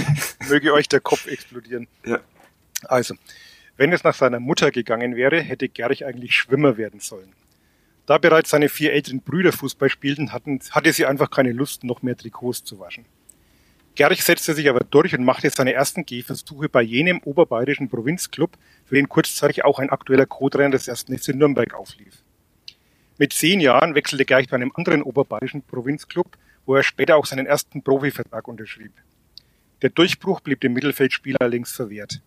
möge 0.48 0.72
euch 0.72 0.88
der 0.88 1.00
Kopf 1.00 1.26
explodieren. 1.26 1.86
Ja. 2.04 2.20
Also, 2.84 3.14
wenn 3.76 3.92
es 3.92 4.04
nach 4.04 4.14
seiner 4.14 4.40
Mutter 4.40 4.70
gegangen 4.70 5.16
wäre, 5.16 5.40
hätte 5.40 5.68
Gerich 5.68 6.04
eigentlich 6.04 6.34
Schwimmer 6.34 6.76
werden 6.76 7.00
sollen. 7.00 7.32
Da 8.06 8.18
bereits 8.18 8.50
seine 8.50 8.68
vier 8.68 8.92
älteren 8.92 9.20
Brüder 9.20 9.52
Fußball 9.52 9.88
spielten, 9.88 10.32
hatten, 10.32 10.60
hatte 10.72 10.92
sie 10.92 11.06
einfach 11.06 11.30
keine 11.30 11.52
Lust, 11.52 11.84
noch 11.84 12.02
mehr 12.02 12.16
Trikots 12.16 12.64
zu 12.64 12.78
waschen. 12.80 13.04
Gerich 13.94 14.24
setzte 14.24 14.54
sich 14.54 14.70
aber 14.70 14.80
durch 14.80 15.14
und 15.14 15.24
machte 15.24 15.50
seine 15.50 15.74
ersten 15.74 16.06
Gehversuche 16.06 16.70
bei 16.70 16.80
jenem 16.80 17.20
oberbayerischen 17.24 17.90
Provinzclub, 17.90 18.56
für 18.86 18.94
den 18.94 19.08
kurzzeitig 19.08 19.64
auch 19.64 19.78
ein 19.78 19.90
aktueller 19.90 20.24
Co-Trainer 20.24 20.70
des 20.70 20.88
ersten 20.88 21.16
FC 21.16 21.34
Nürnberg 21.34 21.74
auflief. 21.74 22.22
Mit 23.18 23.34
zehn 23.34 23.60
Jahren 23.60 23.94
wechselte 23.94 24.24
Gerich 24.24 24.48
bei 24.48 24.56
einem 24.56 24.72
anderen 24.74 25.02
oberbayerischen 25.02 25.62
Provinzclub, 25.62 26.38
wo 26.64 26.74
er 26.74 26.82
später 26.82 27.16
auch 27.16 27.26
seinen 27.26 27.46
ersten 27.46 27.82
Profivertrag 27.82 28.48
unterschrieb. 28.48 28.92
Der 29.82 29.90
Durchbruch 29.90 30.40
blieb 30.40 30.60
dem 30.60 30.72
Mittelfeldspieler 30.72 31.40
allerdings 31.40 31.72
verwehrt. 31.72 32.22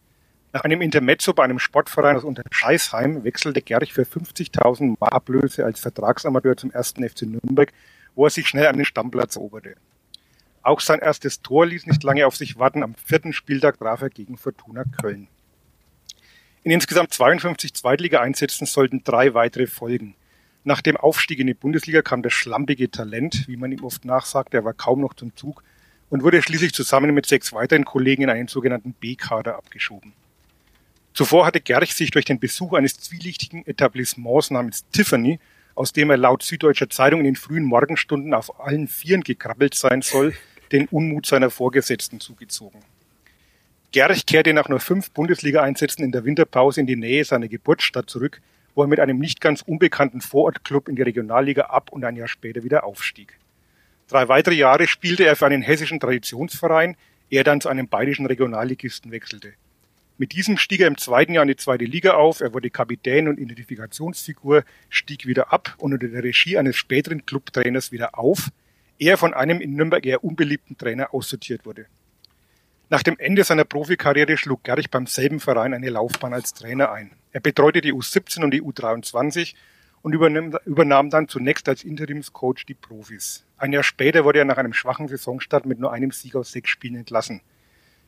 Nach 0.54 0.64
einem 0.64 0.82
Intermezzo 0.82 1.34
bei 1.34 1.44
einem 1.44 1.60
Sportverein 1.60 2.16
aus 2.16 2.24
Unterscheißheim 2.24 3.24
wechselte 3.24 3.62
Gerich 3.62 3.94
für 3.94 4.04
50.000 4.04 4.98
Mark 5.00 5.14
Ablöse 5.14 5.66
als 5.66 5.80
Vertragsamateur 5.80 6.56
zum 6.56 6.72
ersten 6.72 7.08
FC 7.08 7.24
Nürnberg, 7.24 7.74
wo 8.14 8.26
er 8.26 8.30
sich 8.30 8.48
schnell 8.48 8.68
einen 8.68 8.86
Stammplatz 8.86 9.36
eroberte. 9.36 9.76
Auch 10.66 10.80
sein 10.80 11.00
erstes 11.00 11.44
Tor 11.44 11.68
ließ 11.68 11.86
nicht 11.86 12.02
lange 12.02 12.26
auf 12.26 12.36
sich 12.36 12.58
warten. 12.58 12.82
Am 12.82 12.96
vierten 12.96 13.34
Spieltag 13.34 13.78
traf 13.78 14.02
er 14.02 14.10
gegen 14.10 14.36
Fortuna 14.36 14.84
Köln. 15.00 15.28
In 16.64 16.72
insgesamt 16.72 17.14
52 17.14 17.76
Zweitliga-Einsätzen 17.76 18.66
sollten 18.66 19.04
drei 19.04 19.36
weitere 19.36 19.68
folgen. 19.68 20.16
Nach 20.64 20.82
dem 20.82 20.98
Aufstieg 20.98 21.38
in 21.38 21.46
die 21.46 21.54
Bundesliga 21.54 22.02
kam 22.02 22.24
das 22.24 22.34
schlampige 22.34 22.90
Talent, 22.90 23.48
wie 23.48 23.58
man 23.58 23.72
ihm 23.72 23.84
oft 23.84 24.06
nachsagt, 24.06 24.56
er 24.56 24.66
war 24.66 24.74
kaum 24.74 25.02
noch 25.02 25.14
zum 25.14 25.36
Zug 25.36 25.64
und 26.10 26.24
wurde 26.24 26.42
schließlich 26.42 26.74
zusammen 26.74 27.14
mit 27.14 27.28
sechs 27.28 27.54
weiteren 27.54 27.86
Kollegen 27.86 28.24
in 28.24 28.32
einen 28.32 28.48
sogenannten 28.48 28.94
B-Kader 28.94 29.58
abgeschoben. 29.58 30.14
Zuvor 31.14 31.46
hatte 31.46 31.62
Gerch 31.62 31.94
sich 31.94 32.10
durch 32.10 32.26
den 32.26 32.40
Besuch 32.40 32.74
eines 32.74 33.00
zwielichtigen 33.00 33.68
Etablissements 33.68 34.50
namens 34.50 34.84
Tiffany, 34.92 35.40
aus 35.76 35.94
dem 35.94 36.10
er 36.10 36.18
laut 36.18 36.42
Süddeutscher 36.42 36.90
Zeitung 36.90 37.20
in 37.20 37.26
den 37.26 37.36
frühen 37.36 37.66
Morgenstunden 37.66 38.34
auf 38.34 38.60
allen 38.60 38.88
Vieren 38.88 39.22
gekrabbelt 39.22 39.76
sein 39.76 40.02
soll, 40.02 40.34
den 40.76 40.88
Unmut 40.88 41.26
seiner 41.26 41.50
Vorgesetzten 41.50 42.20
zugezogen. 42.20 42.82
Gerch 43.94 44.26
kehrte 44.26 44.54
nach 44.54 44.68
nur 44.68 44.82
fünf 44.82 45.12
Bundesliga-Einsätzen 45.12 46.04
in 46.04 46.12
der 46.12 46.26
Winterpause 46.26 46.82
in 46.82 46.88
die 46.88 46.98
Nähe 46.98 47.24
seiner 47.24 47.48
Geburtsstadt 47.48 48.10
zurück, 48.10 48.42
wo 48.76 48.84
er 48.84 48.88
mit 48.88 49.00
einem 49.00 49.18
nicht 49.18 49.40
ganz 49.40 49.62
unbekannten 49.62 50.20
Vorortclub 50.20 50.90
in 50.90 50.98
die 50.98 51.02
Regionalliga 51.02 51.68
ab 51.68 51.94
und 51.94 52.04
ein 52.04 52.18
Jahr 52.18 52.28
später 52.28 52.64
wieder 52.64 52.84
aufstieg. 52.84 53.40
Drei 54.10 54.28
weitere 54.28 54.56
Jahre 54.56 54.86
spielte 54.88 55.26
er 55.26 55.38
für 55.38 55.46
einen 55.46 55.62
hessischen 55.62 56.02
Traditionsverein, 56.02 56.98
er 57.30 57.46
dann 57.46 57.62
zu 57.62 57.70
einem 57.70 57.88
bayerischen 57.88 58.26
Regionalligisten 58.26 59.12
wechselte. 59.12 59.54
Mit 60.18 60.34
diesem 60.34 60.58
stieg 60.58 60.82
er 60.82 60.88
im 60.88 60.98
zweiten 60.98 61.34
Jahr 61.34 61.44
in 61.44 61.50
die 61.50 61.56
zweite 61.56 61.86
Liga 61.86 62.16
auf, 62.16 62.42
er 62.42 62.54
wurde 62.54 62.70
Kapitän 62.70 63.30
und 63.30 63.40
Identifikationsfigur, 63.40 64.66
stieg 64.90 65.26
wieder 65.26 65.54
ab 65.54 65.74
und 65.78 65.94
unter 65.94 66.10
der 66.10 66.24
Regie 66.24 66.58
eines 66.58 66.76
späteren 66.76 67.26
Clubtrainers 67.26 67.94
wieder 67.94 68.20
auf, 68.20 68.50
er 69.00 69.18
von 69.18 69.34
einem 69.34 69.62
in 69.62 69.76
Nürnberg 69.76 70.06
eher 70.06 70.24
unbeliebten 70.24 70.78
Trainer 70.78 71.14
aussortiert 71.14 71.66
wurde. 71.66 71.86
Nach 72.90 73.02
dem 73.02 73.18
Ende 73.18 73.44
seiner 73.44 73.66
Profikarriere 73.66 74.38
schlug 74.38 74.64
Gerich 74.64 74.92
beim 74.92 75.08
selben 75.08 75.40
Verein 75.40 75.74
eine 75.74 75.90
Laufbahn 75.90 76.34
als 76.34 76.54
Trainer 76.54 76.92
ein. 76.92 77.12
Er 77.32 77.40
betreute 77.40 77.82
die 77.82 77.94
U17 77.94 78.44
und 78.44 78.52
die 78.52 78.62
U23 78.62 79.56
und 80.04 80.14
übernahm 80.14 81.10
dann 81.10 81.28
zunächst 81.28 81.68
als 81.68 81.84
Interimscoach 81.84 82.64
die 82.68 82.76
Profis. 82.76 83.44
Ein 83.58 83.74
Jahr 83.74 83.82
später 83.82 84.24
wurde 84.24 84.40
er 84.40 84.46
nach 84.46 84.58
einem 84.58 84.74
schwachen 84.74 85.08
Saisonstart 85.08 85.66
mit 85.66 85.80
nur 85.80 85.92
einem 85.92 86.12
Sieg 86.12 86.36
aus 86.36 86.52
sechs 86.52 86.70
Spielen 86.70 86.96
entlassen. 86.96 87.42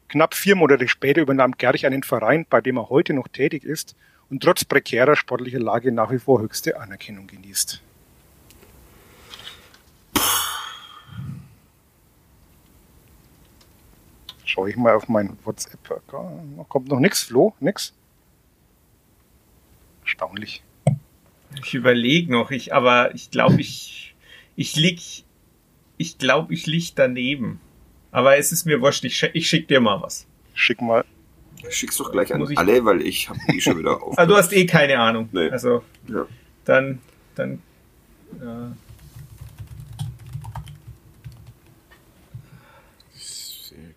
Knapp 0.09 0.35
vier 0.35 0.55
Monate 0.55 0.87
später 0.87 1.21
übernahm 1.21 1.53
Gerich 1.57 1.87
einen 1.87 2.03
Verein, 2.03 2.45
bei 2.47 2.61
dem 2.61 2.77
er 2.77 2.89
heute 2.89 3.13
noch 3.13 3.27
tätig 3.27 3.63
ist 3.63 3.95
und 4.29 4.43
trotz 4.43 4.63
prekärer 4.63 5.15
sportlicher 5.15 5.59
Lage 5.59 5.91
nach 5.91 6.11
wie 6.11 6.19
vor 6.19 6.39
höchste 6.39 6.79
Anerkennung 6.79 7.25
genießt. 7.25 7.81
Schaue 14.47 14.69
ich 14.69 14.77
mal 14.77 14.95
auf 14.95 15.09
mein 15.09 15.37
WhatsApp. 15.43 15.77
Kommt 16.69 16.87
noch 16.87 16.99
nichts, 16.99 17.23
Flo? 17.23 17.53
Nix? 17.59 17.93
Erstaunlich. 20.03 20.63
Ich 21.61 21.73
überlege 21.73 22.31
noch, 22.31 22.49
ich, 22.51 22.73
aber 22.73 23.13
ich 23.13 23.29
glaube, 23.29 23.59
ich, 23.59 24.15
ich 24.55 24.77
lieg, 24.77 25.01
ich 25.97 26.17
glaube, 26.17 26.53
ich 26.53 26.65
lieg 26.65 26.95
daneben. 26.95 27.59
Aber 28.11 28.37
es 28.37 28.53
ist 28.53 28.63
mir 28.63 28.79
wurscht, 28.79 29.03
ich, 29.03 29.21
ich 29.33 29.49
schick 29.49 29.67
dir 29.67 29.81
mal 29.81 30.01
was. 30.01 30.25
Schick 30.53 30.81
mal. 30.81 31.03
Schick's 31.69 31.97
doch 31.97 32.13
gleich 32.13 32.33
an 32.33 32.41
alle, 32.55 32.85
weil 32.85 33.01
ich 33.01 33.27
habe 33.27 33.39
eh 33.49 33.59
schon 33.59 33.79
wieder 33.79 34.01
auf. 34.01 34.13
ah, 34.17 34.25
du 34.25 34.37
hast 34.37 34.53
eh 34.53 34.65
keine 34.65 34.97
Ahnung. 34.97 35.27
Nee. 35.33 35.49
Also, 35.49 35.83
ja. 36.07 36.25
dann, 36.63 37.01
dann, 37.35 37.61
ja. 38.41 38.71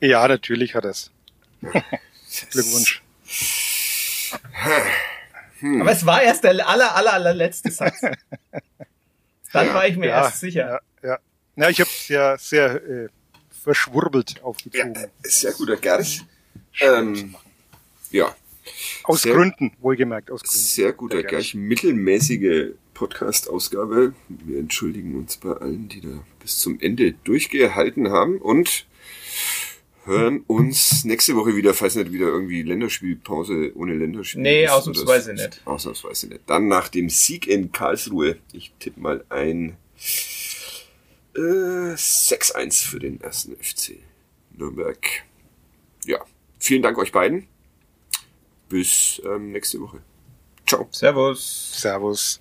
Ja, 0.01 0.27
natürlich 0.27 0.75
hat 0.75 0.85
es. 0.85 1.11
Glückwunsch. 2.51 3.03
Hm. 5.61 5.83
Aber 5.83 5.93
es 5.93 6.07
war 6.07 6.23
erst 6.23 6.45
der 6.45 6.67
aller, 6.67 6.95
aller, 6.95 7.13
allerletzte 7.13 7.71
Satz. 7.71 8.01
Dann 9.53 9.75
war 9.75 9.87
ich 9.87 9.97
mir 9.97 10.09
ja, 10.09 10.25
erst 10.25 10.41
sicher. 10.41 10.81
Ja, 11.03 11.09
ja. 11.09 11.19
ja 11.57 11.69
ich 11.69 11.81
habe 11.81 11.91
es 11.91 12.09
ja 12.09 12.39
sehr 12.39 12.75
äh, 12.77 13.09
verschwurbelt 13.63 14.43
aufgezogen. 14.43 14.95
Ja, 14.95 15.09
sehr 15.23 15.53
guter 15.53 15.77
Gerch. 15.77 16.23
Ähm, 16.81 17.35
ja. 18.11 18.35
Aus 19.03 19.23
sehr, 19.23 19.35
Gründen, 19.35 19.73
wohlgemerkt, 19.81 20.31
aus 20.31 20.43
Gründen. 20.43 20.59
Sehr 20.59 20.93
guter 20.93 21.23
Gerch. 21.23 21.55
Mittelmäßige 21.55 22.71
Podcast-Ausgabe. 22.95 24.15
Wir 24.29 24.59
entschuldigen 24.59 25.17
uns 25.17 25.37
bei 25.37 25.51
allen, 25.51 25.89
die 25.89 26.01
da 26.01 26.25
bis 26.41 26.59
zum 26.59 26.81
Ende 26.81 27.13
durchgehalten 27.25 28.11
haben 28.11 28.39
und 28.39 28.87
hören 30.11 30.45
uns 30.47 31.05
nächste 31.05 31.37
Woche 31.37 31.57
wieder, 31.57 31.73
falls 31.75 31.95
nicht 31.95 32.13
wieder 32.13 32.27
irgendwie 32.27 32.63
Länderspielpause 32.63 33.73
ohne 33.75 33.95
Länderspiel. 33.95 34.43
Nee, 34.43 34.65
ist, 34.65 34.71
ausnahmsweise 34.71 35.33
nicht. 35.35 35.61
Ausnahmsweise 35.65 36.29
nicht. 36.29 36.43
Dann 36.47 36.69
nach 36.69 36.89
dem 36.89 37.09
Sieg 37.09 37.47
in 37.47 37.73
Karlsruhe. 37.73 38.37
Ich 38.53 38.73
tippe 38.79 39.01
mal 39.01 39.25
ein 39.29 39.77
äh, 41.37 41.41
6-1 41.95 42.87
für 42.87 42.99
den 42.99 43.21
ersten 43.21 43.57
FC 43.57 43.97
Nürnberg. 44.57 44.99
Ja, 46.05 46.19
vielen 46.59 46.83
Dank 46.83 46.99
euch 46.99 47.13
beiden. 47.13 47.47
Bis 48.69 49.21
ähm, 49.25 49.53
nächste 49.53 49.81
Woche. 49.81 50.01
Ciao. 50.67 50.89
Servus. 50.91 51.73
Servus. 51.81 52.41